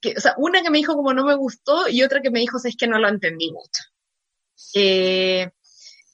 que, 0.01 0.13
o 0.17 0.19
sea, 0.19 0.33
una 0.37 0.61
que 0.61 0.69
me 0.69 0.77
dijo 0.77 0.95
como 0.95 1.13
no 1.13 1.25
me 1.25 1.35
gustó 1.35 1.89
y 1.89 2.03
otra 2.03 2.21
que 2.21 2.31
me 2.31 2.39
dijo, 2.39 2.57
es 2.63 2.75
que 2.75 2.87
no 2.87 2.99
lo 2.99 3.09
entendí 3.09 3.51
mucho. 3.51 3.83
Eh, 4.73 5.49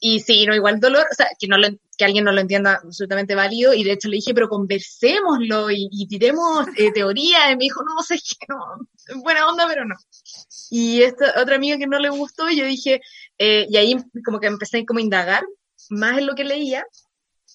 y 0.05 0.19
sí, 0.19 0.45
no, 0.45 0.53
igual 0.53 0.81
dolor, 0.81 1.05
o 1.09 1.15
sea, 1.15 1.29
que, 1.39 1.47
no 1.47 1.55
que 1.97 2.03
alguien 2.03 2.25
no 2.25 2.33
lo 2.33 2.41
entienda 2.41 2.81
absolutamente 2.83 3.35
válido, 3.35 3.73
y 3.73 3.85
de 3.85 3.93
hecho 3.93 4.09
le 4.09 4.17
dije, 4.17 4.33
pero 4.33 4.49
conversémoslo 4.49 5.71
y, 5.71 5.87
y 5.89 6.07
tiremos 6.09 6.67
eh, 6.75 6.91
teoría, 6.91 7.49
y 7.49 7.55
me 7.55 7.63
dijo, 7.63 7.81
no, 7.85 8.03
sé 8.03 8.15
que 8.15 8.45
no, 8.49 8.59
buena 9.23 9.47
onda, 9.47 9.65
pero 9.65 9.85
no. 9.85 9.95
Y 10.69 11.03
esta 11.03 11.41
otra 11.41 11.55
amiga 11.55 11.77
que 11.77 11.87
no 11.87 11.99
le 11.99 12.09
gustó, 12.09 12.49
yo 12.49 12.65
dije, 12.65 12.99
eh, 13.37 13.65
y 13.69 13.77
ahí 13.77 13.95
como 14.25 14.41
que 14.41 14.47
empecé 14.47 14.85
como 14.85 14.99
a 14.99 15.03
indagar 15.03 15.45
más 15.89 16.17
en 16.17 16.25
lo 16.27 16.35
que 16.35 16.43
leía, 16.43 16.85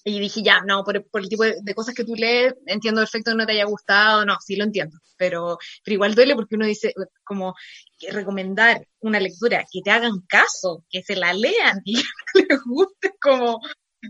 y 0.03 0.19
dije, 0.19 0.41
ya, 0.41 0.61
no, 0.61 0.83
por, 0.83 0.95
el 0.97 1.29
tipo 1.29 1.43
de, 1.43 1.75
cosas 1.75 1.93
que 1.93 2.03
tú 2.03 2.15
lees, 2.15 2.53
entiendo 2.65 3.01
perfecto 3.01 3.31
que 3.31 3.37
no 3.37 3.45
te 3.45 3.53
haya 3.53 3.65
gustado, 3.65 4.25
no, 4.25 4.37
sí 4.39 4.55
lo 4.55 4.63
entiendo, 4.63 4.97
pero, 5.17 5.57
pero 5.83 5.93
igual 5.95 6.15
duele 6.15 6.35
porque 6.35 6.55
uno 6.55 6.65
dice, 6.65 6.93
como, 7.23 7.55
que 7.97 8.11
recomendar 8.11 8.87
una 9.01 9.19
lectura, 9.19 9.65
que 9.71 9.81
te 9.81 9.91
hagan 9.91 10.21
caso, 10.27 10.85
que 10.89 11.03
se 11.03 11.15
la 11.15 11.33
lean 11.33 11.81
y 11.83 11.95
que 12.33 12.45
les 12.49 12.61
guste, 12.63 13.13
como, 13.21 13.59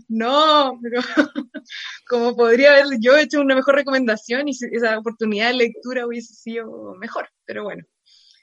no, 0.08 0.78
pero 0.82 1.00
como 2.08 2.36
podría 2.36 2.72
haber 2.72 2.98
yo 3.00 3.16
hecho 3.16 3.40
una 3.40 3.54
mejor 3.54 3.74
recomendación 3.74 4.48
y 4.48 4.52
esa 4.52 4.98
oportunidad 4.98 5.48
de 5.48 5.54
lectura 5.54 6.06
hubiese 6.06 6.34
sido 6.34 6.94
mejor, 6.94 7.28
pero 7.44 7.64
bueno. 7.64 7.84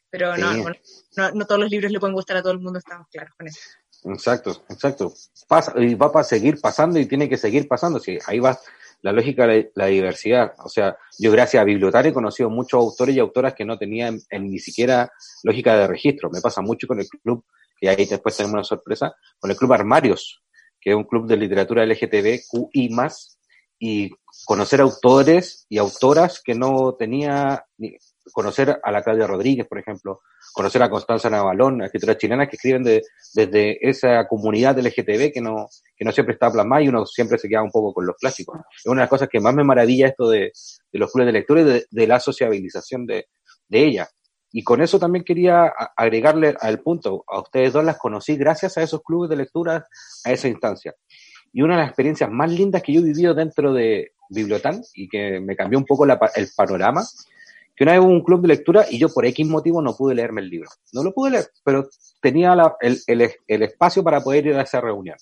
Pero 0.09 0.37
no, 0.37 0.53
no, 0.53 1.31
no, 1.33 1.45
todos 1.45 1.59
los 1.59 1.69
libros 1.69 1.91
le 1.91 1.99
pueden 1.99 2.15
gustar 2.15 2.37
a 2.37 2.41
todo 2.41 2.53
el 2.53 2.59
mundo, 2.59 2.79
estamos 2.79 3.07
claros 3.11 3.33
con 3.37 3.45
eso. 3.45 3.59
Exacto, 4.05 4.63
exacto. 4.69 5.13
Pasa, 5.47 5.73
y 5.77 5.95
va 5.95 6.11
a 6.13 6.23
seguir 6.23 6.59
pasando 6.61 6.99
y 6.99 7.05
tiene 7.05 7.27
que 7.27 7.37
seguir 7.37 7.67
pasando. 7.67 7.99
Sí, 7.99 8.17
ahí 8.25 8.39
va 8.39 8.57
la 9.01 9.11
lógica 9.11 9.45
de 9.47 9.71
la 9.75 9.87
diversidad. 9.87 10.53
O 10.63 10.69
sea, 10.69 10.97
yo 11.19 11.31
gracias 11.31 11.61
a 11.61 11.65
Bibliotario 11.65 12.11
he 12.11 12.13
conocido 12.13 12.49
muchos 12.49 12.79
autores 12.79 13.15
y 13.15 13.19
autoras 13.19 13.53
que 13.53 13.65
no 13.65 13.77
tenían 13.77 14.19
ni 14.31 14.59
siquiera 14.59 15.11
lógica 15.43 15.77
de 15.77 15.87
registro. 15.87 16.29
Me 16.31 16.41
pasa 16.41 16.61
mucho 16.61 16.87
con 16.87 16.99
el 16.99 17.07
club, 17.07 17.45
y 17.79 17.87
ahí 17.87 18.05
después 18.05 18.35
tenemos 18.35 18.53
una 18.53 18.63
sorpresa, 18.63 19.15
con 19.39 19.51
el 19.51 19.57
club 19.57 19.73
Armarios, 19.73 20.41
que 20.79 20.91
es 20.91 20.95
un 20.95 21.03
club 21.03 21.27
de 21.27 21.37
literatura 21.37 21.85
LGTBQI 21.85 22.89
más, 22.89 23.37
y 23.79 24.09
conocer 24.45 24.81
autores 24.81 25.65
y 25.69 25.77
autoras 25.77 26.41
que 26.43 26.55
no 26.55 26.95
tenía, 26.97 27.65
conocer 28.31 28.79
a 28.81 28.91
la 28.91 29.01
Claudia 29.01 29.27
Rodríguez, 29.27 29.67
por 29.67 29.79
ejemplo, 29.79 30.21
conocer 30.53 30.81
a 30.83 30.89
Constanza 30.89 31.29
Navalón, 31.29 31.83
escritoras 31.83 32.17
chilenas 32.17 32.49
que 32.49 32.55
escriben 32.55 32.83
de, 32.83 33.03
desde 33.33 33.77
esa 33.87 34.27
comunidad 34.27 34.77
LGTB 34.77 35.31
que 35.33 35.41
no, 35.41 35.67
que 35.95 36.05
no 36.05 36.11
siempre 36.11 36.33
está 36.33 36.51
plasmada 36.51 36.81
y 36.81 36.89
uno 36.89 37.05
siempre 37.05 37.37
se 37.37 37.47
queda 37.49 37.63
un 37.63 37.71
poco 37.71 37.93
con 37.93 38.05
los 38.05 38.15
clásicos. 38.15 38.59
Es 38.77 38.85
una 38.85 39.01
de 39.01 39.03
las 39.03 39.09
cosas 39.09 39.29
que 39.29 39.39
más 39.39 39.53
me 39.53 39.63
maravilla 39.63 40.07
esto 40.07 40.29
de, 40.29 40.51
de 40.91 40.99
los 40.99 41.11
clubes 41.11 41.27
de 41.27 41.33
lectura 41.33 41.61
y 41.61 41.65
de, 41.65 41.85
de 41.89 42.07
la 42.07 42.19
sociabilización 42.19 43.05
de, 43.05 43.27
de 43.67 43.85
ella. 43.85 44.07
Y 44.51 44.63
con 44.63 44.81
eso 44.81 44.97
también 44.97 45.25
quería 45.25 45.71
agregarle 45.95 46.55
al 46.59 46.79
punto, 46.79 47.23
a 47.27 47.41
ustedes 47.41 47.73
dos 47.73 47.83
las 47.83 47.97
conocí 47.97 48.37
gracias 48.37 48.77
a 48.77 48.81
esos 48.81 49.03
clubes 49.03 49.29
de 49.29 49.35
lectura, 49.35 49.87
a 50.23 50.31
esa 50.31 50.47
instancia. 50.47 50.95
Y 51.51 51.61
una 51.61 51.75
de 51.75 51.81
las 51.81 51.89
experiencias 51.89 52.29
más 52.31 52.51
lindas 52.51 52.81
que 52.81 52.93
yo 52.93 53.01
he 53.01 53.03
vivido 53.03 53.33
dentro 53.33 53.73
de 53.73 54.13
Bibliotán 54.29 54.81
y 54.93 55.07
que 55.07 55.39
me 55.39 55.55
cambió 55.55 55.77
un 55.77 55.85
poco 55.85 56.05
la, 56.05 56.19
el 56.35 56.47
panorama, 56.55 57.03
que 57.77 57.83
una 57.83 57.93
vez 57.93 58.01
hubo 58.01 58.09
un 58.09 58.23
club 58.23 58.41
de 58.41 58.47
lectura 58.47 58.85
y 58.89 58.97
yo 58.97 59.07
por 59.09 59.25
X 59.27 59.47
motivo 59.47 59.83
no 59.83 59.95
pude 59.95 60.15
leerme 60.15 60.41
el 60.41 60.49
libro. 60.49 60.69
No 60.93 61.03
lo 61.03 61.13
pude 61.13 61.29
leer, 61.29 61.45
pero 61.63 61.87
tenía 62.19 62.55
el, 62.81 62.99
el, 63.05 63.31
el, 63.47 63.61
espacio 63.61 64.03
para 64.03 64.19
poder 64.21 64.47
ir 64.47 64.55
a 64.55 64.63
esa 64.63 64.81
reunión. 64.81 65.15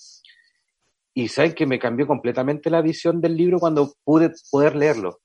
Y 1.13 1.27
saben 1.27 1.53
que 1.53 1.65
me 1.65 1.77
cambió 1.79 2.07
completamente 2.07 2.69
la 2.69 2.81
visión 2.81 3.19
del 3.19 3.35
libro 3.35 3.59
cuando 3.59 3.93
pude 4.05 4.31
poder 4.49 4.77
leerlo. 4.77 5.19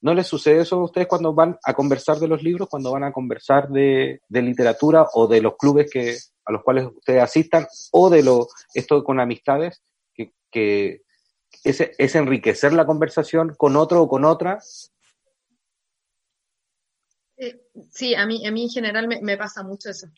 ¿No 0.00 0.14
les 0.14 0.28
sucede 0.28 0.60
eso 0.60 0.76
a 0.76 0.84
ustedes 0.84 1.08
cuando 1.08 1.34
van 1.34 1.58
a 1.64 1.74
conversar 1.74 2.18
de 2.18 2.28
los 2.28 2.44
libros, 2.44 2.68
cuando 2.68 2.92
van 2.92 3.02
a 3.02 3.12
conversar 3.12 3.68
de, 3.68 4.20
de 4.28 4.42
literatura 4.42 5.04
o 5.14 5.26
de 5.26 5.40
los 5.40 5.56
clubes 5.56 5.90
que, 5.90 6.16
a 6.44 6.52
los 6.52 6.62
cuales 6.62 6.86
ustedes 6.86 7.20
asistan 7.20 7.66
o 7.90 8.08
de 8.08 8.22
lo, 8.22 8.46
esto 8.72 9.02
con 9.02 9.18
amistades? 9.18 9.82
que 10.50 11.02
es, 11.64 11.80
es 11.80 12.14
enriquecer 12.14 12.72
la 12.72 12.86
conversación 12.86 13.54
con 13.56 13.76
otro 13.76 14.02
o 14.02 14.08
con 14.08 14.24
otra. 14.24 14.60
Eh, 17.38 17.60
sí, 17.90 18.14
a 18.14 18.26
mí, 18.26 18.44
a 18.46 18.50
mí 18.50 18.64
en 18.64 18.70
general 18.70 19.08
me, 19.08 19.20
me 19.22 19.36
pasa 19.36 19.62
mucho 19.62 19.90
eso. 19.90 20.08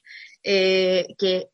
Eh, 0.42 1.06
que 1.18 1.50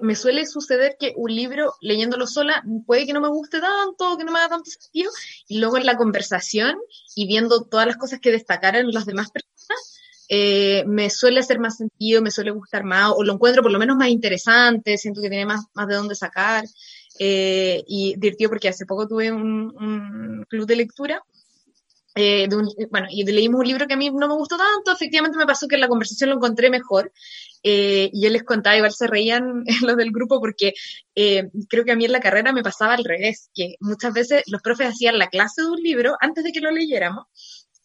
me 0.00 0.16
suele 0.16 0.46
suceder 0.46 0.96
que 0.98 1.12
un 1.16 1.34
libro, 1.34 1.74
leyéndolo 1.80 2.26
sola, 2.26 2.64
puede 2.86 3.06
que 3.06 3.12
no 3.12 3.20
me 3.20 3.28
guste 3.28 3.60
tanto, 3.60 4.16
que 4.16 4.24
no 4.24 4.32
me 4.32 4.38
haga 4.38 4.48
tanto 4.48 4.70
sentido, 4.70 5.10
y 5.48 5.58
luego 5.58 5.76
en 5.76 5.86
la 5.86 5.96
conversación 5.96 6.76
y 7.14 7.26
viendo 7.26 7.64
todas 7.64 7.86
las 7.86 7.96
cosas 7.96 8.20
que 8.20 8.32
destacaron 8.32 8.90
las 8.90 9.06
demás 9.06 9.30
personas, 9.30 9.98
eh, 10.28 10.82
me 10.86 11.10
suele 11.10 11.40
hacer 11.40 11.60
más 11.60 11.76
sentido, 11.76 12.22
me 12.22 12.30
suele 12.30 12.50
gustar 12.50 12.82
más, 12.84 13.12
o 13.14 13.22
lo 13.22 13.34
encuentro 13.34 13.62
por 13.62 13.70
lo 13.70 13.78
menos 13.78 13.96
más 13.96 14.08
interesante, 14.08 14.98
siento 14.98 15.20
que 15.20 15.28
tiene 15.28 15.46
más, 15.46 15.66
más 15.74 15.86
de 15.88 15.94
dónde 15.94 16.14
sacar. 16.14 16.64
Eh, 17.18 17.82
y 17.86 18.14
divertido 18.18 18.50
porque 18.50 18.68
hace 18.68 18.84
poco 18.84 19.08
tuve 19.08 19.32
un, 19.32 19.74
un 19.78 20.44
club 20.48 20.66
de 20.66 20.76
lectura. 20.76 21.22
Eh, 22.18 22.48
de 22.48 22.56
un, 22.56 22.66
bueno, 22.90 23.08
y 23.10 23.24
leímos 23.24 23.60
un 23.60 23.66
libro 23.66 23.86
que 23.86 23.92
a 23.92 23.96
mí 23.98 24.10
no 24.10 24.26
me 24.26 24.34
gustó 24.34 24.56
tanto, 24.56 24.90
efectivamente 24.90 25.36
me 25.36 25.44
pasó 25.44 25.68
que 25.68 25.74
en 25.74 25.82
la 25.82 25.88
conversación 25.88 26.30
lo 26.30 26.36
encontré 26.36 26.70
mejor, 26.70 27.12
eh, 27.62 28.08
y 28.10 28.22
yo 28.22 28.30
les 28.30 28.42
contaba, 28.42 28.74
igual 28.74 28.92
se 28.92 29.06
reían 29.06 29.64
los 29.82 29.96
del 29.98 30.12
grupo 30.12 30.40
porque 30.40 30.72
eh, 31.14 31.50
creo 31.68 31.84
que 31.84 31.92
a 31.92 31.96
mí 31.96 32.06
en 32.06 32.12
la 32.12 32.20
carrera 32.20 32.54
me 32.54 32.62
pasaba 32.62 32.94
al 32.94 33.04
revés, 33.04 33.50
que 33.54 33.74
muchas 33.80 34.14
veces 34.14 34.44
los 34.46 34.62
profes 34.62 34.88
hacían 34.88 35.18
la 35.18 35.28
clase 35.28 35.60
de 35.60 35.68
un 35.68 35.82
libro 35.82 36.16
antes 36.18 36.42
de 36.42 36.52
que 36.52 36.60
lo 36.60 36.70
leyéramos, 36.70 37.26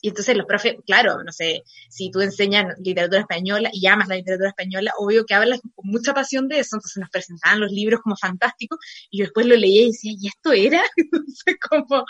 y 0.01 0.09
entonces 0.09 0.35
los 0.35 0.47
profes, 0.47 0.75
claro, 0.85 1.23
no 1.23 1.31
sé, 1.31 1.63
si 1.89 2.09
tú 2.09 2.21
enseñas 2.21 2.75
literatura 2.79 3.21
española 3.21 3.69
y 3.71 3.85
amas 3.85 4.07
la 4.07 4.15
literatura 4.15 4.49
española, 4.49 4.91
obvio 4.97 5.25
que 5.25 5.35
hablas 5.35 5.61
con 5.61 5.89
mucha 5.89 6.13
pasión 6.13 6.47
de 6.47 6.59
eso, 6.59 6.75
entonces 6.75 6.99
nos 6.99 7.09
presentaban 7.09 7.59
los 7.59 7.71
libros 7.71 8.01
como 8.01 8.15
fantásticos 8.15 8.79
y 9.11 9.19
yo 9.19 9.25
después 9.25 9.45
lo 9.45 9.55
leía 9.55 9.83
y 9.83 9.87
decía, 9.87 10.13
¿y 10.19 10.27
esto 10.27 10.51
era? 10.51 10.81
Entonces 10.97 11.55
como, 11.69 12.05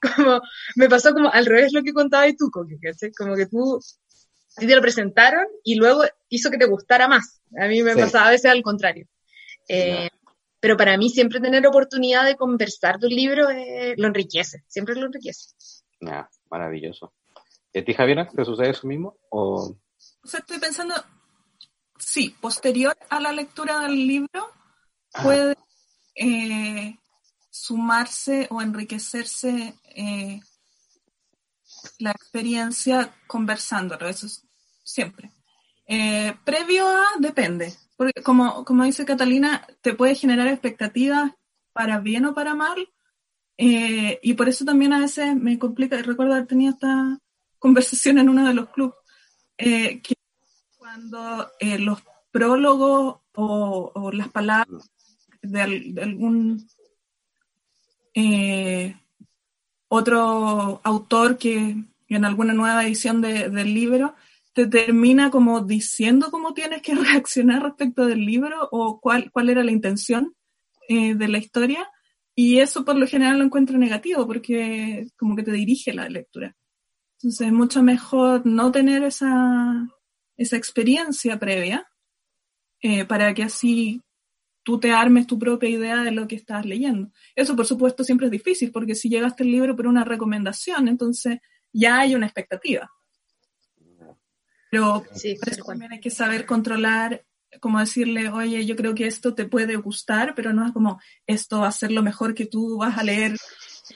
como, 0.00 0.40
me 0.76 0.88
pasó 0.88 1.12
como 1.12 1.30
al 1.30 1.44
revés 1.44 1.72
lo 1.74 1.82
que 1.82 1.92
contaba 1.92 2.26
y 2.26 2.36
tú, 2.36 2.50
como 2.50 2.66
que 3.36 3.46
tú, 3.46 3.80
a 4.56 4.60
ti 4.60 4.66
te 4.66 4.74
lo 4.74 4.80
presentaron 4.80 5.44
y 5.62 5.74
luego 5.74 6.04
hizo 6.30 6.50
que 6.50 6.58
te 6.58 6.66
gustara 6.66 7.06
más. 7.06 7.42
A 7.60 7.66
mí 7.66 7.82
me 7.82 7.92
sí. 7.92 8.00
pasaba 8.00 8.28
a 8.28 8.30
veces 8.30 8.50
al 8.50 8.62
contrario. 8.62 9.06
Eh, 9.68 10.08
no. 10.10 10.32
Pero 10.58 10.76
para 10.76 10.96
mí 10.96 11.10
siempre 11.10 11.38
tener 11.38 11.66
oportunidad 11.66 12.24
de 12.24 12.34
conversar 12.34 12.98
de 12.98 13.08
un 13.08 13.14
libro 13.14 13.50
eh, 13.50 13.94
lo 13.98 14.06
enriquece, 14.06 14.64
siempre 14.66 14.94
lo 14.94 15.06
enriquece. 15.06 15.50
Yeah, 16.00 16.28
maravilloso. 16.50 17.12
¿Y 17.76 17.80
a 17.80 17.84
ti, 17.84 17.92
Javiera, 17.92 18.26
te 18.26 18.42
sucede 18.42 18.70
eso 18.70 18.86
mismo? 18.86 19.18
O... 19.28 19.76
o 20.22 20.26
sea, 20.26 20.40
estoy 20.40 20.58
pensando, 20.58 20.94
sí, 21.98 22.34
posterior 22.40 22.96
a 23.10 23.20
la 23.20 23.32
lectura 23.32 23.80
del 23.80 24.06
libro, 24.06 24.50
puede 25.22 25.58
eh, 26.14 26.96
sumarse 27.50 28.46
o 28.48 28.62
enriquecerse 28.62 29.74
eh, 29.94 30.40
la 31.98 32.12
experiencia 32.12 33.14
conversándolo, 33.26 34.08
eso 34.08 34.24
es 34.24 34.46
siempre. 34.82 35.32
Eh, 35.86 36.34
previo 36.46 36.88
a, 36.88 37.04
depende, 37.18 37.74
porque 37.98 38.22
como, 38.22 38.64
como 38.64 38.84
dice 38.84 39.04
Catalina, 39.04 39.66
te 39.82 39.92
puede 39.92 40.14
generar 40.14 40.48
expectativas 40.48 41.32
para 41.74 42.00
bien 42.00 42.24
o 42.24 42.34
para 42.34 42.54
mal, 42.54 42.88
eh, 43.58 44.18
y 44.22 44.32
por 44.32 44.48
eso 44.48 44.64
también 44.64 44.94
a 44.94 45.00
veces 45.00 45.36
me 45.36 45.58
complica, 45.58 46.00
recuerdo 46.00 46.32
haber 46.32 46.46
tenido 46.46 46.72
esta 46.72 47.20
conversación 47.66 48.18
en 48.18 48.28
uno 48.28 48.46
de 48.46 48.54
los 48.54 48.68
clubes, 48.68 48.94
eh, 49.58 50.00
que 50.00 50.14
cuando 50.78 51.50
eh, 51.58 51.80
los 51.80 51.98
prólogos 52.30 53.22
o, 53.34 54.10
las 54.12 54.28
palabras 54.28 54.88
de, 55.42 55.60
algún 56.00 56.64
eh, 58.14 58.94
otro 59.88 60.80
autor 60.84 61.38
que 61.38 61.76
en 62.08 62.24
alguna 62.24 62.52
nueva 62.52 62.84
edición 62.84 63.20
de, 63.20 63.50
del 63.50 63.74
libro 63.74 64.14
te 64.52 64.68
termina 64.68 65.32
como 65.32 65.60
diciendo 65.60 66.30
cómo 66.30 66.54
tienes 66.54 66.82
que 66.82 66.94
reaccionar 67.08 67.64
respecto 67.64 68.06
del 68.06 68.24
libro 68.24 68.68
o 68.70 69.00
cuál, 69.00 69.32
cuál 69.32 69.50
era 69.50 69.64
la 69.64 69.72
intención 69.72 70.34
de 70.88 71.26
la 71.26 71.38
historia. 71.38 71.90
Y 72.36 72.60
eso 72.60 72.84
por 72.84 72.94
lo 72.94 73.08
general 73.08 73.38
lo 73.38 73.44
encuentro 73.44 73.76
negativo 73.76 74.24
porque 74.24 75.08
como 75.16 75.34
que 75.34 75.42
te 75.42 75.50
dirige 75.50 75.92
la 75.92 76.08
lectura. 76.08 76.54
Entonces 77.26 77.48
es 77.48 77.52
mucho 77.52 77.82
mejor 77.82 78.46
no 78.46 78.70
tener 78.70 79.02
esa, 79.02 79.88
esa 80.36 80.56
experiencia 80.56 81.40
previa 81.40 81.90
eh, 82.80 83.04
para 83.04 83.34
que 83.34 83.42
así 83.42 84.00
tú 84.62 84.78
te 84.78 84.92
armes 84.92 85.26
tu 85.26 85.36
propia 85.36 85.68
idea 85.68 86.04
de 86.04 86.12
lo 86.12 86.28
que 86.28 86.36
estás 86.36 86.64
leyendo. 86.64 87.10
Eso, 87.34 87.56
por 87.56 87.66
supuesto, 87.66 88.04
siempre 88.04 88.26
es 88.26 88.30
difícil 88.30 88.70
porque 88.70 88.94
si 88.94 89.08
llegaste 89.08 89.42
al 89.42 89.50
libro 89.50 89.74
por 89.74 89.88
una 89.88 90.04
recomendación, 90.04 90.86
entonces 90.86 91.40
ya 91.72 91.98
hay 91.98 92.14
una 92.14 92.26
expectativa. 92.26 92.88
Pero 94.70 95.02
sí, 95.12 95.36
también 95.66 95.94
hay 95.94 96.00
que 96.00 96.10
saber 96.10 96.46
controlar, 96.46 97.26
como 97.58 97.80
decirle, 97.80 98.28
oye, 98.28 98.64
yo 98.64 98.76
creo 98.76 98.94
que 98.94 99.08
esto 99.08 99.34
te 99.34 99.46
puede 99.46 99.74
gustar, 99.74 100.36
pero 100.36 100.52
no 100.52 100.64
es 100.64 100.70
como 100.70 101.00
esto 101.26 101.62
va 101.62 101.66
a 101.66 101.72
ser 101.72 101.90
lo 101.90 102.04
mejor 102.04 102.36
que 102.36 102.46
tú 102.46 102.78
vas 102.78 102.96
a 102.96 103.02
leer 103.02 103.36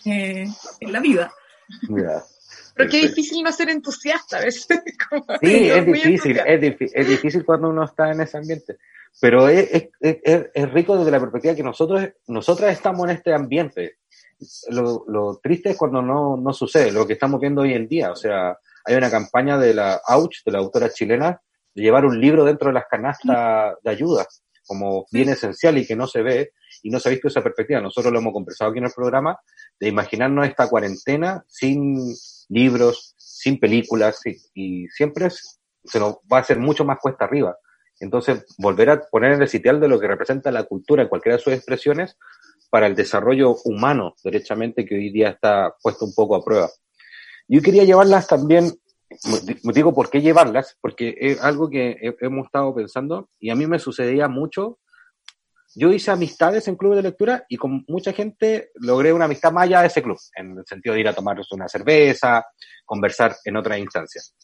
eh, 0.05 0.49
en 0.81 0.93
la 0.93 0.99
vida. 0.99 1.33
Yeah. 1.89 2.25
Pero 2.81 2.91
qué 2.91 3.09
difícil 3.09 3.43
no 3.43 3.53
ser 3.53 3.69
entusiasta 3.69 4.39
a 4.39 4.41
veces. 4.41 4.67
sí, 5.43 5.69
es 5.69 5.87
difícil, 5.87 6.41
es, 6.47 6.61
difícil, 6.61 6.99
es 6.99 7.09
difícil 7.09 7.45
cuando 7.45 7.69
uno 7.69 7.85
está 7.85 8.11
en 8.11 8.23
ese 8.23 8.39
ambiente. 8.39 8.79
Pero 9.21 9.49
es, 9.49 9.69
es, 9.71 9.89
es, 10.01 10.47
es, 10.55 10.73
rico 10.73 10.97
desde 10.97 11.11
la 11.11 11.21
perspectiva 11.21 11.55
que 11.55 11.63
nosotros, 11.63 12.09
nosotras 12.29 12.73
estamos 12.73 13.05
en 13.05 13.17
este 13.17 13.35
ambiente. 13.35 13.97
Lo, 14.71 15.05
lo 15.09 15.39
triste 15.43 15.71
es 15.71 15.77
cuando 15.77 16.01
no, 16.01 16.39
no 16.39 16.53
sucede, 16.55 16.91
lo 16.91 17.07
que 17.07 17.13
estamos 17.15 17.39
viendo 17.39 17.61
hoy 17.61 17.75
en 17.75 17.87
día. 17.87 18.13
O 18.13 18.17
sea, 18.17 18.57
hay 18.85 18.95
una 18.95 19.11
campaña 19.11 19.59
de 19.59 19.75
la 19.75 20.01
Auch, 20.07 20.33
de 20.47 20.53
la 20.53 20.59
autora 20.59 20.91
chilena, 20.91 21.39
de 21.75 21.83
llevar 21.83 22.07
un 22.07 22.19
libro 22.19 22.45
dentro 22.45 22.69
de 22.69 22.75
las 22.75 22.87
canastas 22.91 23.75
de 23.83 23.91
ayuda, 23.91 24.27
como 24.65 25.05
bien 25.13 25.29
esencial 25.29 25.77
y 25.77 25.87
que 25.87 25.97
no 25.97 26.07
se 26.07 26.23
ve, 26.23 26.53
y 26.83 26.89
no 26.89 26.99
se 26.99 27.11
ha 27.11 27.13
visto 27.13 27.29
esa 27.29 27.43
perspectiva. 27.43 27.81
Nosotros 27.81 28.11
lo 28.11 28.21
hemos 28.21 28.33
conversado 28.33 28.71
aquí 28.71 28.79
en 28.79 28.87
el 28.87 28.93
programa, 28.95 29.39
de 29.79 29.89
imaginarnos 29.89 30.49
esta 30.49 30.69
cuarentena 30.69 31.45
sin 31.47 32.15
libros, 32.51 33.15
sin 33.17 33.59
películas, 33.59 34.21
y, 34.55 34.87
siempre 34.89 35.29
se 35.31 35.99
nos 35.99 36.17
va 36.31 36.39
a 36.39 36.41
hacer 36.41 36.59
mucho 36.59 36.85
más 36.85 36.99
cuesta 37.01 37.25
arriba. 37.25 37.57
Entonces, 38.01 38.45
volver 38.59 38.91
a 38.91 39.01
poner 39.01 39.33
en 39.33 39.43
el 39.43 39.49
sitial 39.49 39.81
de 39.81 39.89
lo 39.89 39.99
que 39.99 40.09
representa 40.09 40.51
la 40.51 40.65
cultura 40.65 41.09
cualquiera 41.09 41.37
de 41.37 41.43
sus 41.43 41.53
expresiones 41.53 42.19
para 42.71 42.87
el 42.87 42.95
desarrollo 42.95 43.57
humano, 43.65 44.15
derechamente, 44.23 44.85
que 44.85 44.95
hoy 44.95 45.11
día 45.11 45.31
está 45.31 45.75
puesto 45.83 46.05
un 46.05 46.15
poco 46.15 46.37
a 46.37 46.45
prueba. 46.45 46.69
Yo 47.49 47.63
quería 47.63 47.85
llevarlas 47.85 48.27
también, 48.27 48.73
digo 49.75 49.93
por 49.93 50.11
qué 50.11 50.21
llevarlas, 50.21 50.77
porque 50.81 51.15
es 51.19 51.43
algo 51.43 51.69
que 51.69 51.97
hemos 52.21 52.47
estado 52.47 52.75
pensando 52.75 53.29
y 53.39 53.51
a 53.51 53.55
mí 53.55 53.67
me 53.67 53.79
sucedía 53.79 54.29
mucho. 54.29 54.79
Yo 55.75 55.93
hice 55.93 56.11
amistades 56.11 56.67
en 56.67 56.77
clubes 56.77 56.97
de 56.97 57.03
lectura 57.03 57.45
y 57.49 57.57
con 57.57 57.85
mucha 57.87 58.13
gente 58.13 58.71
logré 58.75 59.13
una 59.13 59.27
amistad 59.27 59.53
más 59.53 59.65
allá 59.65 59.83
de 59.83 59.87
ese 59.87 60.03
club, 60.03 60.19
en 60.35 60.59
el 60.59 60.67
sentido 60.67 60.95
de 60.95 61.01
ir 61.01 61.09
a 61.09 61.15
tomarnos 61.15 61.51
una 61.53 61.69
cerveza, 61.69 62.45
conversar 62.85 63.37
en 63.45 63.57
otras 63.57 63.79
instancias. 63.79 64.35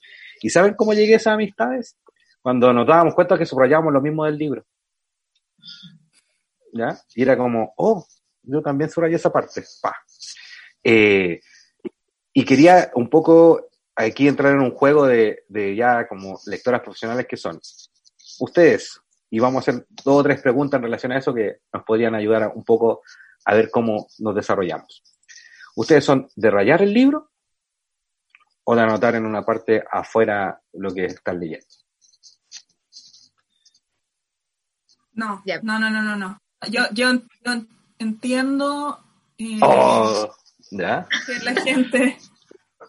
¿Y 0.41 0.51
saben 0.51 0.75
cómo 0.75 0.95
llegué 0.95 1.15
a 1.15 1.17
esas 1.17 1.35
amistades? 1.35 1.97
Cuando 2.41 2.73
nos 2.73 2.87
dábamos 2.87 3.15
cuenta 3.15 3.37
que 3.37 3.45
subrayábamos 3.45 3.93
lo 3.93 4.01
mismo 4.01 4.25
del 4.25 4.39
libro. 4.39 4.65
¿Ya? 6.73 6.97
Y 7.15 7.23
era 7.23 7.37
como, 7.37 7.75
oh, 7.77 8.07
yo 8.43 8.63
también 8.63 8.89
subrayé 8.89 9.17
esa 9.17 9.33
parte. 9.33 9.65
Pa. 9.83 9.97
Eh, 10.85 11.41
y 12.33 12.45
quería 12.45 12.93
un 12.95 13.09
poco 13.11 13.67
aquí 13.97 14.29
entrar 14.29 14.53
en 14.53 14.61
un 14.61 14.71
juego 14.71 15.07
de, 15.07 15.45
de 15.49 15.75
ya 15.75 16.07
como 16.07 16.39
lectoras 16.47 16.83
profesionales 16.83 17.27
que 17.27 17.37
son 17.37 17.59
ustedes, 18.39 19.01
y 19.37 19.39
vamos 19.39 19.69
a 19.69 19.71
hacer 19.71 19.87
dos 20.03 20.21
o 20.21 20.23
tres 20.23 20.41
preguntas 20.41 20.79
en 20.79 20.85
relación 20.85 21.13
a 21.13 21.19
eso 21.19 21.35
que 21.35 21.59
nos 21.71 21.85
podrían 21.85 22.15
ayudar 22.15 22.53
un 22.55 22.65
poco 22.65 23.03
a 23.45 23.55
ver 23.55 23.71
cómo 23.71 24.07
nos 24.19 24.35
desarrollamos. 24.35 25.03
¿Ustedes 25.75 26.07
son 26.07 26.27
de 26.35 26.51
rayar 26.51 26.81
el 26.81 26.95
libro 26.95 27.33
o 28.65 28.75
de 28.75 28.81
anotar 28.81 29.15
en 29.15 29.27
una 29.27 29.45
parte 29.45 29.85
afuera 29.93 30.59
lo 30.73 30.95
que 30.95 31.05
están 31.05 31.39
leyendo? 31.39 31.67
No, 35.13 35.43
no, 35.45 35.79
no, 35.79 35.91
no, 35.91 36.17
no, 36.17 36.39
Yo, 36.71 36.85
yo, 36.93 37.11
entiendo 37.99 38.99
eh, 39.37 39.61
oh, 39.61 40.35
¿ya? 40.71 41.07
que 41.27 41.45
la 41.45 41.61
gente... 41.61 42.19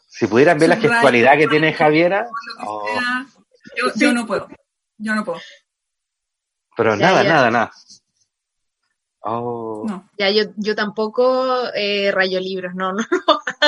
Si 0.07 0.27
pudieran 0.27 0.57
ver 0.57 0.69
la 0.69 0.77
gestualidad 0.77 1.37
que 1.37 1.47
tiene 1.49 1.73
Javiera... 1.73 2.29
Oh. 2.65 2.85
yo 3.97 4.13
no 4.13 4.25
puedo, 4.25 4.47
yo 4.97 5.13
no 5.13 5.25
puedo. 5.25 5.41
Pero 6.77 6.95
nada, 6.95 7.23
nada, 7.23 7.49
nada. 7.49 7.71
Oh. 9.21 9.85
Ya, 10.17 10.29
yo, 10.29 10.43
yo 10.55 10.75
tampoco 10.75 11.73
eh, 11.73 12.11
rayo 12.11 12.39
libros, 12.39 12.73
no, 12.75 12.93
no, 12.93 13.03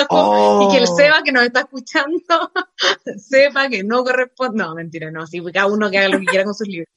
no. 0.10 0.62
Y 0.62 0.72
que 0.72 0.78
el 0.78 0.88
oh. 0.88 0.96
Seba 0.96 1.22
que 1.24 1.32
nos 1.32 1.44
está 1.44 1.62
escuchando 1.62 2.52
sepa 3.18 3.68
que 3.68 3.84
no 3.84 4.04
corresponde. 4.04 4.64
No, 4.64 4.76
mentira, 4.76 5.12
no, 5.12 5.26
sí, 5.26 5.42
cada 5.52 5.66
uno 5.66 5.90
que 5.90 5.98
haga 5.98 6.10
lo 6.10 6.20
que 6.20 6.26
quiera 6.28 6.46
con 6.46 6.54
sus 6.54 6.68
libros. 6.68 6.88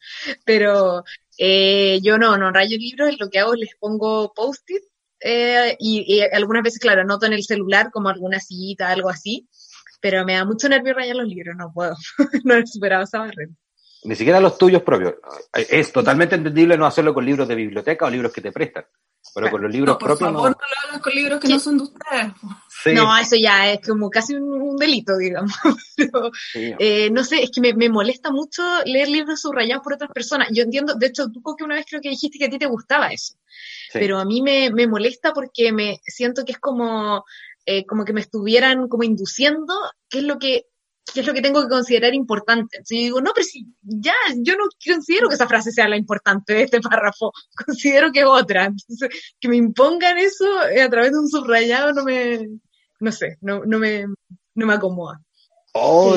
Pero 0.45 1.03
eh, 1.39 1.99
yo 2.03 2.19
no, 2.19 2.37
no 2.37 2.53
rayo 2.53 2.77
libros, 2.77 3.17
lo 3.19 3.31
que 3.31 3.41
hago 3.41 3.55
es 3.55 3.61
les 3.61 3.75
pongo 3.81 4.33
post-it 4.35 4.85
eh, 5.19 5.77
y, 5.81 6.21
algunas 6.21 6.63
veces, 6.63 6.79
claro, 6.79 7.01
anoto 7.01 7.27
en 7.27 7.33
el 7.33 7.45
celular 7.45 7.91
como 7.91 8.11
alguna 8.11 8.39
cita, 8.39 8.91
algo 8.91 9.09
así, 9.09 9.49
pero 10.01 10.25
me 10.25 10.35
da 10.35 10.45
mucho 10.45 10.69
nervio 10.69 10.95
rayar 10.95 11.17
los 11.17 11.29
libros, 11.29 11.57
no 11.57 11.73
puedo, 11.73 11.97
no 12.45 12.55
he 12.55 12.67
superado 12.67 13.05
esa 13.05 13.21
barrera 13.21 13.53
ni 14.05 14.17
siquiera 14.17 14.41
los 14.41 14.59
tuyos 14.59 14.83
propios. 14.83 15.15
Es 15.55 15.93
totalmente 15.93 16.35
entendible 16.35 16.77
no 16.77 16.87
hacerlo 16.87 17.15
con 17.15 17.25
libros 17.25 17.47
de 17.47 17.55
biblioteca 17.55 18.07
o 18.07 18.11
libros 18.11 18.33
que 18.33 18.41
te 18.41 18.53
prestan. 18.53 18.85
Pero 19.35 19.51
con 19.51 19.63
los 19.63 19.73
libros 19.73 19.97
propios 19.97 20.33
no. 20.33 20.41
Por 20.41 20.53
favor, 20.53 20.57
no 20.91 20.97
lo 20.97 21.03
con 21.03 21.15
libros 21.15 21.41
que 21.41 21.49
no 21.49 21.61
son 21.61 21.79
de 21.79 21.85
ustedes. 21.85 22.33
No, 22.95 23.17
eso 23.17 23.37
ya 23.37 23.73
es 23.73 23.87
como 23.87 24.11
casi 24.11 24.35
un, 24.35 24.77
delito, 24.77 25.17
digamos. 25.17 25.53
Eh, 26.55 27.09
no 27.11 27.25
sé, 27.25 27.43
es 27.43 27.51
que 27.51 27.61
me, 27.61 27.89
molesta 27.89 28.31
mucho 28.31 28.63
leer 28.85 29.09
libros 29.09 29.41
subrayados 29.41 29.83
por 29.83 29.95
otras 29.95 30.11
personas. 30.11 30.49
Yo 30.51 30.65
entiendo, 30.65 30.95
de 30.95 31.07
hecho, 31.07 31.31
tú 31.31 31.41
que 31.57 31.65
una 31.65 31.77
vez 31.77 31.87
creo 31.89 32.01
que 32.01 32.11
dijiste 32.11 32.39
que 32.39 32.47
a 32.47 32.51
ti 32.51 32.59
te 32.59 32.67
gustaba 32.67 33.09
eso. 33.09 33.35
Pero 33.93 34.19
a 34.19 34.25
mí 34.25 34.43
me, 34.43 34.87
molesta 34.87 35.33
porque 35.33 35.73
me 35.73 36.01
siento 36.05 36.45
que 36.45 36.53
es 36.53 36.59
como, 36.59 37.25
eh, 37.65 37.87
como 37.87 38.05
que 38.05 38.13
me 38.13 38.21
estuvieran 38.21 38.89
como 38.89 39.05
induciendo 39.05 39.75
qué 40.09 40.19
es 40.19 40.25
lo 40.25 40.39
que 40.39 40.67
qué 41.13 41.21
es 41.21 41.27
lo 41.27 41.35
que 41.35 41.43
tengo 41.43 41.63
que 41.63 41.69
considerar 41.69 42.15
importante. 42.15 42.79
Entonces 42.79 42.99
yo 42.99 43.05
digo, 43.05 43.21
no, 43.21 43.33
pero 43.35 43.47
si 43.47 43.67
ya, 43.83 44.15
yo 44.37 44.57
no 44.57 44.65
considero 44.85 45.29
que 45.29 45.35
esa 45.35 45.49
frase 45.49 45.73
sea 45.73 45.89
la 45.89 45.97
importante 45.97 46.55
de 46.55 46.63
este 46.63 46.81
párrafo, 46.81 47.33
considero 47.67 48.13
que 48.13 48.21
es 48.21 48.27
otra. 48.27 48.67
Entonces, 48.67 49.09
que 49.41 49.49
me 49.49 49.57
impongan 49.57 50.19
eso 50.19 50.47
a 50.59 50.89
través 50.89 51.13
de 51.13 51.19
un 51.19 51.29
subrayado 51.29 51.93
no 51.93 52.05
me, 52.05 52.49
no 53.01 53.13
sé, 53.13 53.39
no, 53.41 53.63
no 53.65 53.79
me, 53.79 54.07
no 54.55 54.67
me 54.67 54.75
acomoda. 54.75 55.21
Oh, 55.75 56.17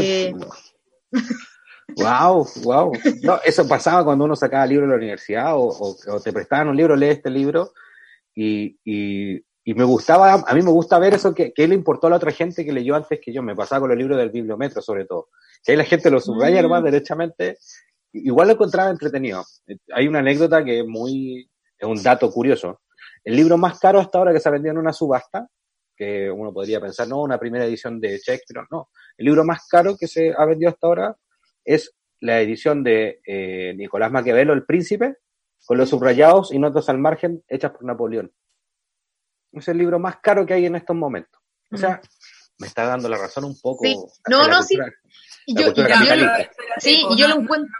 wow, 1.95 2.47
wow. 2.63 2.91
No, 3.23 3.39
eso 3.43 3.67
pasaba 3.67 4.03
cuando 4.03 4.25
uno 4.25 4.35
sacaba 4.35 4.65
libro 4.65 4.85
de 4.85 4.91
la 4.91 4.97
universidad 4.97 5.55
o, 5.55 5.69
o, 5.69 6.19
te 6.19 6.33
prestaban 6.33 6.67
un 6.67 6.75
libro, 6.75 6.95
lee 6.95 7.07
este 7.07 7.29
libro 7.29 7.71
y, 8.33 8.77
y 8.83 9.41
y 9.67 9.73
me 9.73 9.83
gustaba, 9.83 10.33
a 10.33 10.53
mí 10.53 10.61
me 10.61 10.69
gusta 10.69 10.99
ver 10.99 11.15
eso 11.15 11.33
que, 11.33 11.51
que 11.51 11.67
le 11.67 11.73
importó 11.73 12.05
a 12.05 12.11
la 12.11 12.17
otra 12.17 12.31
gente 12.31 12.63
que 12.63 12.71
leyó 12.71 12.95
antes 12.95 13.19
que 13.19 13.33
yo, 13.33 13.41
me 13.41 13.55
pasaba 13.55 13.81
con 13.81 13.89
los 13.89 13.97
libros 13.97 14.15
del 14.15 14.29
bibliometro 14.29 14.79
sobre 14.79 15.05
todo, 15.05 15.29
que 15.63 15.71
ahí 15.71 15.77
la 15.77 15.83
gente 15.83 16.11
lo 16.11 16.19
subraya 16.19 16.61
mm. 16.61 16.83
derechamente, 16.83 17.57
igual 18.13 18.49
lo 18.49 18.53
encontraba 18.53 18.91
entretenido. 18.91 19.43
Hay 19.91 20.07
una 20.07 20.19
anécdota 20.19 20.63
que 20.63 20.81
es 20.81 20.85
muy, 20.85 21.49
es 21.79 21.87
un 21.87 22.01
dato 22.03 22.29
curioso. 22.31 22.81
El 23.23 23.35
libro 23.35 23.57
más 23.57 23.79
caro 23.79 23.99
hasta 23.99 24.19
ahora 24.19 24.33
que 24.33 24.39
se 24.39 24.47
ha 24.47 24.51
vendido 24.51 24.71
en 24.71 24.77
una 24.77 24.93
subasta, 24.93 25.49
que 25.97 26.29
uno 26.29 26.53
podría 26.53 26.79
pensar, 26.79 27.07
no, 27.07 27.23
una 27.23 27.39
primera 27.39 27.65
edición 27.65 27.99
de 27.99 28.19
Shakespeare, 28.19 28.67
no. 28.69 28.89
El 29.17 29.25
libro 29.25 29.43
más 29.43 29.67
caro 29.67 29.97
que 29.97 30.07
se 30.07 30.31
ha 30.37 30.45
vendido 30.45 30.69
hasta 30.69 30.85
ahora 30.85 31.17
es 31.63 31.91
la 32.19 32.39
edición 32.39 32.83
de 32.83 33.19
eh, 33.25 33.73
Nicolás 33.75 34.11
Maquiavelo, 34.11 34.53
El 34.53 34.63
Príncipe, 34.63 35.15
con 35.65 35.79
los 35.79 35.89
subrayados 35.89 36.53
y 36.53 36.59
notas 36.59 36.87
al 36.87 36.99
margen 36.99 37.43
hechas 37.47 37.71
por 37.71 37.83
Napoleón. 37.83 38.31
Es 39.55 39.67
el 39.67 39.77
libro 39.77 39.99
más 39.99 40.17
caro 40.17 40.45
que 40.45 40.53
hay 40.53 40.65
en 40.65 40.75
estos 40.75 40.95
momentos. 40.95 41.41
O 41.71 41.77
sea, 41.77 42.01
me 42.57 42.67
está 42.67 42.85
dando 42.85 43.09
la 43.09 43.17
razón 43.17 43.45
un 43.45 43.59
poco. 43.59 43.83
Sí. 43.83 43.97
No, 44.29 44.47
no, 44.47 44.63
sí. 44.63 44.77
Yo, 45.47 45.73
sí, 46.79 47.03
y 47.09 47.17
yo 47.17 47.27
lo 47.27 47.39
encuentro. 47.41 47.71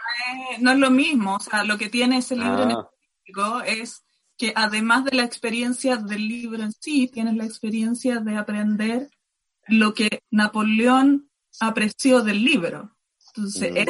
No 0.60 0.72
es, 0.72 0.78
lo 0.78 0.90
mismo. 0.90 1.36
O 1.36 1.40
sea, 1.40 1.64
lo 1.64 1.76
que 1.76 1.88
tiene 1.88 2.18
ese 2.18 2.36
libro 2.36 2.62
en 2.62 2.72
ah. 2.72 2.88
específico 2.90 3.60
es 3.62 4.04
que 4.36 4.52
además 4.54 5.04
de 5.04 5.16
la 5.16 5.24
experiencia 5.24 5.96
del 5.96 6.28
libro 6.28 6.62
en 6.62 6.72
sí, 6.72 7.08
tienes 7.08 7.34
la 7.34 7.44
experiencia 7.44 8.20
de 8.20 8.36
aprender 8.36 9.10
lo 9.66 9.94
que 9.94 10.22
Napoleón 10.30 11.30
apreció 11.60 12.22
del 12.22 12.44
libro. 12.44 12.96
Entonces, 13.28 13.72
mm. 13.72 13.76
es 13.76 13.88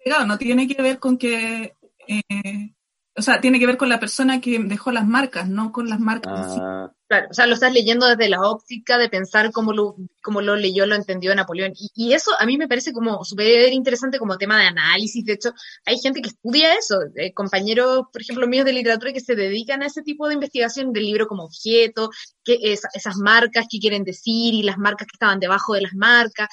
agregado, 0.00 0.26
no 0.26 0.38
tiene 0.38 0.68
que 0.68 0.80
ver 0.80 0.98
con 0.98 1.18
que 1.18 1.74
eh, 2.06 2.74
o 3.18 3.22
sea, 3.22 3.40
tiene 3.40 3.58
que 3.58 3.66
ver 3.66 3.78
con 3.78 3.88
la 3.88 3.98
persona 3.98 4.40
que 4.40 4.58
dejó 4.58 4.92
las 4.92 5.06
marcas, 5.06 5.48
no 5.48 5.72
con 5.72 5.88
las 5.88 6.00
marcas. 6.00 6.46
Ah. 6.60 6.92
Claro, 7.08 7.28
o 7.30 7.34
sea, 7.34 7.46
lo 7.46 7.54
estás 7.54 7.72
leyendo 7.72 8.06
desde 8.06 8.28
la 8.28 8.42
óptica 8.42 8.98
de 8.98 9.08
pensar 9.08 9.52
cómo 9.52 9.72
lo, 9.72 9.96
cómo 10.22 10.42
lo 10.42 10.56
leyó, 10.56 10.86
lo 10.86 10.96
entendió 10.96 11.34
Napoleón. 11.34 11.72
Y, 11.94 12.12
eso 12.12 12.32
a 12.38 12.44
mí 12.44 12.58
me 12.58 12.68
parece 12.68 12.92
como 12.92 13.24
súper 13.24 13.72
interesante 13.72 14.18
como 14.18 14.36
tema 14.36 14.58
de 14.58 14.66
análisis. 14.66 15.24
De 15.24 15.34
hecho, 15.34 15.54
hay 15.86 15.98
gente 15.98 16.20
que 16.20 16.28
estudia 16.28 16.74
eso, 16.74 16.98
eh, 17.14 17.32
compañeros, 17.32 18.06
por 18.12 18.20
ejemplo, 18.20 18.48
míos 18.48 18.66
de 18.66 18.72
literatura 18.72 19.12
que 19.12 19.20
se 19.20 19.36
dedican 19.36 19.82
a 19.82 19.86
ese 19.86 20.02
tipo 20.02 20.28
de 20.28 20.34
investigación 20.34 20.92
del 20.92 21.06
libro 21.06 21.26
como 21.26 21.44
objeto, 21.44 22.10
que 22.44 22.58
esas 22.62 23.16
marcas 23.16 23.66
que 23.70 23.78
quieren 23.78 24.04
decir 24.04 24.52
y 24.52 24.62
las 24.62 24.76
marcas 24.76 25.06
que 25.06 25.14
estaban 25.14 25.40
debajo 25.40 25.74
de 25.74 25.82
las 25.82 25.94
marcas 25.94 26.48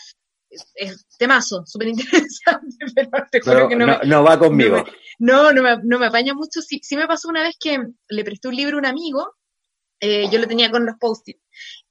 es 0.75 1.05
temazo, 1.17 1.63
súper 1.65 1.89
interesante, 1.89 2.77
pero 2.95 3.09
te 3.31 3.41
juro 3.41 3.67
que 3.67 3.75
no, 3.75 3.99
no, 4.03 4.23
va 4.23 4.37
conmigo. 4.37 4.77
No, 4.77 4.85
no 5.23 5.63
me, 5.63 5.77
no 5.83 5.99
me 5.99 6.07
apaña 6.07 6.33
mucho. 6.33 6.61
Sí, 6.61 6.81
sí, 6.83 6.97
me 6.97 7.07
pasó 7.07 7.29
una 7.29 7.43
vez 7.43 7.55
que 7.59 7.77
le 8.09 8.23
presté 8.23 8.47
un 8.49 8.55
libro 8.55 8.77
a 8.77 8.79
un 8.79 8.85
amigo, 8.85 9.35
eh, 9.99 10.27
yo 10.29 10.37
lo 10.37 10.47
tenía 10.47 10.69
con 10.69 10.85
los 10.85 10.95
post-it, 10.99 11.37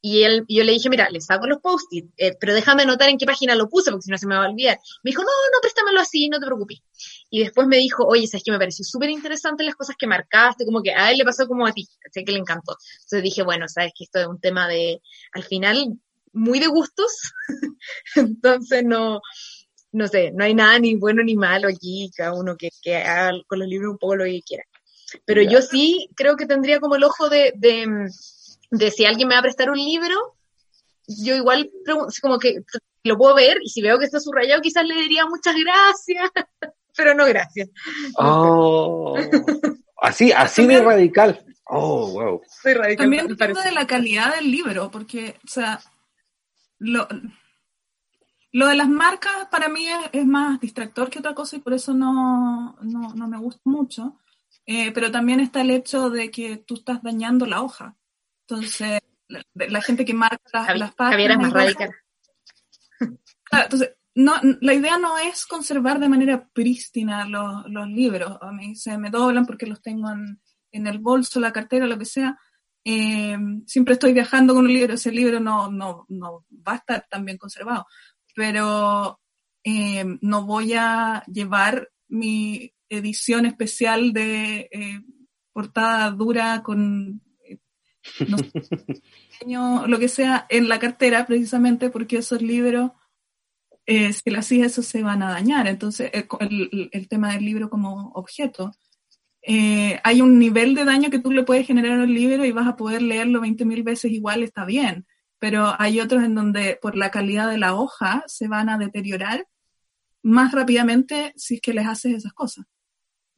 y 0.02 0.24
él, 0.24 0.44
yo 0.46 0.64
le 0.64 0.72
dije, 0.72 0.90
mira, 0.90 1.08
le 1.08 1.20
saco 1.22 1.46
los 1.46 1.60
post-it, 1.60 2.10
eh, 2.18 2.36
pero 2.38 2.52
déjame 2.52 2.82
anotar 2.82 3.08
en 3.08 3.16
qué 3.16 3.24
página 3.24 3.54
lo 3.54 3.70
puse, 3.70 3.90
porque 3.90 4.04
si 4.04 4.10
no 4.10 4.18
se 4.18 4.26
me 4.26 4.36
va 4.36 4.44
a 4.44 4.50
olvidar. 4.50 4.78
Me 5.02 5.12
dijo, 5.12 5.22
no, 5.22 5.28
no, 5.28 5.60
préstamelo 5.62 5.98
así, 5.98 6.28
no 6.28 6.38
te 6.38 6.44
preocupes. 6.44 6.80
Y 7.30 7.40
después 7.42 7.66
me 7.66 7.78
dijo, 7.78 8.04
oye, 8.04 8.26
sabes 8.26 8.44
que 8.44 8.52
me 8.52 8.58
pareció 8.58 8.84
súper 8.84 9.08
interesante 9.08 9.64
las 9.64 9.76
cosas 9.76 9.96
que 9.98 10.06
marcaste, 10.06 10.66
como 10.66 10.82
que 10.82 10.92
a 10.92 11.10
él 11.10 11.16
le 11.16 11.24
pasó 11.24 11.48
como 11.48 11.66
a 11.66 11.72
ti, 11.72 11.88
sé 12.10 12.22
que 12.22 12.32
le 12.32 12.38
encantó. 12.38 12.76
Entonces 12.96 13.22
dije, 13.22 13.42
bueno, 13.44 13.66
sabes 13.66 13.92
que 13.96 14.04
esto 14.04 14.20
es 14.20 14.26
un 14.26 14.40
tema 14.40 14.68
de, 14.68 15.00
al 15.32 15.44
final, 15.44 15.86
muy 16.34 16.58
de 16.60 16.66
gustos, 16.66 17.12
entonces 18.16 18.84
no, 18.84 19.22
no 19.92 20.08
sé, 20.08 20.32
no 20.32 20.44
hay 20.44 20.54
nada 20.54 20.78
ni 20.78 20.96
bueno 20.96 21.22
ni 21.22 21.36
malo 21.36 21.68
aquí, 21.68 22.10
cada 22.16 22.34
uno 22.34 22.56
que, 22.56 22.70
que 22.82 22.96
haga 22.96 23.32
con 23.46 23.58
los 23.58 23.68
libros 23.68 23.92
un 23.92 23.98
poco 23.98 24.16
lo 24.16 24.24
que 24.24 24.42
quiera. 24.42 24.64
Pero 25.26 25.42
yo 25.42 25.60
sí 25.60 26.08
creo 26.16 26.36
que 26.36 26.46
tendría 26.46 26.80
como 26.80 26.96
el 26.96 27.04
ojo 27.04 27.28
de, 27.28 27.52
de, 27.54 28.90
si 28.90 29.04
alguien 29.04 29.28
me 29.28 29.34
va 29.34 29.40
a 29.40 29.42
prestar 29.42 29.70
un 29.70 29.76
libro, 29.76 30.34
yo 31.06 31.36
igual 31.36 31.70
como 32.22 32.38
que 32.38 32.62
lo 33.04 33.18
puedo 33.18 33.34
ver 33.34 33.58
y 33.62 33.68
si 33.68 33.82
veo 33.82 33.98
que 33.98 34.06
está 34.06 34.20
subrayado 34.20 34.62
quizás 34.62 34.86
le 34.86 34.94
diría 34.94 35.26
muchas 35.26 35.54
gracias, 35.56 36.30
pero 36.96 37.14
no 37.14 37.26
gracias. 37.26 37.68
Oh, 38.16 39.18
así, 40.00 40.32
así 40.32 40.66
de 40.66 40.80
radical. 40.80 41.44
Oh, 41.66 42.10
wow. 42.12 42.42
También 42.96 43.28
depende 43.28 43.62
de 43.62 43.72
la 43.72 43.86
calidad 43.86 44.34
del 44.34 44.50
libro, 44.50 44.90
porque, 44.90 45.36
o 45.44 45.48
sea, 45.48 45.80
lo, 46.78 47.08
lo 48.52 48.66
de 48.66 48.76
las 48.76 48.88
marcas 48.88 49.32
para 49.50 49.68
mí 49.68 49.86
es, 50.12 50.26
más 50.26 50.60
distractor 50.60 51.10
que 51.10 51.18
otra 51.18 51.34
cosa 51.34 51.56
y 51.56 51.60
por 51.60 51.72
eso 51.72 51.94
no, 51.94 52.76
no, 52.82 53.28
me 53.28 53.38
gusta 53.38 53.62
mucho. 53.64 54.18
Eh, 54.66 54.92
pero 54.92 55.10
también 55.10 55.40
está 55.40 55.62
el 55.62 55.70
hecho 55.70 56.10
de 56.10 56.30
que 56.30 56.58
tú 56.58 56.74
estás 56.74 57.02
dañando 57.02 57.46
la 57.46 57.62
hoja. 57.62 57.96
Entonces, 58.46 59.00
la, 59.54 59.80
gente 59.80 60.04
que 60.04 60.14
marca 60.14 60.38
las, 60.52 60.78
las 60.78 60.94
páginas. 60.94 61.38
más 61.38 61.52
radical. 61.52 61.90
entonces, 63.50 63.92
no, 64.14 64.34
la 64.60 64.74
idea 64.74 64.98
no 64.98 65.16
es 65.16 65.46
conservar 65.46 65.98
de 65.98 66.10
manera 66.10 66.46
prístina 66.52 67.26
los, 67.26 67.64
los 67.68 67.88
libros. 67.88 68.36
A 68.42 68.52
mí 68.52 68.76
se 68.76 68.98
me 68.98 69.10
doblan 69.10 69.46
porque 69.46 69.66
los 69.66 69.80
tengo 69.80 70.10
en, 70.10 70.40
en 70.72 70.86
el 70.86 70.98
bolso, 70.98 71.40
la 71.40 71.52
cartera, 71.52 71.86
lo 71.86 71.98
que 71.98 72.04
sea. 72.04 72.38
Eh, 72.84 73.38
siempre 73.66 73.94
estoy 73.94 74.12
viajando 74.12 74.54
con 74.54 74.64
un 74.64 74.72
libro, 74.72 74.94
ese 74.94 75.12
libro 75.12 75.38
no, 75.38 75.70
no, 75.70 76.04
no 76.08 76.44
va 76.66 76.72
a 76.72 76.76
estar 76.76 77.06
tan 77.08 77.24
bien 77.24 77.38
conservado, 77.38 77.86
pero 78.34 79.20
eh, 79.64 80.04
no 80.20 80.44
voy 80.44 80.74
a 80.74 81.24
llevar 81.26 81.90
mi 82.08 82.72
edición 82.88 83.46
especial 83.46 84.12
de 84.12 84.68
eh, 84.70 85.00
portada 85.52 86.10
dura 86.10 86.62
con 86.62 87.22
no 88.28 88.38
sé, 88.38 88.52
lo 89.86 89.98
que 89.98 90.08
sea 90.08 90.46
en 90.48 90.68
la 90.68 90.78
cartera 90.78 91.26
precisamente 91.26 91.90
porque 91.90 92.18
esos 92.18 92.42
libros 92.42 92.90
eh, 93.86 94.12
si 94.12 94.34
así 94.34 94.62
eso 94.62 94.82
se 94.82 95.02
van 95.02 95.22
a 95.22 95.30
dañar. 95.30 95.66
Entonces, 95.66 96.10
eh, 96.12 96.26
el, 96.40 96.88
el, 96.92 97.08
tema 97.08 97.32
del 97.32 97.44
libro 97.44 97.68
como 97.68 98.12
objeto, 98.14 98.72
eh, 99.42 100.00
hay 100.04 100.20
un 100.20 100.38
nivel 100.38 100.74
de 100.74 100.84
daño 100.84 101.10
que 101.10 101.18
tú 101.18 101.32
le 101.32 101.42
puedes 101.42 101.66
generar 101.66 101.98
al 101.98 102.14
libro 102.14 102.44
y 102.44 102.52
vas 102.52 102.68
a 102.68 102.76
poder 102.76 103.02
leerlo 103.02 103.40
20.000 103.40 103.82
veces 103.82 104.12
igual, 104.12 104.42
está 104.42 104.64
bien, 104.64 105.06
pero 105.42 105.74
hay 105.76 105.98
otros 105.98 106.22
en 106.22 106.36
donde 106.36 106.78
por 106.80 106.96
la 106.96 107.10
calidad 107.10 107.50
de 107.50 107.58
la 107.58 107.74
hoja 107.74 108.22
se 108.28 108.46
van 108.46 108.68
a 108.68 108.78
deteriorar 108.78 109.48
más 110.22 110.52
rápidamente 110.52 111.32
si 111.36 111.56
es 111.56 111.60
que 111.60 111.72
les 111.72 111.84
haces 111.84 112.14
esas 112.14 112.32
cosas. 112.32 112.64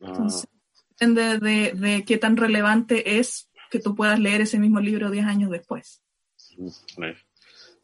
Ah. 0.02 0.08
Entonces, 0.08 0.46
depende 0.90 1.38
de, 1.38 1.72
de, 1.72 2.04
qué 2.04 2.18
tan 2.18 2.36
relevante 2.36 3.18
es 3.18 3.48
que 3.70 3.78
tú 3.78 3.94
puedas 3.94 4.18
leer 4.18 4.42
ese 4.42 4.58
mismo 4.58 4.80
libro 4.80 5.10
10 5.10 5.24
años 5.24 5.50
después. 5.50 6.02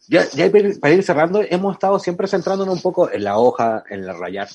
Ya, 0.06 0.28
ya 0.34 0.52
para 0.82 0.94
ir 0.94 1.02
cerrando, 1.02 1.40
hemos 1.40 1.72
estado 1.72 1.98
siempre 1.98 2.28
centrándonos 2.28 2.74
un 2.74 2.82
poco 2.82 3.10
en 3.10 3.24
la 3.24 3.38
hoja, 3.38 3.84
en 3.88 4.04
la 4.04 4.12
rayar. 4.12 4.48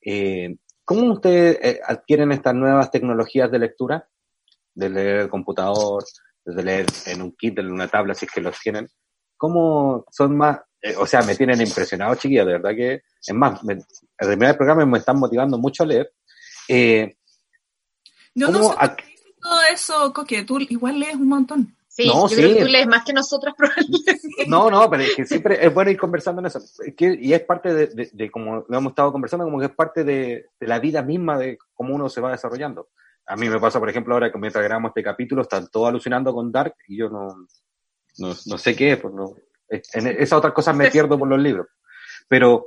Eh, 0.00 0.56
¿Cómo 0.86 1.12
ustedes 1.12 1.58
eh, 1.60 1.80
adquieren 1.86 2.32
estas 2.32 2.54
nuevas 2.54 2.90
tecnologías 2.90 3.50
de 3.50 3.58
lectura? 3.58 4.08
De 4.72 4.88
leer 4.88 5.16
el 5.20 5.28
computador, 5.28 6.02
de 6.46 6.62
leer 6.62 6.86
en 7.04 7.20
un 7.20 7.32
kit, 7.32 7.58
en 7.58 7.70
una 7.70 7.88
tabla, 7.88 8.14
si 8.14 8.24
es 8.24 8.32
que 8.32 8.40
los 8.40 8.58
tienen. 8.58 8.88
¿Cómo 9.42 10.06
son 10.08 10.36
más? 10.36 10.60
Eh, 10.80 10.94
o 10.96 11.04
sea, 11.04 11.20
me 11.22 11.34
tienen 11.34 11.60
impresionado, 11.60 12.14
chiquillos, 12.14 12.46
de 12.46 12.52
verdad 12.52 12.70
que, 12.76 13.02
es 13.26 13.34
más, 13.34 13.64
me, 13.64 13.72
el 13.72 14.28
primer 14.28 14.56
programa 14.56 14.86
me 14.86 14.98
están 14.98 15.18
motivando 15.18 15.58
mucho 15.58 15.82
a 15.82 15.86
leer. 15.86 16.12
Eh, 16.68 17.16
Yo 18.36 18.52
no 18.52 18.70
sé 18.70 18.76
todo 19.40 19.60
eso, 19.72 20.12
Coque, 20.12 20.44
tú 20.44 20.60
igual 20.60 21.00
lees 21.00 21.16
un 21.16 21.26
montón. 21.26 21.76
Sí, 21.88 22.06
yo 22.06 22.24
creo 22.28 22.54
que 22.54 22.60
tú 22.62 22.68
lees 22.68 22.86
más 22.86 23.04
que 23.04 23.12
nosotros 23.12 23.52
probablemente. 23.58 24.46
No, 24.46 24.70
no, 24.70 24.88
pero 24.88 25.02
es 25.02 25.16
que 25.16 25.26
siempre 25.26 25.58
es 25.60 25.74
bueno 25.74 25.90
ir 25.90 25.98
conversando 25.98 26.40
en 26.40 26.46
eso. 26.46 26.60
y 26.96 27.32
es 27.32 27.40
parte 27.40 27.74
de, 27.74 28.30
como 28.30 28.64
lo 28.68 28.78
hemos 28.78 28.92
estado 28.92 29.10
conversando, 29.10 29.44
como 29.44 29.58
que 29.58 29.66
es 29.66 29.74
parte 29.74 30.04
de, 30.04 30.50
la 30.60 30.78
vida 30.78 31.02
misma 31.02 31.36
de 31.36 31.58
cómo 31.74 31.96
uno 31.96 32.08
se 32.08 32.20
va 32.20 32.30
desarrollando. 32.30 32.90
A 33.26 33.34
mí 33.34 33.48
me 33.48 33.58
pasa, 33.58 33.80
por 33.80 33.90
ejemplo, 33.90 34.14
ahora 34.14 34.30
que 34.30 34.38
mientras 34.38 34.62
grabamos 34.62 34.90
este 34.90 35.02
capítulo, 35.02 35.42
están 35.42 35.66
todos 35.68 35.88
alucinando 35.88 36.32
con 36.32 36.52
Dark 36.52 36.76
y 36.86 36.98
yo 36.98 37.08
no, 37.08 37.48
no, 38.18 38.58
sé 38.58 38.76
qué 38.76 38.92
es, 38.92 39.00
pues 39.00 39.14
no. 39.14 39.34
En 39.68 40.06
esas 40.06 40.38
otras 40.38 40.52
cosas 40.52 40.76
me 40.76 40.90
pierdo 40.90 41.18
por 41.18 41.28
los 41.28 41.38
libros. 41.38 41.66
Pero, 42.28 42.66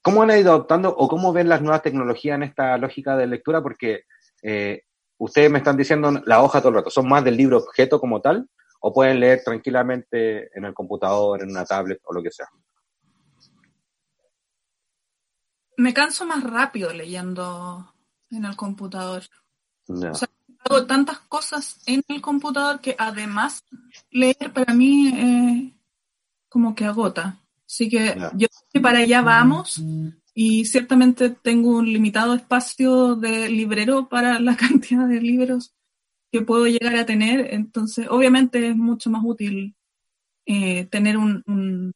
¿cómo 0.00 0.22
han 0.22 0.38
ido 0.38 0.52
adoptando 0.52 0.94
o 0.94 1.08
cómo 1.08 1.32
ven 1.32 1.48
las 1.48 1.62
nuevas 1.62 1.82
tecnologías 1.82 2.36
en 2.36 2.44
esta 2.44 2.76
lógica 2.78 3.16
de 3.16 3.26
lectura? 3.26 3.62
Porque 3.62 4.04
eh, 4.42 4.82
ustedes 5.18 5.50
me 5.50 5.58
están 5.58 5.76
diciendo 5.76 6.22
la 6.26 6.42
hoja 6.42 6.60
todo 6.60 6.70
el 6.70 6.76
rato, 6.76 6.90
¿son 6.90 7.08
más 7.08 7.24
del 7.24 7.36
libro 7.36 7.58
objeto 7.58 8.00
como 8.00 8.20
tal? 8.20 8.48
¿O 8.80 8.92
pueden 8.92 9.20
leer 9.20 9.42
tranquilamente 9.44 10.50
en 10.56 10.64
el 10.64 10.74
computador, 10.74 11.42
en 11.42 11.50
una 11.50 11.64
tablet 11.64 12.00
o 12.04 12.12
lo 12.12 12.22
que 12.22 12.32
sea? 12.32 12.48
Me 15.76 15.94
canso 15.94 16.26
más 16.26 16.42
rápido 16.42 16.92
leyendo 16.92 17.94
en 18.30 18.44
el 18.44 18.56
computador. 18.56 19.22
O 19.88 20.14
sea, 20.14 20.28
hago 20.64 20.86
tantas 20.86 21.18
cosas 21.20 21.80
en 21.86 22.02
el 22.08 22.20
computador 22.20 22.80
que 22.80 22.94
además 22.98 23.64
leer 24.10 24.52
para 24.52 24.74
mí 24.74 25.08
eh, 25.08 25.72
como 26.48 26.74
que 26.74 26.84
agota. 26.84 27.38
Así 27.66 27.88
que 27.88 28.16
yo 28.34 28.48
que 28.72 28.80
para 28.80 28.98
allá 28.98 29.22
vamos, 29.22 29.82
y 30.34 30.64
ciertamente 30.64 31.30
tengo 31.30 31.78
un 31.78 31.92
limitado 31.92 32.34
espacio 32.34 33.16
de 33.16 33.48
librero 33.48 34.08
para 34.08 34.38
la 34.40 34.56
cantidad 34.56 35.06
de 35.06 35.20
libros 35.20 35.74
que 36.30 36.40
puedo 36.40 36.66
llegar 36.66 36.96
a 36.96 37.04
tener, 37.04 37.52
entonces 37.52 38.06
obviamente 38.08 38.68
es 38.68 38.76
mucho 38.76 39.10
más 39.10 39.22
útil 39.22 39.76
eh, 40.46 40.86
tener 40.86 41.18
un, 41.18 41.92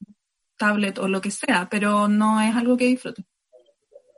tablet 0.59 0.99
o 0.99 1.09
lo 1.09 1.21
que 1.21 1.31
sea, 1.31 1.69
pero 1.71 2.09
no 2.09 2.41
es 2.41 2.55
algo 2.57 2.79
que 2.79 2.87
disfrute. 2.87 3.27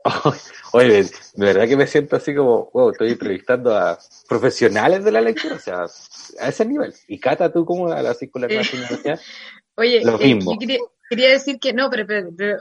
Oye, 0.73 1.03
de 1.03 1.45
verdad 1.45 1.67
que 1.67 1.77
me 1.77 1.87
siento 1.87 2.15
así 2.15 2.33
como, 2.33 2.69
wow, 2.73 2.91
estoy 2.91 3.11
entrevistando 3.11 3.75
a 3.75 3.97
profesionales 4.27 5.03
de 5.03 5.11
la 5.11 5.21
lectura, 5.21 5.55
o 5.55 5.59
sea, 5.59 5.85
a 6.39 6.49
ese 6.49 6.65
nivel. 6.65 6.93
Y 7.07 7.19
Cata, 7.19 7.51
tú 7.51 7.65
como 7.65 7.91
a 7.91 8.01
la 8.01 8.13
circularidad 8.13 8.63
Oye, 9.75 10.03
lo 10.03 10.19
eh, 10.19 10.35
mismo. 10.35 10.57
Quería 10.57 10.79
decir 11.09 11.59
que, 11.59 11.73
no, 11.73 11.89
pero, 11.89 12.05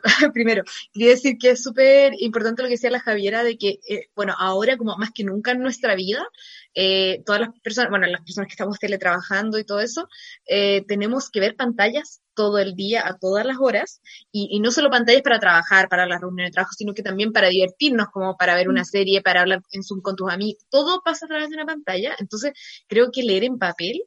primero, 0.32 0.62
quería 0.92 1.10
decir 1.10 1.36
que 1.38 1.50
es 1.50 1.62
súper 1.62 2.12
importante 2.18 2.62
lo 2.62 2.68
que 2.68 2.74
decía 2.74 2.90
la 2.90 3.00
Javiera 3.00 3.44
de 3.44 3.58
que, 3.58 3.80
eh, 3.88 4.08
bueno, 4.14 4.34
ahora 4.38 4.76
como 4.76 4.96
más 4.96 5.10
que 5.12 5.24
nunca 5.24 5.52
en 5.52 5.60
nuestra 5.60 5.94
vida, 5.94 6.26
eh, 6.74 7.22
todas 7.26 7.40
las 7.40 7.50
personas, 7.60 7.90
bueno, 7.90 8.06
las 8.06 8.22
personas 8.22 8.48
que 8.48 8.52
estamos 8.52 8.78
teletrabajando 8.78 9.58
y 9.58 9.64
todo 9.64 9.80
eso, 9.80 10.08
eh, 10.46 10.84
tenemos 10.86 11.30
que 11.30 11.40
ver 11.40 11.56
pantallas 11.56 12.22
todo 12.34 12.58
el 12.58 12.76
día, 12.76 13.02
a 13.04 13.18
todas 13.18 13.44
las 13.44 13.56
horas, 13.58 14.00
y, 14.30 14.48
y, 14.52 14.60
no 14.60 14.70
solo 14.70 14.90
pantallas 14.90 15.22
para 15.22 15.40
trabajar, 15.40 15.88
para 15.88 16.06
las 16.06 16.20
reuniones 16.20 16.50
de 16.50 16.54
trabajo, 16.54 16.72
sino 16.78 16.94
que 16.94 17.02
también 17.02 17.32
para 17.32 17.48
divertirnos, 17.48 18.08
como 18.12 18.36
para 18.36 18.54
ver 18.54 18.68
una 18.68 18.82
mm. 18.82 18.84
serie, 18.84 19.22
para 19.22 19.40
hablar 19.40 19.60
en 19.72 19.82
Zoom 19.82 20.00
con 20.02 20.14
tus 20.14 20.30
amigos, 20.30 20.64
todo 20.70 21.02
pasa 21.04 21.26
a 21.26 21.28
través 21.28 21.48
de 21.48 21.56
una 21.56 21.66
pantalla, 21.66 22.14
entonces 22.20 22.52
creo 22.86 23.10
que 23.10 23.24
leer 23.24 23.42
en 23.42 23.58
papel 23.58 24.02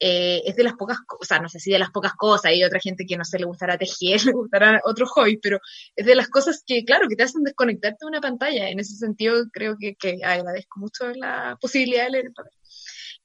eh, 0.00 0.42
es 0.46 0.56
de 0.56 0.64
las 0.64 0.74
pocas 0.74 0.98
cosas, 1.06 1.42
no 1.42 1.48
sé 1.48 1.60
si 1.60 1.70
de 1.70 1.78
las 1.78 1.90
pocas 1.90 2.14
cosas, 2.14 2.46
hay 2.46 2.64
otra 2.64 2.80
gente 2.80 3.04
que 3.06 3.16
no 3.16 3.24
se 3.24 3.38
le 3.38 3.44
gustará 3.44 3.76
tejer, 3.76 4.20
le 4.24 4.32
gustará 4.32 4.80
otro 4.84 5.06
hobby, 5.06 5.36
pero 5.36 5.58
es 5.94 6.06
de 6.06 6.14
las 6.14 6.28
cosas 6.28 6.62
que, 6.66 6.84
claro, 6.84 7.06
que 7.08 7.16
te 7.16 7.22
hacen 7.22 7.42
desconectarte 7.42 7.98
de 8.00 8.08
una 8.08 8.20
pantalla. 8.20 8.68
En 8.70 8.80
ese 8.80 8.96
sentido, 8.96 9.44
creo 9.52 9.76
que, 9.78 9.94
que 9.96 10.18
agradezco 10.24 10.80
mucho 10.80 11.10
la 11.14 11.58
posibilidad 11.60 12.04
de 12.04 12.10
leer 12.10 12.26
el 12.26 12.32
papel. 12.32 12.52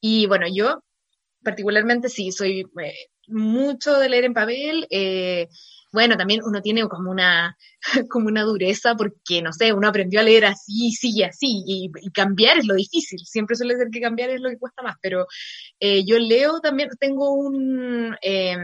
Y 0.01 0.27
bueno, 0.27 0.45
yo 0.53 0.83
particularmente 1.43 2.09
sí, 2.09 2.31
soy 2.31 2.67
eh, 2.81 2.93
mucho 3.27 3.97
de 3.97 4.09
leer 4.09 4.25
en 4.25 4.33
papel. 4.33 4.85
Eh, 4.89 5.47
bueno, 5.95 6.15
también 6.15 6.41
uno 6.43 6.61
tiene 6.61 6.87
como 6.87 7.09
una, 7.09 7.57
como 8.09 8.27
una 8.27 8.43
dureza 8.43 8.93
porque, 8.95 9.41
no 9.41 9.51
sé, 9.51 9.73
uno 9.73 9.87
aprendió 9.87 10.19
a 10.19 10.23
leer 10.23 10.45
así, 10.45 10.91
sí 10.91 11.11
y 11.15 11.23
así, 11.23 11.63
y, 11.65 11.91
cambiar 12.11 12.59
es 12.59 12.67
lo 12.67 12.75
difícil, 12.75 13.19
siempre 13.25 13.55
suele 13.55 13.75
ser 13.75 13.87
que 13.91 14.01
cambiar 14.01 14.29
es 14.29 14.41
lo 14.41 14.49
que 14.49 14.59
cuesta 14.59 14.83
más, 14.83 14.97
pero 15.01 15.25
eh, 15.79 16.05
yo 16.05 16.19
leo 16.19 16.59
también, 16.59 16.89
tengo 16.99 17.33
un, 17.33 18.15
eh, 18.21 18.57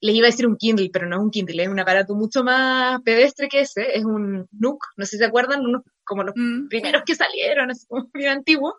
les 0.00 0.16
iba 0.16 0.26
a 0.26 0.30
decir 0.30 0.46
un 0.46 0.56
Kindle, 0.56 0.90
pero 0.92 1.06
no 1.06 1.16
es 1.16 1.22
un 1.22 1.30
Kindle, 1.30 1.62
es 1.62 1.68
un 1.68 1.78
aparato 1.78 2.14
mucho 2.14 2.42
más 2.42 3.00
pedestre 3.02 3.48
que 3.48 3.60
ese, 3.60 3.96
es 3.96 4.04
un 4.04 4.48
Nook, 4.50 4.78
no 4.96 5.04
sé 5.04 5.12
si 5.12 5.18
se 5.18 5.26
acuerdan, 5.26 5.66
unos 5.66 5.82
como 6.04 6.24
los 6.24 6.34
mm. 6.34 6.68
primeros 6.68 7.02
que 7.04 7.14
salieron, 7.14 7.70
es 7.70 7.86
como 7.86 8.08
bien 8.14 8.30
antiguo, 8.30 8.74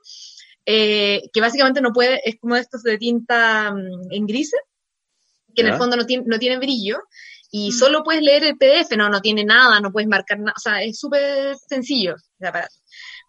eh, 0.66 1.22
que 1.34 1.42
básicamente 1.42 1.82
no 1.82 1.94
puede, 1.94 2.22
es 2.26 2.38
como 2.40 2.56
estos 2.56 2.84
de 2.84 2.98
tinta 2.98 3.72
mm, 3.74 4.12
en 4.12 4.26
grises, 4.26 4.62
que 5.56 5.62
en 5.62 5.68
el 5.68 5.76
fondo 5.76 5.96
no, 5.96 6.06
tiene, 6.06 6.24
no 6.26 6.40
tiene 6.40 6.58
brillo, 6.58 7.00
y 7.56 7.70
mm. 7.70 7.72
solo 7.72 8.04
puedes 8.04 8.24
leer 8.24 8.44
el 8.46 8.58
PDF, 8.58 8.98
no, 8.98 9.10
no 9.10 9.22
tiene 9.22 9.46
nada, 9.46 9.80
no 9.80 9.92
puedes 9.92 10.10
marcar 10.10 10.40
nada, 10.40 10.56
o 10.58 10.60
sea, 10.60 10.82
es 10.82 10.98
súper 10.98 11.56
sencillo 11.56 12.16
el 12.40 12.48
aparato. 12.48 12.74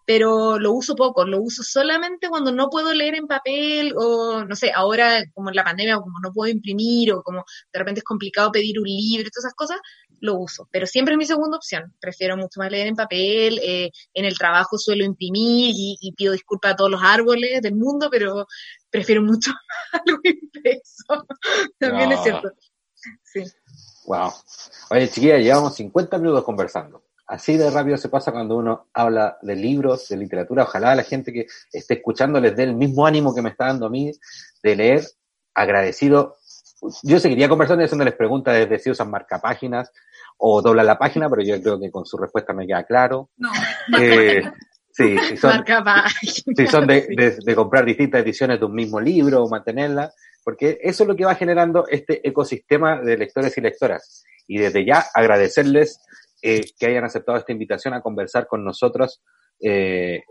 Pero 0.03 0.57
lo 0.57 0.71
uso 0.71 0.95
poco, 0.95 1.25
lo 1.25 1.41
uso 1.41 1.61
solamente 1.61 2.27
cuando 2.27 2.51
no 2.51 2.69
puedo 2.71 2.91
leer 2.93 3.13
en 3.13 3.27
papel 3.27 3.93
o, 3.95 4.43
no 4.43 4.55
sé, 4.55 4.71
ahora 4.73 5.23
como 5.35 5.49
en 5.49 5.55
la 5.55 5.63
pandemia, 5.63 5.97
como 5.97 6.19
no 6.23 6.33
puedo 6.33 6.51
imprimir 6.51 7.13
o 7.13 7.21
como 7.21 7.43
de 7.71 7.79
repente 7.79 7.99
es 7.99 8.03
complicado 8.03 8.51
pedir 8.51 8.79
un 8.79 8.85
libro, 8.85 9.29
todas 9.29 9.45
esas 9.45 9.53
cosas, 9.53 9.77
lo 10.21 10.39
uso. 10.39 10.67
Pero 10.71 10.87
siempre 10.87 11.13
es 11.13 11.19
mi 11.19 11.25
segunda 11.25 11.57
opción. 11.57 11.93
Prefiero 11.99 12.35
mucho 12.35 12.59
más 12.59 12.71
leer 12.71 12.87
en 12.87 12.95
papel, 12.95 13.59
eh, 13.63 13.91
en 14.15 14.25
el 14.25 14.37
trabajo 14.37 14.79
suelo 14.79 15.03
imprimir 15.03 15.75
y, 15.77 16.13
pido 16.17 16.33
disculpas 16.33 16.73
a 16.73 16.75
todos 16.77 16.91
los 16.91 17.01
árboles 17.03 17.61
del 17.61 17.75
mundo, 17.75 18.09
pero 18.09 18.47
prefiero 18.89 19.21
mucho 19.21 19.51
algo 19.91 20.19
impreso. 20.23 21.27
También 21.77 22.11
es 22.11 22.23
cierto. 22.23 22.49
Sí. 23.23 23.43
Wow. 24.07 24.31
Oye, 24.91 25.09
chiquilla, 25.09 25.37
llevamos 25.37 25.75
50 25.75 26.17
minutos 26.17 26.43
conversando. 26.43 27.03
Así 27.27 27.57
de 27.57 27.71
rápido 27.71 27.97
se 27.97 28.09
pasa 28.09 28.31
cuando 28.31 28.55
uno 28.57 28.87
habla 28.93 29.37
de 29.41 29.55
libros, 29.55 30.07
de 30.09 30.17
literatura. 30.17 30.63
Ojalá 30.63 30.93
la 30.93 31.03
gente 31.03 31.33
que 31.33 31.47
esté 31.71 31.95
escuchando 31.95 32.39
les 32.39 32.55
dé 32.55 32.63
el 32.63 32.75
mismo 32.75 33.05
ánimo 33.05 33.33
que 33.33 33.41
me 33.41 33.49
está 33.49 33.65
dando 33.65 33.87
a 33.87 33.89
mí 33.89 34.11
de 34.61 34.75
leer. 34.75 35.03
Agradecido. 35.55 36.35
Yo 37.01 37.19
seguiría 37.19 37.49
conversando 37.49 37.81
y 37.81 37.85
haciéndoles 37.85 38.13
preguntas 38.15 38.53
desde 38.53 38.77
si 38.77 38.91
usan 38.91 39.09
marcapáginas 39.09 39.91
o 40.37 40.61
dobla 40.61 40.83
la 40.83 40.99
página, 40.99 41.29
pero 41.29 41.41
yo 41.41 41.59
creo 41.61 41.79
que 41.79 41.89
con 41.89 42.05
su 42.05 42.17
respuesta 42.17 42.53
me 42.53 42.67
queda 42.67 42.83
claro. 42.83 43.29
No. 43.37 43.49
Eh, 43.97 44.43
sí, 44.91 45.17
si 45.29 45.37
son, 45.37 45.63
si 46.55 46.67
son 46.67 46.85
de, 46.85 47.37
de 47.43 47.55
comprar 47.55 47.85
distintas 47.85 48.21
ediciones 48.21 48.59
de 48.59 48.65
un 48.65 48.75
mismo 48.75 48.99
libro 48.99 49.43
o 49.43 49.49
mantenerla 49.49 50.11
porque 50.45 50.77
eso 50.83 51.03
es 51.03 51.07
lo 51.07 51.15
que 51.15 51.25
va 51.25 51.33
generando 51.33 51.87
este 51.87 52.25
ecosistema 52.25 53.01
de 53.01 53.17
lectores 53.17 53.57
y 53.57 53.61
lectoras. 53.61 54.23
Y 54.47 54.59
desde 54.59 54.85
ya 54.85 55.03
agradecerles 55.15 55.99
eh, 56.43 56.61
que 56.77 56.85
hayan 56.85 57.03
aceptado 57.03 57.39
esta 57.39 57.51
invitación 57.51 57.95
a 57.95 58.01
conversar 58.01 58.45
con 58.45 58.63
nosotros 58.63 59.23
eh, 59.59 60.21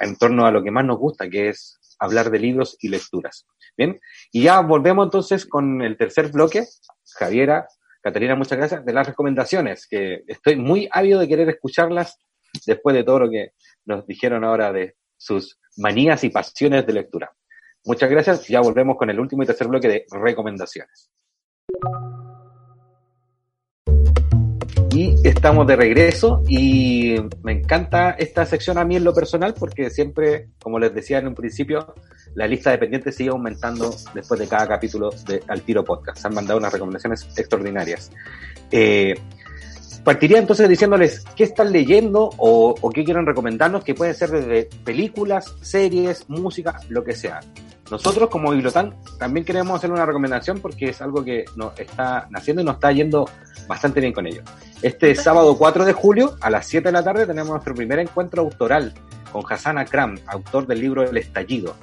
en 0.00 0.16
torno 0.16 0.44
a 0.44 0.50
lo 0.50 0.62
que 0.62 0.70
más 0.70 0.84
nos 0.84 0.98
gusta, 0.98 1.30
que 1.30 1.48
es 1.48 1.80
hablar 1.98 2.30
de 2.30 2.40
libros 2.40 2.76
y 2.80 2.88
lecturas. 2.88 3.46
Bien, 3.74 3.98
y 4.30 4.42
ya 4.42 4.60
volvemos 4.60 5.06
entonces 5.06 5.46
con 5.46 5.80
el 5.80 5.96
tercer 5.96 6.30
bloque. 6.30 6.64
Javiera, 7.18 7.66
Caterina, 8.02 8.36
muchas 8.36 8.58
gracias, 8.58 8.84
de 8.84 8.92
las 8.92 9.06
recomendaciones, 9.06 9.86
que 9.88 10.24
estoy 10.26 10.56
muy 10.56 10.90
ávido 10.92 11.20
de 11.20 11.28
querer 11.28 11.48
escucharlas 11.48 12.18
después 12.66 12.94
de 12.94 13.02
todo 13.02 13.20
lo 13.20 13.30
que 13.30 13.52
nos 13.86 14.06
dijeron 14.06 14.44
ahora 14.44 14.74
de 14.74 14.96
sus 15.16 15.58
manías 15.78 16.22
y 16.22 16.28
pasiones 16.28 16.86
de 16.86 16.92
lectura. 16.92 17.34
Muchas 17.86 18.10
gracias. 18.10 18.48
Ya 18.48 18.60
volvemos 18.60 18.96
con 18.96 19.10
el 19.10 19.20
último 19.20 19.42
y 19.42 19.46
tercer 19.46 19.68
bloque 19.68 19.88
de 19.88 20.06
recomendaciones. 20.10 21.10
Y 24.92 25.16
estamos 25.26 25.66
de 25.66 25.74
regreso 25.74 26.42
y 26.46 27.16
me 27.42 27.52
encanta 27.52 28.10
esta 28.10 28.46
sección 28.46 28.78
a 28.78 28.84
mí 28.84 28.94
en 28.94 29.02
lo 29.02 29.12
personal 29.12 29.52
porque 29.52 29.90
siempre, 29.90 30.50
como 30.62 30.78
les 30.78 30.94
decía 30.94 31.18
en 31.18 31.26
un 31.26 31.34
principio, 31.34 31.94
la 32.36 32.46
lista 32.46 32.70
de 32.70 32.78
pendientes 32.78 33.16
sigue 33.16 33.30
aumentando 33.30 33.92
después 34.14 34.38
de 34.38 34.46
cada 34.46 34.68
capítulo 34.68 35.10
de 35.26 35.42
Al 35.48 35.62
Tiro 35.62 35.84
Podcast. 35.84 36.18
Se 36.18 36.28
han 36.28 36.34
mandado 36.34 36.60
unas 36.60 36.72
recomendaciones 36.72 37.26
extraordinarias. 37.36 38.12
Eh, 38.70 39.14
partiría 40.04 40.38
entonces 40.38 40.68
diciéndoles 40.68 41.24
qué 41.34 41.42
están 41.42 41.72
leyendo 41.72 42.30
o, 42.36 42.76
o, 42.80 42.90
qué 42.90 43.02
quieren 43.02 43.26
recomendarnos, 43.26 43.82
que 43.82 43.94
pueden 43.94 44.14
ser 44.14 44.30
desde 44.30 44.68
películas, 44.84 45.56
series, 45.60 46.28
música, 46.28 46.78
lo 46.88 47.02
que 47.02 47.16
sea. 47.16 47.40
Nosotros 47.90 48.30
como 48.30 48.50
Bibliotan 48.50 48.94
también 49.18 49.44
queremos 49.44 49.76
hacer 49.76 49.92
una 49.92 50.06
recomendación 50.06 50.60
porque 50.60 50.88
es 50.90 51.02
algo 51.02 51.22
que 51.22 51.44
nos 51.56 51.78
está 51.78 52.26
naciendo 52.30 52.62
y 52.62 52.64
nos 52.64 52.76
está 52.76 52.92
yendo 52.92 53.28
bastante 53.68 54.00
bien 54.00 54.12
con 54.12 54.26
ello. 54.26 54.42
Este 54.82 55.14
sábado 55.14 55.56
4 55.56 55.84
de 55.84 55.92
julio 55.92 56.36
a 56.40 56.50
las 56.50 56.66
7 56.66 56.88
de 56.88 56.92
la 56.92 57.04
tarde 57.04 57.26
tenemos 57.26 57.50
nuestro 57.50 57.74
primer 57.74 57.98
encuentro 57.98 58.42
autoral 58.42 58.94
con 59.32 59.42
Hassan 59.48 59.78
Akram, 59.78 60.18
autor 60.26 60.66
del 60.66 60.80
libro 60.80 61.02
El 61.02 61.16
Estallido. 61.16 61.74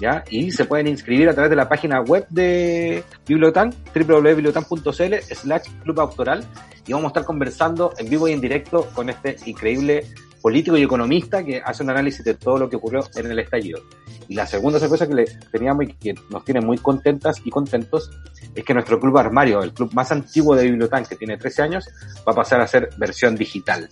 ¿Ya? 0.00 0.24
Y 0.28 0.50
se 0.50 0.64
pueden 0.64 0.88
inscribir 0.88 1.28
a 1.28 1.34
través 1.34 1.50
de 1.50 1.56
la 1.56 1.68
página 1.68 2.00
web 2.00 2.26
de 2.28 3.04
Bibliotan, 3.28 3.72
www.bibliotan.cl 3.94 5.14
slash 5.34 5.68
club 5.84 6.00
autoral 6.00 6.44
y 6.84 6.92
vamos 6.92 7.06
a 7.06 7.08
estar 7.10 7.24
conversando 7.24 7.94
en 7.98 8.08
vivo 8.08 8.26
y 8.26 8.32
en 8.32 8.40
directo 8.40 8.88
con 8.92 9.08
este 9.08 9.36
increíble 9.46 10.04
político 10.44 10.76
y 10.76 10.82
economista 10.82 11.42
que 11.42 11.62
hace 11.64 11.82
un 11.82 11.88
análisis 11.88 12.22
de 12.22 12.34
todo 12.34 12.58
lo 12.58 12.68
que 12.68 12.76
ocurrió 12.76 13.00
en 13.16 13.30
el 13.30 13.38
estallido. 13.38 13.80
Y 14.28 14.34
la 14.34 14.46
segunda 14.46 14.78
sorpresa 14.78 15.08
que 15.08 15.14
le 15.14 15.24
teníamos 15.50 15.84
y 15.84 15.94
que 15.94 16.14
nos 16.28 16.44
tiene 16.44 16.60
muy 16.60 16.76
contentas 16.76 17.40
y 17.46 17.48
contentos 17.48 18.10
es 18.54 18.62
que 18.62 18.74
nuestro 18.74 19.00
club 19.00 19.16
armario, 19.16 19.62
el 19.62 19.72
club 19.72 19.94
más 19.94 20.12
antiguo 20.12 20.54
de 20.54 20.64
Bibliotán, 20.64 21.06
que 21.06 21.16
tiene 21.16 21.38
13 21.38 21.62
años, 21.62 21.88
va 22.28 22.32
a 22.32 22.34
pasar 22.34 22.60
a 22.60 22.66
ser 22.66 22.90
versión 22.98 23.36
digital. 23.36 23.88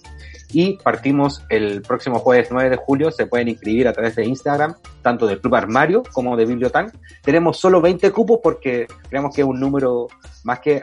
Y 0.53 0.76
partimos 0.76 1.42
el 1.48 1.80
próximo 1.80 2.18
jueves 2.18 2.48
9 2.50 2.68
de 2.68 2.76
julio, 2.76 3.11
se 3.11 3.24
pueden 3.24 3.48
inscribir 3.48 3.88
a 3.88 3.94
través 3.94 4.14
de 4.16 4.26
Instagram, 4.26 4.74
tanto 5.00 5.26
del 5.26 5.40
Club 5.40 5.55
Armario 5.55 6.03
como 6.12 6.36
de 6.36 6.44
Bibliotán. 6.44 6.92
Tenemos 7.22 7.59
solo 7.59 7.80
20 7.80 8.11
cupos 8.11 8.40
porque 8.42 8.86
creemos 9.09 9.34
que 9.34 9.40
es 9.40 9.46
un 9.46 9.59
número 9.59 10.09
más 10.44 10.61
que 10.61 10.82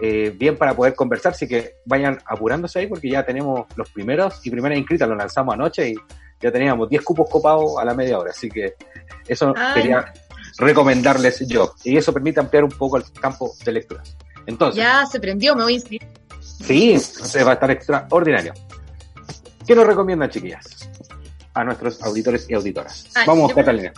eh, 0.00 0.32
bien 0.36 0.56
para 0.56 0.74
poder 0.74 0.94
conversar, 0.94 1.32
así 1.32 1.48
que 1.48 1.76
vayan 1.84 2.18
apurándose 2.26 2.78
ahí 2.78 2.86
porque 2.86 3.10
ya 3.10 3.24
tenemos 3.24 3.66
los 3.76 3.90
primeros 3.90 4.44
y 4.46 4.50
primeras 4.50 4.78
inscritas, 4.78 5.08
lo 5.08 5.16
lanzamos 5.16 5.54
anoche 5.54 5.90
y 5.90 5.94
ya 6.40 6.52
teníamos 6.52 6.88
10 6.88 7.02
cupos 7.02 7.28
copados 7.28 7.78
a 7.78 7.84
la 7.84 7.94
media 7.94 8.18
hora, 8.18 8.30
así 8.30 8.48
que 8.48 8.74
eso 9.26 9.52
quería 9.74 10.12
recomendarles 10.58 11.46
yo 11.48 11.74
y 11.84 11.96
eso 11.96 12.12
permite 12.12 12.40
ampliar 12.40 12.64
un 12.64 12.70
poco 12.70 12.96
el 12.96 13.04
campo 13.12 13.52
de 13.64 13.72
lectura. 13.72 14.02
Entonces, 14.46 14.82
ya 14.82 15.04
se 15.06 15.20
prendió, 15.20 15.54
me 15.54 15.64
voy 15.64 15.72
a 15.72 15.76
inscribir. 15.76 16.08
Sí, 16.40 16.98
se 16.98 17.44
va 17.44 17.52
a 17.52 17.54
estar 17.54 17.70
extraordinario. 17.70 18.54
¿Qué 19.66 19.74
nos 19.74 19.86
recomiendan, 19.86 20.30
chiquillas? 20.30 20.88
A 21.54 21.64
nuestros 21.64 22.02
auditores 22.02 22.48
y 22.48 22.54
auditoras. 22.54 23.08
Vamos, 23.26 23.52
Catalina. 23.52 23.92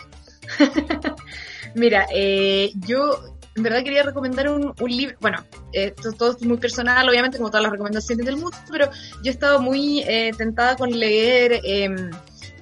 Mira, 1.74 2.06
eh, 2.12 2.72
yo 2.74 3.38
en 3.56 3.62
verdad 3.62 3.82
quería 3.82 4.02
recomendar 4.02 4.48
un, 4.48 4.74
libro, 4.86 5.16
bueno, 5.20 5.44
esto 5.72 6.12
todo 6.12 6.36
es 6.36 6.42
muy 6.42 6.58
personal, 6.58 7.08
obviamente, 7.08 7.38
como 7.38 7.50
todas 7.50 7.62
las 7.64 7.72
recomendaciones 7.72 8.24
del 8.24 8.36
mundo, 8.36 8.56
pero 8.70 8.90
yo 9.22 9.30
he 9.30 9.30
estado 9.30 9.60
muy 9.60 10.00
eh, 10.00 10.30
tentada 10.36 10.76
con 10.76 10.90
leer 10.90 11.60
eh, 11.64 12.10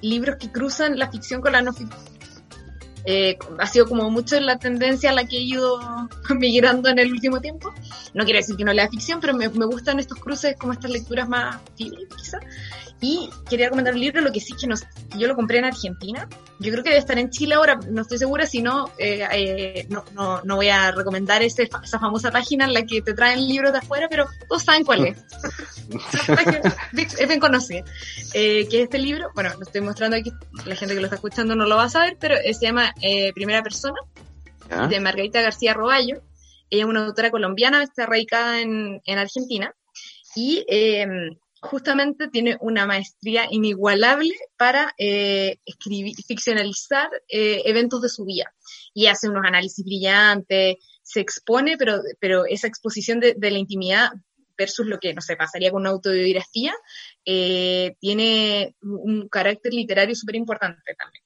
libros 0.01 0.37
que 0.37 0.51
cruzan 0.51 0.97
la 0.97 1.11
ficción 1.11 1.41
con 1.41 1.51
la 1.51 1.61
no 1.61 1.73
ficción. 1.73 2.09
Eh, 3.05 3.37
ha 3.57 3.65
sido 3.65 3.87
como 3.87 4.09
mucho 4.09 4.39
la 4.39 4.57
tendencia 4.57 5.11
a 5.11 5.13
la 5.13 5.25
que 5.25 5.37
he 5.37 5.41
ido 5.41 5.79
migrando 6.35 6.89
en 6.89 6.99
el 6.99 7.11
último 7.11 7.39
tiempo. 7.39 7.73
No 8.13 8.23
quiero 8.23 8.39
decir 8.39 8.55
que 8.57 8.65
no 8.65 8.73
lea 8.73 8.89
ficción, 8.89 9.19
pero 9.19 9.33
me, 9.33 9.47
me 9.49 9.65
gustan 9.65 9.99
estos 9.99 10.19
cruces, 10.19 10.55
como 10.57 10.73
estas 10.73 10.91
lecturas 10.91 11.27
más 11.29 11.57
fieles, 11.75 12.07
quizá. 12.15 12.39
Y 13.01 13.29
quería 13.49 13.67
recomendar 13.67 13.93
un 13.93 14.01
libro, 14.01 14.19
lo 14.19 14.31
que 14.31 14.41
sí 14.41 14.53
que, 14.59 14.67
nos, 14.67 14.83
yo 15.17 15.27
lo 15.27 15.35
compré 15.35 15.59
en 15.59 15.65
Argentina. 15.65 16.27
Yo 16.59 16.71
creo 16.71 16.83
que 16.83 16.89
debe 16.89 16.99
estar 16.99 17.17
en 17.17 17.29
Chile 17.29 17.55
ahora, 17.55 17.79
no 17.89 18.01
estoy 18.01 18.17
segura, 18.17 18.45
si 18.45 18.61
no, 18.61 18.91
eh, 18.97 19.25
eh, 19.31 19.87
no, 19.89 20.03
no, 20.13 20.41
no, 20.43 20.55
voy 20.57 20.67
a 20.67 20.91
recomendar 20.91 21.41
ese, 21.41 21.69
esa 21.81 21.99
famosa 21.99 22.29
página 22.29 22.65
en 22.65 22.73
la 22.73 22.85
que 22.85 23.01
te 23.01 23.13
traen 23.13 23.47
libros 23.47 23.71
de 23.71 23.77
afuera, 23.77 24.07
pero 24.09 24.27
todos 24.49 24.63
saben 24.63 24.83
cuál 24.83 25.05
es. 25.05 25.17
es 27.19 27.27
bien 27.27 27.39
conocida. 27.39 27.83
Eh, 28.33 28.67
que 28.69 28.81
este 28.83 28.97
libro, 28.97 29.29
bueno, 29.33 29.51
lo 29.53 29.61
estoy 29.61 29.81
mostrando 29.81 30.17
aquí, 30.17 30.31
la 30.65 30.75
gente 30.75 30.93
que 30.93 30.99
lo 30.99 31.07
está 31.07 31.15
escuchando 31.15 31.55
no 31.55 31.65
lo 31.65 31.77
va 31.77 31.85
a 31.85 31.89
saber, 31.89 32.17
pero 32.19 32.35
se 32.35 32.65
llama 32.65 32.93
eh, 33.01 33.31
Primera 33.33 33.63
Persona, 33.63 33.99
¿Ah? 34.69 34.87
de 34.87 34.99
Margarita 34.99 35.41
García 35.41 35.73
Roballo. 35.73 36.21
Ella 36.69 36.83
es 36.83 36.89
una 36.89 37.05
autora 37.05 37.31
colombiana, 37.31 37.81
está 37.81 38.05
radicada 38.05 38.61
en, 38.61 39.01
en 39.05 39.17
Argentina. 39.17 39.73
Y 40.35 40.63
eh, 40.67 41.07
justamente 41.61 42.29
tiene 42.29 42.57
una 42.61 42.85
maestría 42.85 43.47
inigualable 43.49 44.33
para 44.57 44.93
eh, 44.97 45.57
escribir, 45.65 46.15
ficcionalizar 46.25 47.09
eh, 47.27 47.61
eventos 47.65 48.01
de 48.01 48.09
su 48.09 48.25
vida. 48.25 48.53
Y 48.93 49.07
hace 49.07 49.29
unos 49.29 49.45
análisis 49.45 49.83
brillantes, 49.83 50.77
se 51.01 51.19
expone, 51.19 51.77
pero, 51.77 52.01
pero 52.19 52.45
esa 52.45 52.67
exposición 52.67 53.19
de, 53.19 53.35
la 53.39 53.57
intimidad 53.57 54.11
versus 54.57 54.85
lo 54.85 54.99
que, 54.99 55.13
no 55.13 55.21
sé, 55.21 55.35
pasaría 55.35 55.71
con 55.71 55.81
una 55.81 55.89
autobiografía, 55.91 56.73
eh, 57.25 57.95
tiene 57.99 58.75
un 58.81 59.27
carácter 59.29 59.73
literario 59.73 60.15
súper 60.15 60.35
importante 60.35 60.81
también. 60.97 61.23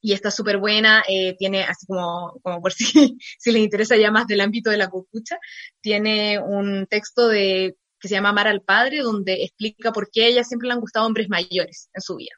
Y 0.00 0.12
está 0.12 0.30
súper 0.30 0.58
buena, 0.58 1.02
tiene, 1.38 1.64
así 1.64 1.86
como, 1.86 2.38
como 2.42 2.60
por 2.60 2.72
si, 2.72 3.16
si 3.38 3.52
les 3.52 3.62
interesa 3.62 3.96
ya 3.96 4.10
más 4.10 4.26
del 4.26 4.40
ámbito 4.40 4.70
de 4.70 4.76
la 4.76 4.88
copucha, 4.88 5.38
tiene 5.80 6.38
un 6.38 6.86
texto 6.86 7.28
de 7.28 7.76
que 8.00 8.08
se 8.08 8.14
llama 8.14 8.30
Amar 8.30 8.48
al 8.48 8.62
Padre, 8.62 9.00
donde 9.00 9.44
explica 9.44 9.92
por 9.92 10.10
qué 10.10 10.24
a 10.24 10.28
ella 10.28 10.44
siempre 10.44 10.68
le 10.68 10.74
han 10.74 10.80
gustado 10.80 11.06
hombres 11.06 11.28
mayores 11.28 11.88
en 11.94 12.02
su 12.02 12.16
vida. 12.16 12.34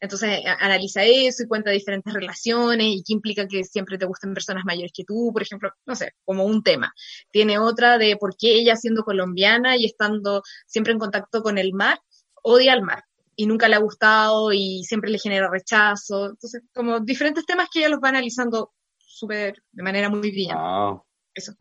Entonces 0.00 0.40
analiza 0.58 1.04
eso 1.04 1.42
y 1.42 1.48
cuenta 1.48 1.70
diferentes 1.70 2.12
relaciones 2.12 2.86
y 2.88 3.02
qué 3.06 3.12
implica 3.12 3.46
que 3.46 3.64
siempre 3.64 3.98
te 3.98 4.06
gusten 4.06 4.34
personas 4.34 4.64
mayores 4.64 4.92
que 4.94 5.04
tú, 5.04 5.30
por 5.32 5.42
ejemplo, 5.42 5.70
no 5.86 5.94
sé, 5.94 6.12
como 6.24 6.44
un 6.44 6.62
tema. 6.62 6.92
Tiene 7.30 7.58
otra 7.58 7.98
de 7.98 8.16
por 8.16 8.36
qué 8.36 8.54
ella 8.54 8.76
siendo 8.76 9.04
colombiana 9.04 9.76
y 9.76 9.84
estando 9.84 10.42
siempre 10.66 10.92
en 10.92 10.98
contacto 10.98 11.42
con 11.42 11.58
el 11.58 11.72
mar, 11.72 12.00
odia 12.42 12.72
al 12.72 12.82
mar 12.82 13.04
y 13.36 13.46
nunca 13.46 13.68
le 13.68 13.76
ha 13.76 13.80
gustado 13.80 14.52
y 14.52 14.82
siempre 14.84 15.10
le 15.10 15.18
genera 15.18 15.48
rechazo. 15.50 16.30
Entonces, 16.30 16.62
como 16.74 17.00
diferentes 17.00 17.46
temas 17.46 17.68
que 17.72 17.80
ella 17.80 17.88
los 17.88 18.00
va 18.00 18.08
analizando 18.08 18.72
súper, 18.98 19.62
de 19.72 19.82
manera 19.82 20.08
muy 20.08 20.30
brillante. 20.30 20.62
Wow. 20.62 21.04
Eso. 21.34 21.54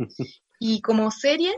Y 0.59 0.81
como 0.81 1.11
serie, 1.11 1.53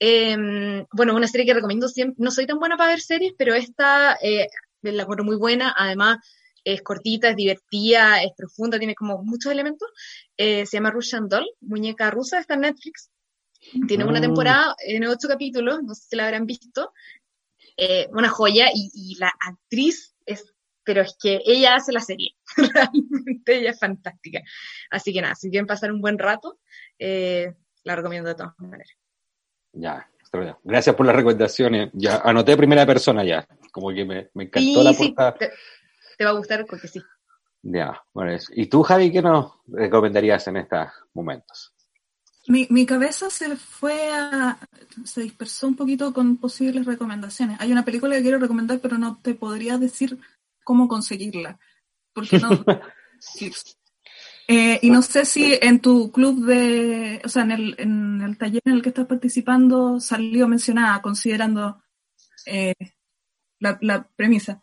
eh, 0.00 0.84
bueno, 0.92 1.14
una 1.14 1.28
serie 1.28 1.46
que 1.46 1.54
recomiendo 1.54 1.88
siempre, 1.88 2.16
no 2.18 2.30
soy 2.30 2.46
tan 2.46 2.58
buena 2.58 2.76
para 2.76 2.90
ver 2.90 3.00
series, 3.00 3.32
pero 3.36 3.54
esta 3.54 4.18
eh, 4.22 4.48
la 4.82 5.02
encuentro 5.02 5.24
muy 5.24 5.36
buena, 5.36 5.74
además 5.76 6.18
es 6.64 6.82
cortita, 6.82 7.30
es 7.30 7.36
divertida, 7.36 8.22
es 8.22 8.32
profunda, 8.36 8.78
tiene 8.78 8.94
como 8.94 9.22
muchos 9.22 9.52
elementos. 9.52 9.88
Eh, 10.36 10.66
se 10.66 10.76
llama 10.76 10.90
Russian 10.90 11.28
Doll, 11.28 11.48
muñeca 11.60 12.10
rusa, 12.10 12.38
está 12.38 12.54
en 12.54 12.60
Netflix. 12.60 13.10
Tiene 13.86 14.04
una 14.04 14.20
temporada 14.20 14.74
en 14.86 15.04
ocho 15.06 15.28
capítulos, 15.28 15.82
no 15.82 15.94
sé 15.94 16.08
si 16.10 16.16
la 16.16 16.26
habrán 16.26 16.46
visto. 16.46 16.92
Eh, 17.76 18.08
una 18.12 18.28
joya 18.28 18.68
y, 18.72 18.90
y, 18.92 19.14
la 19.16 19.32
actriz 19.40 20.14
es, 20.26 20.52
pero 20.84 21.02
es 21.02 21.16
que 21.20 21.40
ella 21.46 21.76
hace 21.76 21.92
la 21.92 22.00
serie, 22.00 22.34
realmente 22.56 23.58
ella 23.58 23.70
es 23.70 23.78
fantástica. 23.78 24.40
Así 24.90 25.12
que 25.12 25.22
nada, 25.22 25.34
si 25.36 25.48
quieren 25.50 25.66
pasar 25.66 25.92
un 25.92 26.00
buen 26.00 26.18
rato, 26.18 26.58
eh, 26.98 27.54
la 27.84 27.96
recomiendo 27.96 28.28
de 28.28 28.34
todas 28.34 28.58
maneras. 28.58 28.88
Ya, 29.72 30.08
gracias 30.64 30.94
por 30.94 31.06
las 31.06 31.16
recomendaciones. 31.16 31.90
Ya 31.92 32.18
anoté 32.18 32.56
primera 32.56 32.86
persona 32.86 33.24
ya, 33.24 33.46
como 33.72 33.90
que 33.90 34.04
me, 34.04 34.30
me 34.34 34.44
encantó 34.44 34.80
sí, 34.80 34.84
la 34.84 34.92
portada. 34.92 35.32
Sí, 35.32 35.38
te, 35.38 35.52
te, 36.18 36.24
va 36.24 36.30
a 36.30 36.34
gustar 36.34 36.66
porque 36.66 36.88
sí. 36.88 37.02
Ya, 37.62 38.02
bueno, 38.12 38.32
eso. 38.32 38.52
¿y 38.54 38.66
tú, 38.66 38.82
Javi, 38.82 39.10
qué 39.12 39.22
nos 39.22 39.52
recomendarías 39.66 40.46
en 40.48 40.58
estos 40.58 40.88
momentos? 41.14 41.74
Mi, 42.46 42.66
mi 42.70 42.86
cabeza 42.86 43.28
se 43.28 43.56
fue 43.56 44.10
a. 44.10 44.58
se 45.04 45.22
dispersó 45.22 45.66
un 45.66 45.76
poquito 45.76 46.14
con 46.14 46.38
posibles 46.38 46.86
recomendaciones. 46.86 47.60
Hay 47.60 47.70
una 47.72 47.84
película 47.84 48.16
que 48.16 48.22
quiero 48.22 48.38
recomendar, 48.38 48.80
pero 48.80 48.96
no 48.96 49.18
te 49.22 49.34
podría 49.34 49.76
decir 49.76 50.18
cómo 50.64 50.88
conseguirla. 50.88 51.58
Porque 52.14 52.38
no. 52.38 52.48
Eh, 54.50 54.78
y 54.80 54.88
no 54.88 55.02
sé 55.02 55.26
si 55.26 55.58
en 55.60 55.80
tu 55.80 56.10
club 56.10 56.46
de, 56.46 57.20
o 57.22 57.28
sea, 57.28 57.42
en 57.42 57.50
el, 57.50 57.74
en 57.76 58.22
el 58.22 58.38
taller 58.38 58.62
en 58.64 58.72
el 58.72 58.82
que 58.82 58.88
estás 58.88 59.06
participando 59.06 60.00
salió 60.00 60.48
mencionada, 60.48 61.02
considerando 61.02 61.82
eh, 62.46 62.72
la, 63.58 63.76
la, 63.82 64.08
premisa, 64.16 64.62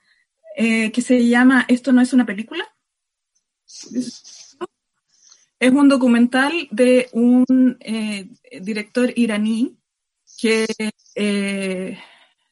eh, 0.58 0.92
que 0.92 1.04
se 1.04 1.28
llama 1.28 1.66
Esto 1.68 1.92
no 1.92 2.02
es 2.02 2.14
una 2.14 2.26
película. 2.26 2.66
Es 3.68 4.58
un 5.72 5.88
documental 5.88 6.68
de 6.72 7.08
un 7.14 7.46
eh, 7.80 8.28
director 8.62 9.14
iraní 9.16 9.78
que 10.42 10.66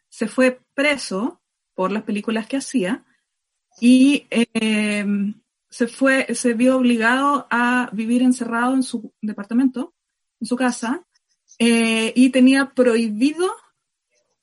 se 0.09 0.27
fue 0.27 0.61
preso 0.75 1.41
por 1.73 1.91
las 1.91 2.03
películas 2.03 2.45
que 2.45 2.57
hacía 2.57 3.03
y 3.81 4.27
se 5.74 5.88
fue, 5.88 6.28
se 6.36 6.53
vio 6.53 6.78
obligado 6.78 7.47
a 7.49 7.89
vivir 7.93 8.21
encerrado 8.21 8.76
en 8.76 8.84
su 8.84 9.11
departamento, 9.24 9.95
en 10.39 10.45
su 10.45 10.55
casa, 10.55 11.03
eh, 11.57 12.13
y 12.15 12.30
tenía 12.30 12.76
prohibido 12.76 13.51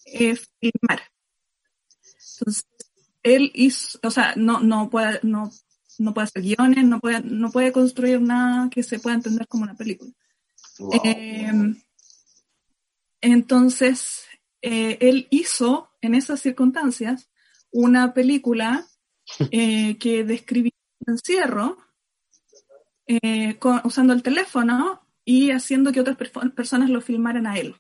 eh, 0.06 0.36
filmar. 0.58 1.02
Entonces, 2.32 2.66
él 3.22 3.52
hizo, 3.54 4.00
o 4.02 4.10
sea, 4.10 4.34
no, 4.34 4.58
no 4.58 4.90
puede, 4.90 5.20
no, 5.22 5.52
no 5.98 6.12
puede 6.12 6.24
hacer 6.24 6.42
guiones, 6.42 6.84
no 6.84 6.98
puede, 6.98 7.20
no 7.22 7.52
puede 7.52 7.70
construir 7.70 8.20
nada 8.20 8.68
que 8.68 8.82
se 8.82 8.98
pueda 8.98 9.14
entender 9.14 9.46
como 9.46 9.62
una 9.62 9.76
película. 9.76 10.10
Em, 11.04 11.80
entonces, 13.20 14.24
eh, 14.62 14.98
él 15.00 15.28
hizo 15.30 15.92
en 16.00 16.16
esas 16.16 16.40
circunstancias 16.40 17.30
una 17.70 18.14
película 18.14 18.84
eh, 19.52 19.96
que 19.98 20.24
describía 20.24 20.72
encierro 21.10 21.78
eh, 23.06 23.58
usando 23.84 24.12
el 24.12 24.22
teléfono 24.22 25.00
y 25.24 25.50
haciendo 25.50 25.92
que 25.92 26.00
otras 26.00 26.16
personas 26.16 26.90
lo 26.90 27.00
filmaran 27.00 27.46
a 27.46 27.56
él. 27.58 27.76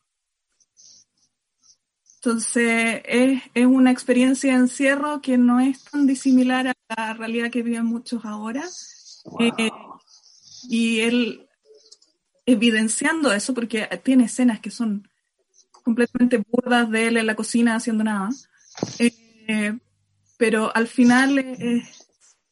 Entonces, 2.16 3.00
es, 3.06 3.42
es, 3.54 3.66
una 3.66 3.90
experiencia 3.90 4.52
de 4.52 4.58
encierro 4.58 5.22
que 5.22 5.38
no 5.38 5.58
es 5.58 5.84
tan 5.84 6.06
disimilar 6.06 6.68
a 6.68 6.74
la 6.96 7.14
realidad 7.14 7.50
que 7.50 7.62
viven 7.62 7.86
muchos 7.86 8.24
ahora. 8.24 8.62
Eh, 9.38 9.70
y 10.68 11.00
él, 11.00 11.48
evidenciando 12.44 13.32
eso, 13.32 13.54
porque 13.54 13.88
tiene 14.02 14.24
escenas 14.24 14.60
que 14.60 14.70
son 14.70 15.08
completamente 15.82 16.42
burdas 16.46 16.90
de 16.90 17.08
él 17.08 17.16
en 17.16 17.26
la 17.26 17.36
cocina 17.36 17.74
haciendo 17.74 18.04
nada, 18.04 18.28
eh, 18.98 19.78
pero 20.36 20.74
al 20.74 20.86
final 20.86 21.38
es 21.38 21.99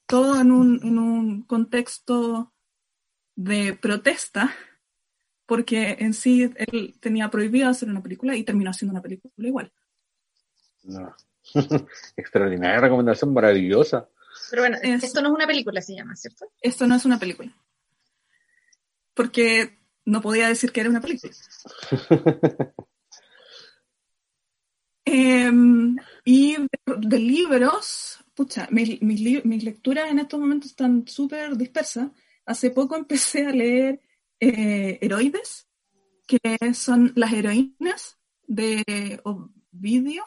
todo 0.09 0.41
en 0.41 0.51
un, 0.51 0.81
en 0.83 0.99
un 0.99 1.43
contexto 1.43 2.53
de 3.37 3.75
protesta 3.75 4.53
porque 5.47 5.97
en 6.01 6.13
sí 6.13 6.51
él 6.57 6.97
tenía 7.01 7.31
prohibido 7.31 7.69
hacer 7.69 7.89
una 7.89 8.03
película 8.03 8.37
y 8.37 8.43
terminó 8.43 8.71
haciendo 8.71 8.93
una 8.93 9.03
película 9.03 9.33
igual. 9.39 9.73
No. 10.83 11.15
Extraordinaria 12.17 12.81
recomendación, 12.81 13.33
maravillosa. 13.33 14.09
Pero 14.51 14.63
bueno, 14.63 14.77
esto 14.83 15.23
no 15.23 15.29
es 15.29 15.35
una 15.35 15.47
película, 15.47 15.81
se 15.81 15.95
llama, 15.95 16.17
¿cierto? 16.17 16.51
Esto 16.61 16.87
no 16.87 16.97
es 16.97 17.05
una 17.05 17.19
película. 17.19 17.51
Porque 19.15 19.79
no 20.05 20.21
podía 20.21 20.49
decir 20.49 20.73
que 20.73 20.81
era 20.81 20.91
una 20.91 21.01
película. 21.01 21.33
Em, 25.11 25.97
y 26.27 26.57
de, 26.85 27.19
libros, 27.19 28.23
pucha, 28.39 28.69
mis, 28.71 29.03
mis, 29.03 29.65
lecturas 29.65 30.13
en 30.13 30.21
estos 30.21 30.39
momentos 30.39 30.71
están 30.71 31.09
súper 31.09 31.57
dispersas. 31.57 32.13
Hace 32.47 32.71
poco 32.71 32.95
empecé 33.03 33.45
a 33.45 33.51
leer 33.51 34.01
eh, 34.39 34.97
heroides, 35.03 35.69
que 36.25 36.39
son 36.73 37.13
las 37.17 37.33
heroínas 37.33 38.17
de 38.47 39.21
Ovidio, 39.25 40.23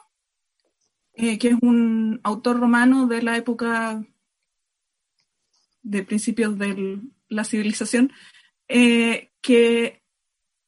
eh, 1.14 1.40
que 1.40 1.50
es 1.50 1.56
un 1.62 2.20
autor 2.24 2.60
romano 2.60 3.08
de 3.08 3.22
la 3.22 3.38
época 3.38 4.06
de 5.82 6.04
principios 6.04 6.58
de 6.58 7.00
la 7.30 7.46
civilización, 7.46 8.12
eh, 8.68 9.32
que 9.42 10.04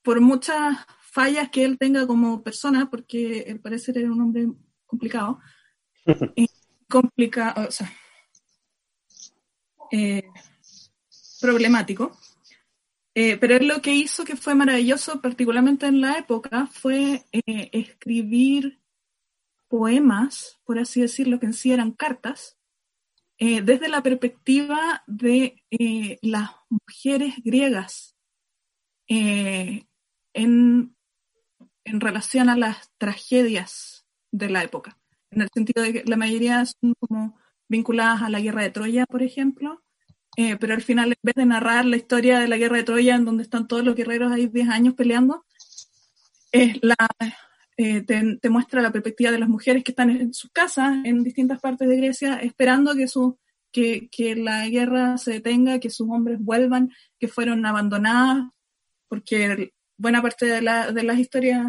por 0.01 0.21
muchas 0.21 0.77
fallas 1.11 1.49
que 1.49 1.65
él 1.65 1.77
tenga 1.77 2.07
como 2.07 2.41
persona, 2.41 2.89
porque 2.89 3.45
al 3.49 3.59
parecer 3.59 3.97
era 3.97 4.09
un 4.09 4.21
hombre 4.21 4.47
complicado, 4.85 5.41
complicado, 6.93 7.67
o 7.67 7.71
sea, 7.71 7.91
problemático, 11.41 12.15
eh, 13.15 13.37
pero 13.37 13.59
lo 13.59 13.81
que 13.81 13.93
hizo 13.93 14.25
que 14.25 14.35
fue 14.35 14.53
maravilloso, 14.53 15.21
particularmente 15.21 15.87
en 15.87 16.01
la 16.01 16.17
época, 16.19 16.67
fue 16.67 17.25
eh, 17.31 17.69
escribir 17.71 18.79
poemas, 19.67 20.59
por 20.65 20.77
así 20.77 21.01
decirlo, 21.01 21.39
que 21.39 21.47
en 21.47 21.53
sí 21.53 21.71
eran 21.71 21.91
cartas, 21.91 22.57
eh, 23.39 23.61
desde 23.61 23.87
la 23.89 24.03
perspectiva 24.03 25.03
de 25.07 25.63
las 26.21 26.51
mujeres 26.69 27.33
griegas 27.43 28.15
en, 29.07 29.87
en 30.33 30.95
relación 31.99 32.49
a 32.49 32.55
las 32.55 32.91
tragedias 32.97 34.05
de 34.31 34.49
la 34.49 34.63
época, 34.63 34.99
en 35.35 35.41
el 35.41 35.49
sentido 35.53 35.83
de 35.83 35.93
que 35.93 36.03
la 36.05 36.17
mayoría 36.17 36.65
son 36.65 36.93
como 36.99 37.37
vinculadas 37.67 38.21
a 38.21 38.29
la 38.29 38.39
guerra 38.39 38.63
de 38.63 38.69
Troya, 38.69 39.05
por 39.05 39.23
ejemplo, 39.23 39.81
eh, 40.35 40.57
pero 40.57 40.73
al 40.73 40.81
final, 40.81 41.09
en 41.09 41.19
vez 41.21 41.35
de 41.35 41.45
narrar 41.45 41.85
la 41.85 41.97
historia 41.97 42.39
de 42.39 42.47
la 42.47 42.57
guerra 42.57 42.77
de 42.77 42.83
Troya, 42.83 43.15
en 43.15 43.25
donde 43.25 43.43
están 43.43 43.67
todos 43.67 43.83
los 43.83 43.95
guerreros 43.95 44.31
ahí 44.31 44.47
10 44.47 44.69
años 44.69 44.93
peleando, 44.95 45.45
la, 46.81 46.95
eh, 47.77 48.01
te, 48.03 48.49
muestra 48.49 48.81
la 48.81 48.91
perspectiva 48.91 49.31
de 49.31 49.39
las 49.39 49.49
mujeres 49.49 49.83
que 49.83 49.91
están 49.91 50.09
en 50.09 50.33
sus 50.33 50.51
casas, 50.51 50.97
en 51.05 51.23
distintas 51.23 51.59
partes 51.59 51.87
de 51.87 51.97
Grecia, 51.97 52.35
esperando 52.37 52.95
que, 52.95 53.07
su, 53.07 53.39
que, 53.71 54.09
que 54.09 54.35
la 54.35 54.67
guerra 54.69 55.17
se 55.17 55.31
detenga, 55.33 55.79
que 55.79 55.89
sus 55.89 56.07
hombres 56.09 56.39
vuelvan, 56.39 56.91
que 57.19 57.27
fueron 57.27 57.65
abandonadas, 57.65 58.49
porque 59.07 59.73
buena 59.97 60.21
parte 60.21 60.45
de, 60.45 60.61
la, 60.61 60.91
de 60.91 61.03
las 61.03 61.17
historias 61.17 61.65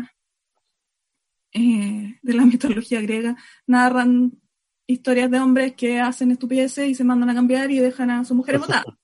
eh, 1.54 2.18
de 2.20 2.34
la 2.34 2.44
mitología 2.84 3.00
griega 3.00 3.36
narran 3.66 4.32
historias 4.86 5.30
de 5.30 5.40
hombres 5.40 5.74
que 5.74 6.00
hacen 6.00 6.30
estupideces 6.30 6.88
y 6.88 6.94
se 6.94 7.04
mandan 7.04 7.30
a 7.30 7.34
cambiar 7.34 7.70
y 7.70 7.78
dejan 7.78 8.10
a 8.10 8.24
sus 8.24 8.36
mujeres 8.36 8.60
votadas. 8.60 8.84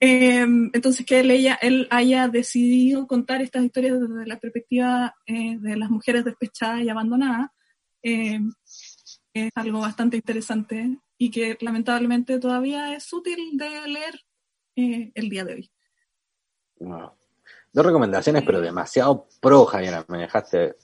Em, 0.00 0.70
entonces, 0.74 1.04
que 1.04 1.18
él, 1.18 1.30
ella, 1.32 1.58
él 1.60 1.88
haya 1.90 2.28
decidido 2.28 3.08
contar 3.08 3.42
estas 3.42 3.64
historias 3.64 3.98
desde 3.98 4.26
la 4.26 4.38
perspectiva 4.38 5.12
eh, 5.26 5.58
de 5.58 5.76
las 5.76 5.90
mujeres 5.90 6.24
despechadas 6.24 6.82
y 6.82 6.88
abandonadas 6.88 7.50
em, 8.00 8.52
es 9.34 9.50
algo 9.56 9.80
bastante 9.80 10.16
interesante 10.16 11.00
y 11.18 11.32
que 11.32 11.58
lamentablemente 11.60 12.38
todavía 12.38 12.94
es 12.94 13.12
útil 13.12 13.38
de 13.54 13.88
leer 13.88 14.20
eh, 14.76 15.10
el 15.14 15.28
día 15.28 15.44
de 15.44 15.54
hoy. 15.54 15.70
Dos 17.72 17.84
recomendaciones, 17.84 18.42
pero 18.44 18.60
demasiado 18.60 19.28
pro, 19.40 19.66
Javiera. 19.66 20.04
Me 20.08 20.18
dejaste 20.18 20.76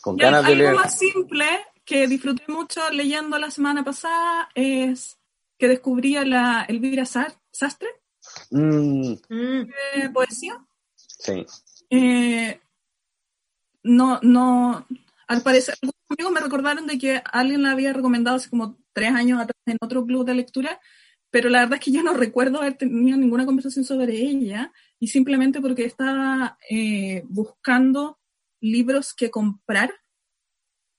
con 0.00 0.16
ganas 0.16 0.46
de 0.46 0.56
leer. 0.56 0.70
Algo 0.70 0.82
más 0.82 0.98
simple 0.98 1.46
que 1.84 2.06
disfruté 2.06 2.44
mucho 2.48 2.88
leyendo 2.90 3.38
la 3.38 3.50
semana 3.50 3.84
pasada 3.84 4.48
es 4.54 5.18
que 5.58 5.68
descubría 5.68 6.24
la 6.24 6.64
Elvira 6.68 7.04
Sastre, 7.04 7.88
mm. 8.50 9.14
poesía. 10.12 10.64
Sí. 10.96 11.44
Eh, 11.90 12.60
no, 13.82 14.20
no, 14.22 14.86
al 15.26 15.42
parecer, 15.42 15.74
algunos 15.82 15.94
amigos 16.08 16.32
me 16.32 16.40
recordaron 16.40 16.86
de 16.86 16.98
que 16.98 17.22
alguien 17.32 17.62
la 17.62 17.72
había 17.72 17.92
recomendado 17.92 18.36
hace 18.36 18.50
como 18.50 18.78
tres 18.92 19.12
años 19.12 19.40
atrás 19.40 19.56
en 19.66 19.76
otro 19.80 20.04
club 20.06 20.24
de 20.24 20.34
lectura, 20.34 20.80
pero 21.30 21.48
la 21.48 21.60
verdad 21.60 21.78
es 21.78 21.84
que 21.84 21.92
yo 21.92 22.02
no 22.02 22.14
recuerdo 22.14 22.58
haber 22.58 22.74
tenido 22.74 23.16
ninguna 23.16 23.46
conversación 23.46 23.84
sobre 23.84 24.16
ella 24.16 24.72
y 24.98 25.08
simplemente 25.08 25.60
porque 25.60 25.84
estaba 25.84 26.58
eh, 26.68 27.22
buscando 27.28 28.18
libros 28.60 29.14
que 29.14 29.30
comprar 29.30 29.92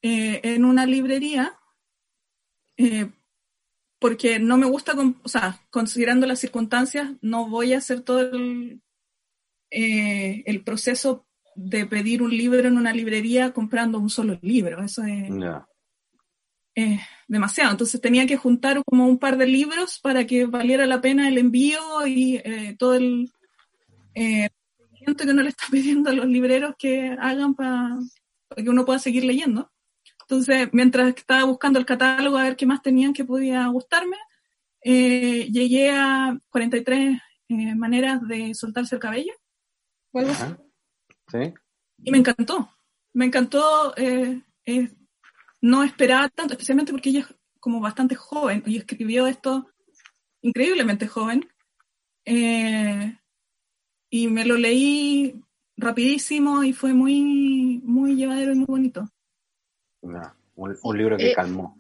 eh, 0.02 0.40
en 0.44 0.66
una 0.66 0.86
librería 0.86 1.58
eh, 2.78 3.12
porque 4.00 4.40
no 4.40 4.58
me 4.58 4.66
gusta, 4.66 4.96
o 5.24 5.30
sea, 5.30 5.62
considerando 5.70 6.26
las 6.26 6.40
circunstancias, 6.40 7.12
no 7.22 7.48
voy 7.48 7.74
a 7.74 7.78
hacer 7.78 8.02
todo 8.02 8.22
el, 8.22 8.82
el 9.70 10.64
proceso 10.64 11.28
de 11.54 11.86
pedir 11.86 12.24
un 12.24 12.36
libro 12.36 12.68
en 12.68 12.78
una 12.78 12.94
librería 12.94 13.54
comprando 13.54 14.00
un 14.00 14.10
solo 14.10 14.40
libro. 14.42 14.84
Eso 14.84 15.04
es, 15.04 15.30
demasiado. 17.32 17.72
Entonces 17.72 18.02
tenía 18.02 18.28
que 18.28 18.38
juntar 18.38 18.82
como 18.86 19.08
un 19.08 19.18
par 19.18 19.38
de 19.38 19.48
libros 19.48 20.00
para 20.00 20.28
que 20.28 20.46
valiera 20.46 20.86
la 20.86 21.02
pena 21.02 21.28
el 21.28 21.38
envío 21.38 21.80
y 22.06 22.42
todo 22.78 22.96
el 22.96 23.32
gente 25.06 25.26
que 25.26 25.32
uno 25.32 25.42
le 25.42 25.50
está 25.50 25.66
pidiendo 25.72 26.10
a 26.10 26.14
los 26.14 26.28
libreros 26.28 26.76
que 26.78 27.16
hagan 27.20 27.56
para 27.56 28.00
que 28.56 28.70
uno 28.70 28.86
pueda 28.86 29.00
seguir 29.00 29.26
leyendo. 29.26 29.72
Entonces, 30.22 30.70
mientras 30.72 31.10
estaba 31.10 31.44
buscando 31.44 31.78
el 31.78 31.86
catálogo 31.86 32.38
a 32.38 32.44
ver 32.44 32.56
qué 32.56 32.66
más 32.66 32.82
tenían 32.82 33.14
que 33.14 33.26
podía 33.26 33.68
gustarme, 33.68 34.18
eh, 34.82 35.50
llegué 35.52 35.92
a 35.92 36.40
43 36.50 37.20
eh, 37.50 37.76
maneras 37.76 38.26
de 38.28 38.54
soltarse 38.56 38.96
el 38.96 39.02
cabello. 39.02 39.34
¿Sí? 41.30 41.54
Y 42.04 42.12
me 42.12 42.18
encantó. 42.18 42.72
Me 43.14 43.26
encantó. 43.26 43.94
Eh, 43.98 44.42
no 45.62 45.84
esperaba 45.84 46.30
tanto, 46.30 46.54
especialmente 46.54 46.92
porque 46.92 47.10
ella 47.10 47.22
es 47.22 47.28
como 47.60 47.80
bastante 47.80 48.16
joven 48.16 48.64
y 48.66 48.78
escribió 48.78 49.28
esto 49.28 49.68
increíblemente 50.42 51.08
joven. 51.08 51.48
y 54.14 54.28
me 54.28 54.46
lo 54.46 54.58
leí 54.58 55.42
rapidísimo 55.78 56.64
y 56.64 56.74
fue 56.74 56.94
muy, 56.94 57.82
muy 57.84 58.16
llevadero 58.16 58.52
y 58.52 58.56
muy 58.56 58.66
bonito 58.66 59.08
un, 60.56 60.98
libro 60.98 61.18
que 61.18 61.32
eh, 61.32 61.36
calmó. 61.36 61.78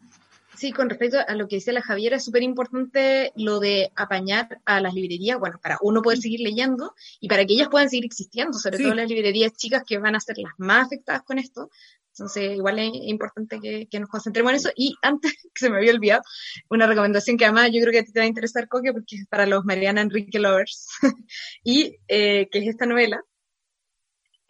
Sí, 0.55 0.71
con 0.71 0.89
respecto 0.89 1.17
a 1.25 1.33
lo 1.33 1.47
que 1.47 1.55
decía 1.55 1.73
la 1.73 1.81
Javiera, 1.81 2.17
es 2.17 2.25
súper 2.25 2.43
importante 2.43 3.31
lo 3.35 3.59
de 3.59 3.91
apañar 3.95 4.61
a 4.65 4.79
las 4.79 4.93
librerías, 4.93 5.39
bueno, 5.39 5.59
para 5.61 5.77
uno 5.81 6.01
poder 6.01 6.19
seguir 6.19 6.41
leyendo 6.41 6.93
y 7.19 7.27
para 7.27 7.45
que 7.45 7.53
ellas 7.53 7.69
puedan 7.69 7.89
seguir 7.89 8.05
existiendo, 8.05 8.57
sobre 8.59 8.77
todo 8.77 8.93
las 8.93 9.09
librerías 9.09 9.53
chicas 9.53 9.83
que 9.87 9.97
van 9.97 10.15
a 10.15 10.19
ser 10.19 10.37
las 10.37 10.53
más 10.57 10.85
afectadas 10.85 11.23
con 11.23 11.39
esto, 11.39 11.71
Entonces, 12.13 12.55
igual 12.55 12.79
es 12.79 12.91
importante 12.93 13.59
que, 13.59 13.99
nos 13.99 14.09
concentremos 14.09 14.51
en 14.51 14.55
eso. 14.57 14.69
Y 14.75 14.95
antes, 15.01 15.33
que 15.53 15.59
se 15.59 15.69
me 15.69 15.77
había 15.77 15.93
olvidado, 15.93 16.21
una 16.69 16.87
recomendación 16.87 17.37
que 17.37 17.45
además 17.45 17.69
yo 17.71 17.81
creo 17.81 17.91
que 17.91 17.99
a 17.99 18.03
ti 18.03 18.11
te 18.11 18.19
va 18.19 18.25
a 18.25 18.27
interesar, 18.29 18.67
Coque, 18.67 18.93
porque 18.93 19.17
es 19.17 19.27
para 19.27 19.45
los 19.45 19.65
Mariana 19.65 20.01
Enrique 20.01 20.39
Lovers, 20.39 20.87
y 21.63 21.97
eh, 22.07 22.47
que 22.51 22.59
es 22.59 22.67
esta 22.67 22.85
novela, 22.85 23.23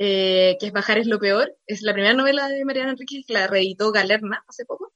eh, 0.03 0.57
que 0.59 0.65
es 0.65 0.73
Bajar 0.73 0.97
es 0.97 1.05
lo 1.05 1.19
peor. 1.19 1.55
Es 1.67 1.83
la 1.83 1.93
primera 1.93 2.15
novela 2.15 2.49
de 2.49 2.65
Mariana 2.65 2.89
Enrique 2.89 3.23
que 3.25 3.33
la 3.33 3.45
reeditó 3.45 3.91
Galerna 3.91 4.43
hace 4.47 4.65
poco. 4.65 4.91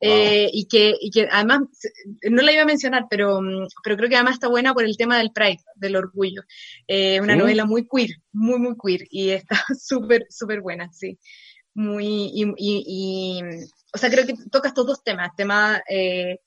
Eh, 0.00 0.48
y, 0.50 0.66
que, 0.66 0.94
y 0.98 1.10
que 1.10 1.28
además, 1.30 1.60
no 2.30 2.40
la 2.40 2.52
iba 2.52 2.62
a 2.62 2.66
mencionar, 2.66 3.04
pero, 3.10 3.38
pero 3.84 3.96
creo 3.98 4.08
que 4.08 4.14
además 4.14 4.34
está 4.34 4.48
buena 4.48 4.72
por 4.72 4.84
el 4.84 4.96
tema 4.96 5.18
del 5.18 5.30
pride, 5.30 5.62
del 5.74 5.96
orgullo. 5.96 6.42
Eh, 6.88 7.20
una 7.20 7.36
novela 7.36 7.66
muy 7.66 7.86
queer, 7.86 8.08
muy, 8.32 8.58
muy 8.58 8.76
queer, 8.82 9.06
y 9.10 9.28
está 9.28 9.56
súper, 9.78 10.26
súper 10.30 10.62
buena, 10.62 10.90
sí. 10.90 11.18
Muy, 11.76 12.30
y, 12.32 12.54
y, 12.56 13.42
o 13.92 13.98
sea, 13.98 14.08
creo 14.08 14.24
que 14.24 14.34
toca 14.50 14.68
estos 14.68 14.86
dos 14.86 15.04
temas, 15.04 15.36
tema, 15.36 15.82
eh, 15.90 16.40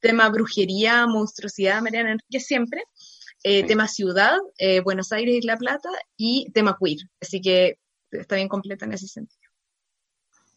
tema 0.00 0.30
brujería, 0.30 1.06
monstruosidad, 1.06 1.82
Mariana 1.82 2.12
Enrique 2.12 2.40
siempre, 2.40 2.84
eh, 3.42 3.66
tema 3.66 3.86
ciudad, 3.86 4.38
eh, 4.56 4.80
Buenos 4.80 5.12
Aires 5.12 5.34
y 5.34 5.46
La 5.46 5.58
Plata, 5.58 5.90
y 6.16 6.50
tema 6.52 6.78
queer. 6.82 7.00
Así 7.20 7.42
que 7.42 7.80
está 8.10 8.36
bien 8.36 8.48
completa 8.48 8.86
en 8.86 8.94
ese 8.94 9.08
sentido. 9.08 9.42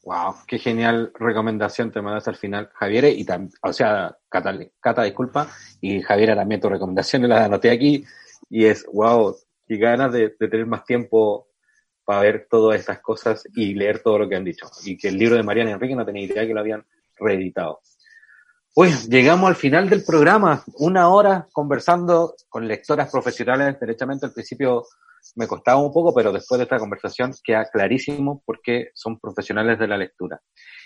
Wow, 0.04 0.36
qué 0.48 0.60
genial 0.60 1.12
recomendación 1.20 1.92
te 1.92 2.02
mandaste 2.02 2.30
al 2.30 2.38
final, 2.38 2.70
Javier. 2.76 3.06
Y 3.06 3.26
o 3.62 3.74
sea, 3.74 4.18
Cata, 4.30 4.58
Cata, 4.80 5.04
disculpa, 5.04 5.50
y 5.82 6.02
Javier 6.02 6.38
también 6.38 6.62
tu 6.62 6.70
recomendación, 6.70 7.28
la 7.28 7.44
anoté 7.44 7.70
aquí, 7.70 8.06
y 8.50 8.64
es, 8.64 8.86
wow, 8.94 9.36
y 9.68 9.78
ganas 9.78 10.14
de, 10.14 10.30
tener 10.30 10.66
más 10.66 10.86
tiempo 10.86 11.50
para 12.06 12.22
ver 12.22 12.48
todas 12.50 12.80
estas 12.80 13.00
cosas 13.00 13.44
y 13.56 13.74
leer 13.74 14.00
todo 14.00 14.20
lo 14.20 14.30
que 14.30 14.36
han 14.36 14.44
dicho. 14.44 14.68
Y 14.84 14.98
que 14.98 15.10
el 15.10 15.18
libro 15.18 15.36
de 15.36 15.44
Mariana 15.44 15.72
Enrique 15.72 15.96
no 15.96 16.06
tenía 16.06 16.26
idea 16.26 16.46
que 16.46 16.54
lo 16.54 16.60
habían 16.60 16.86
reeditado. 17.18 17.80
Uy, 18.76 18.90
llegamos 19.08 19.48
al 19.48 19.56
final 19.56 19.88
del 19.88 20.04
programa, 20.04 20.64
una 20.80 21.10
hora 21.10 21.48
conversando 21.54 22.34
con 22.50 22.68
lectoras 22.68 23.12
profesionales, 23.12 23.80
derechamente 23.80 24.26
al 24.26 24.34
principio 24.34 24.84
me 25.36 25.48
costaba 25.48 25.82
un 25.82 25.94
poco, 25.94 26.14
pero 26.14 26.32
después 26.32 26.58
de 26.58 26.64
esta 26.64 26.80
conversación 26.80 27.34
queda 27.44 27.70
clarísimo 27.72 28.42
porque 28.46 28.90
son 28.94 29.20
profesionales 29.20 29.80
de 29.80 29.88
la 29.88 29.98
lectura. 29.98 30.42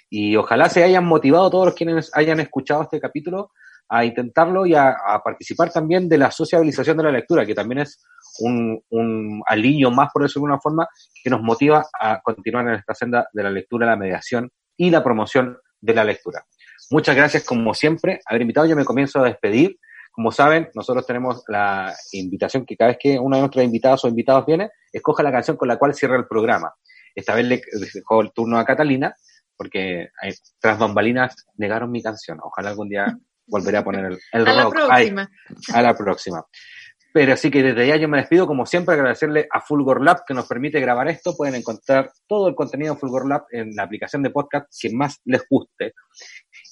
Y 0.10 0.36
ojalá 0.36 0.70
se 0.70 0.84
hayan 0.84 1.06
motivado 1.06 1.50
todos 1.50 1.68
los 1.68 1.76
quienes 1.76 2.12
hayan 2.14 2.40
escuchado 2.40 2.84
este 2.84 3.00
capítulo 3.00 3.52
a 3.90 4.04
intentarlo 4.04 4.66
y 4.66 4.76
a, 4.76 4.96
participar 5.24 5.72
también 5.72 6.10
de 6.10 6.18
la 6.18 6.32
sociabilización 6.32 6.98
de 6.98 7.04
la 7.04 7.12
lectura, 7.12 7.46
que 7.46 7.56
también 7.56 7.80
es 7.80 8.04
un, 8.40 8.82
un 8.90 9.42
alivio 9.46 9.92
más, 9.92 10.10
por 10.14 10.24
decirlo 10.24 10.42
de 10.42 10.54
alguna 10.54 10.62
forma, 10.62 10.88
que 11.24 11.30
nos 11.30 11.42
motiva 11.42 11.86
a 12.00 12.22
continuar 12.22 12.68
en 12.68 12.76
esta 12.76 12.94
senda 12.94 13.28
de 13.34 13.44
la 13.44 13.52
lectura, 13.52 13.86
la 13.86 13.96
mediación 13.96 14.52
y 14.76 14.90
la 14.90 15.04
promoción 15.04 15.58
de 15.80 15.94
la 15.94 16.04
lectura. 16.04 16.46
Muchas 16.90 17.16
gracias, 17.16 17.44
como 17.44 17.74
siempre, 17.74 18.20
haber 18.26 18.42
invitado. 18.42 18.68
Yo 18.68 18.76
me 18.76 18.86
comienzo 18.86 19.20
a 19.20 19.26
despedir 19.26 19.78
como 20.18 20.32
saben, 20.32 20.72
nosotros 20.74 21.06
tenemos 21.06 21.44
la 21.48 21.94
invitación 22.12 22.66
que 22.66 22.76
cada 22.76 22.88
vez 22.88 22.98
que 23.00 23.20
uno 23.20 23.36
de 23.36 23.42
nuestros 23.42 23.64
invitados 23.64 24.04
o 24.04 24.08
invitados 24.08 24.48
viene, 24.48 24.72
escoja 24.92 25.22
la 25.22 25.32
canción 25.32 25.58
con 25.58 25.68
la 25.68 25.78
cual 25.78 25.94
cierra 25.94 26.18
el 26.18 26.26
programa. 26.26 26.74
Esta 27.14 27.36
vez 27.36 27.46
le 27.46 27.62
dejó 27.94 28.22
el 28.22 28.32
turno 28.34 28.58
a 28.58 28.66
Catalina, 28.66 29.16
porque 29.56 30.08
tras 30.60 30.80
bambalinas 30.80 31.36
negaron 31.58 31.92
mi 31.92 32.02
canción. 32.02 32.40
Ojalá 32.42 32.70
algún 32.70 32.90
día 32.90 33.16
volveré 33.46 33.78
a 33.78 33.84
poner 33.84 34.06
el, 34.06 34.20
el 34.32 34.48
a 34.48 34.64
rock. 34.64 34.76
La 34.76 34.88
próxima. 34.88 35.30
a 35.72 35.82
la 35.84 35.96
próxima. 35.96 36.44
Pero 37.14 37.34
así 37.34 37.50
que 37.50 37.64
desde 37.64 37.88
ya 37.88 37.96
yo 37.96 38.08
me 38.08 38.18
despido, 38.18 38.46
como 38.46 38.66
siempre, 38.66 38.94
agradecerle 38.94 39.48
a 39.52 39.62
Fulgor 39.62 40.04
Lab 40.04 40.24
que 40.26 40.34
nos 40.34 40.48
permite 40.48 40.80
grabar 40.80 41.08
esto. 41.08 41.36
Pueden 41.36 41.56
encontrar 41.56 42.12
todo 42.28 42.48
el 42.48 42.56
contenido 42.56 42.94
de 42.94 43.00
Fulgor 43.00 43.28
Lab 43.28 43.46
en 43.52 43.76
la 43.76 43.84
aplicación 43.84 44.22
de 44.24 44.30
podcast 44.30 44.68
que 44.80 44.92
más 44.92 45.20
les 45.26 45.44
guste. 45.50 45.94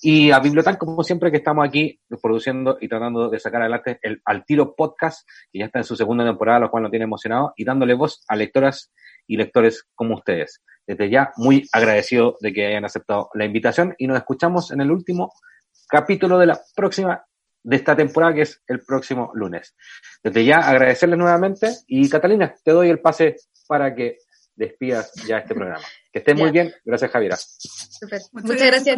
Y 0.01 0.31
a 0.31 0.39
Bibliotan, 0.39 0.75
como 0.75 1.03
siempre, 1.03 1.31
que 1.31 1.37
estamos 1.37 1.67
aquí 1.67 1.99
produciendo 2.21 2.77
y 2.79 2.87
tratando 2.87 3.29
de 3.29 3.39
sacar 3.39 3.61
adelante 3.61 3.97
el 4.01 4.21
Al 4.25 4.45
Tiro 4.45 4.75
Podcast, 4.75 5.27
que 5.51 5.59
ya 5.59 5.65
está 5.65 5.79
en 5.79 5.85
su 5.85 5.95
segunda 5.95 6.23
temporada, 6.23 6.59
lo 6.59 6.69
cual 6.69 6.83
nos 6.83 6.91
tiene 6.91 7.05
emocionado, 7.05 7.53
y 7.55 7.65
dándole 7.65 7.95
voz 7.95 8.23
a 8.27 8.35
lectoras 8.35 8.91
y 9.25 9.37
lectores 9.37 9.87
como 9.95 10.15
ustedes. 10.15 10.61
Desde 10.85 11.09
ya, 11.09 11.31
muy 11.37 11.67
agradecido 11.71 12.37
de 12.41 12.53
que 12.53 12.67
hayan 12.67 12.85
aceptado 12.85 13.29
la 13.33 13.45
invitación 13.45 13.95
y 13.97 14.05
nos 14.05 14.17
escuchamos 14.17 14.71
en 14.71 14.81
el 14.81 14.91
último 14.91 15.31
capítulo 15.87 16.37
de 16.37 16.47
la 16.47 16.61
próxima 16.75 17.25
de 17.65 17.75
esta 17.77 17.95
temporada, 17.95 18.35
que 18.35 18.41
es 18.43 18.61
el 18.67 18.81
próximo 18.81 19.31
lunes. 19.33 19.75
Desde 20.23 20.45
ya, 20.45 20.57
agradecerles 20.59 21.17
nuevamente 21.17 21.67
y 21.87 22.07
Catalina, 22.07 22.53
te 22.63 22.71
doy 22.71 22.89
el 22.89 22.99
pase 22.99 23.37
para 23.67 23.95
que 23.95 24.19
despidas 24.55 25.11
ya 25.27 25.39
este 25.39 25.55
programa. 25.55 25.83
Que 26.13 26.19
estés 26.19 26.35
muy 26.37 26.51
bien. 26.51 26.73
Gracias, 26.85 27.11
Javiera. 27.11 27.37
Muchas, 28.31 28.67
gracias, 28.67 28.97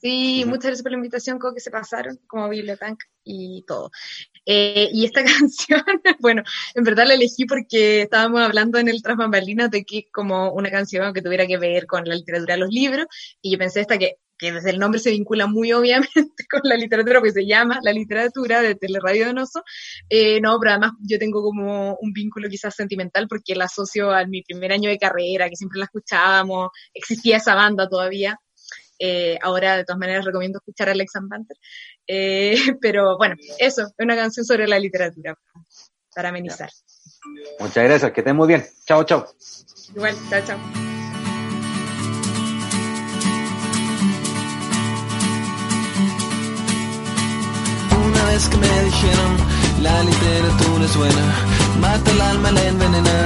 Sí, 0.00 0.44
muchas 0.46 0.64
gracias 0.64 0.82
por 0.82 0.90
la 0.90 0.96
invitación, 0.96 1.38
que 1.38 1.60
se 1.60 1.70
pasaron 1.70 2.18
como 2.26 2.48
Bibliotank 2.48 2.98
y 3.22 3.64
todo. 3.66 3.90
Eh, 4.46 4.88
y 4.92 5.04
esta 5.04 5.22
canción, 5.38 5.82
bueno, 6.18 6.42
en 6.74 6.84
verdad 6.84 7.06
la 7.06 7.14
elegí 7.14 7.44
porque 7.44 8.02
estábamos 8.02 8.40
hablando 8.40 8.78
en 8.78 8.88
el 8.88 9.02
Tras 9.02 9.16
de 9.70 9.84
que 9.84 10.08
como 10.10 10.52
una 10.52 10.70
canción 10.70 11.12
que 11.12 11.22
tuviera 11.22 11.46
que 11.46 11.58
ver 11.58 11.86
con 11.86 12.04
la 12.04 12.14
literatura 12.14 12.54
de 12.54 12.60
los 12.60 12.70
libros, 12.70 13.06
y 13.42 13.52
yo 13.52 13.58
pensé 13.58 13.82
esta 13.82 13.98
que 13.98 14.16
que 14.38 14.52
desde 14.52 14.70
el 14.70 14.78
nombre 14.78 15.00
se 15.00 15.10
vincula 15.10 15.46
muy 15.46 15.72
obviamente 15.72 16.10
con 16.50 16.60
la 16.64 16.76
literatura, 16.76 17.20
porque 17.20 17.32
se 17.32 17.46
llama 17.46 17.78
la 17.82 17.92
literatura 17.92 18.60
de 18.60 18.74
Teleradio 18.74 19.26
Donoso, 19.26 19.62
eh, 20.08 20.40
no, 20.40 20.58
pero 20.60 20.72
además 20.72 20.92
yo 21.00 21.18
tengo 21.18 21.42
como 21.42 21.96
un 22.00 22.12
vínculo 22.12 22.48
quizás 22.48 22.74
sentimental 22.74 23.28
porque 23.28 23.54
la 23.54 23.64
asocio 23.64 24.10
a 24.10 24.26
mi 24.26 24.42
primer 24.42 24.72
año 24.72 24.90
de 24.90 24.98
carrera, 24.98 25.48
que 25.48 25.56
siempre 25.56 25.78
la 25.78 25.86
escuchábamos, 25.86 26.70
existía 26.94 27.38
esa 27.38 27.54
banda 27.54 27.88
todavía. 27.88 28.38
Eh, 28.98 29.38
ahora, 29.42 29.76
de 29.76 29.84
todas 29.84 29.98
maneras, 29.98 30.24
recomiendo 30.24 30.58
escuchar 30.58 30.88
a 30.88 30.92
Alex 30.92 31.12
Banter. 31.28 31.56
Eh, 32.06 32.56
pero 32.80 33.16
bueno, 33.18 33.34
eso, 33.58 33.82
es 33.82 33.94
una 33.98 34.16
canción 34.16 34.44
sobre 34.44 34.66
la 34.66 34.78
literatura 34.78 35.36
para 36.14 36.30
amenizar. 36.30 36.70
Muchas 37.58 37.84
gracias, 37.84 38.12
que 38.12 38.20
estén 38.20 38.36
muy 38.36 38.48
bien. 38.48 38.64
Chao, 38.86 39.04
chao. 39.04 39.26
Igual, 39.94 40.16
chao, 40.30 40.40
chao. 40.46 40.95
Que 48.44 48.56
me 48.58 48.84
dijeron, 48.84 49.36
la 49.82 50.02
literatura 50.02 50.84
es 50.84 50.94
buena, 50.94 51.24
mata 51.80 52.10
el 52.10 52.20
alma, 52.20 52.50
la 52.50 52.64
envenena. 52.68 53.16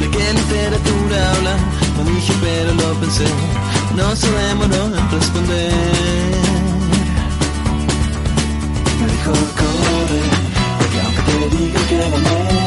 ¿De 0.00 0.10
qué 0.10 0.32
literatura 0.32 1.30
habla? 1.30 1.56
No 1.96 2.10
dije, 2.10 2.32
pero 2.40 2.74
lo 2.74 2.94
pensé, 2.94 3.24
no 3.94 4.16
se 4.16 4.28
demoró 4.32 4.86
en 4.86 5.10
responder. 5.12 5.72
Me 9.00 9.06
dijo, 9.12 9.32
corre, 9.60 10.22
porque 10.78 11.00
aunque 11.04 11.22
te 11.22 11.56
diga 11.56 11.80
que 11.86 11.98
va 11.98 12.62
a 12.62 12.65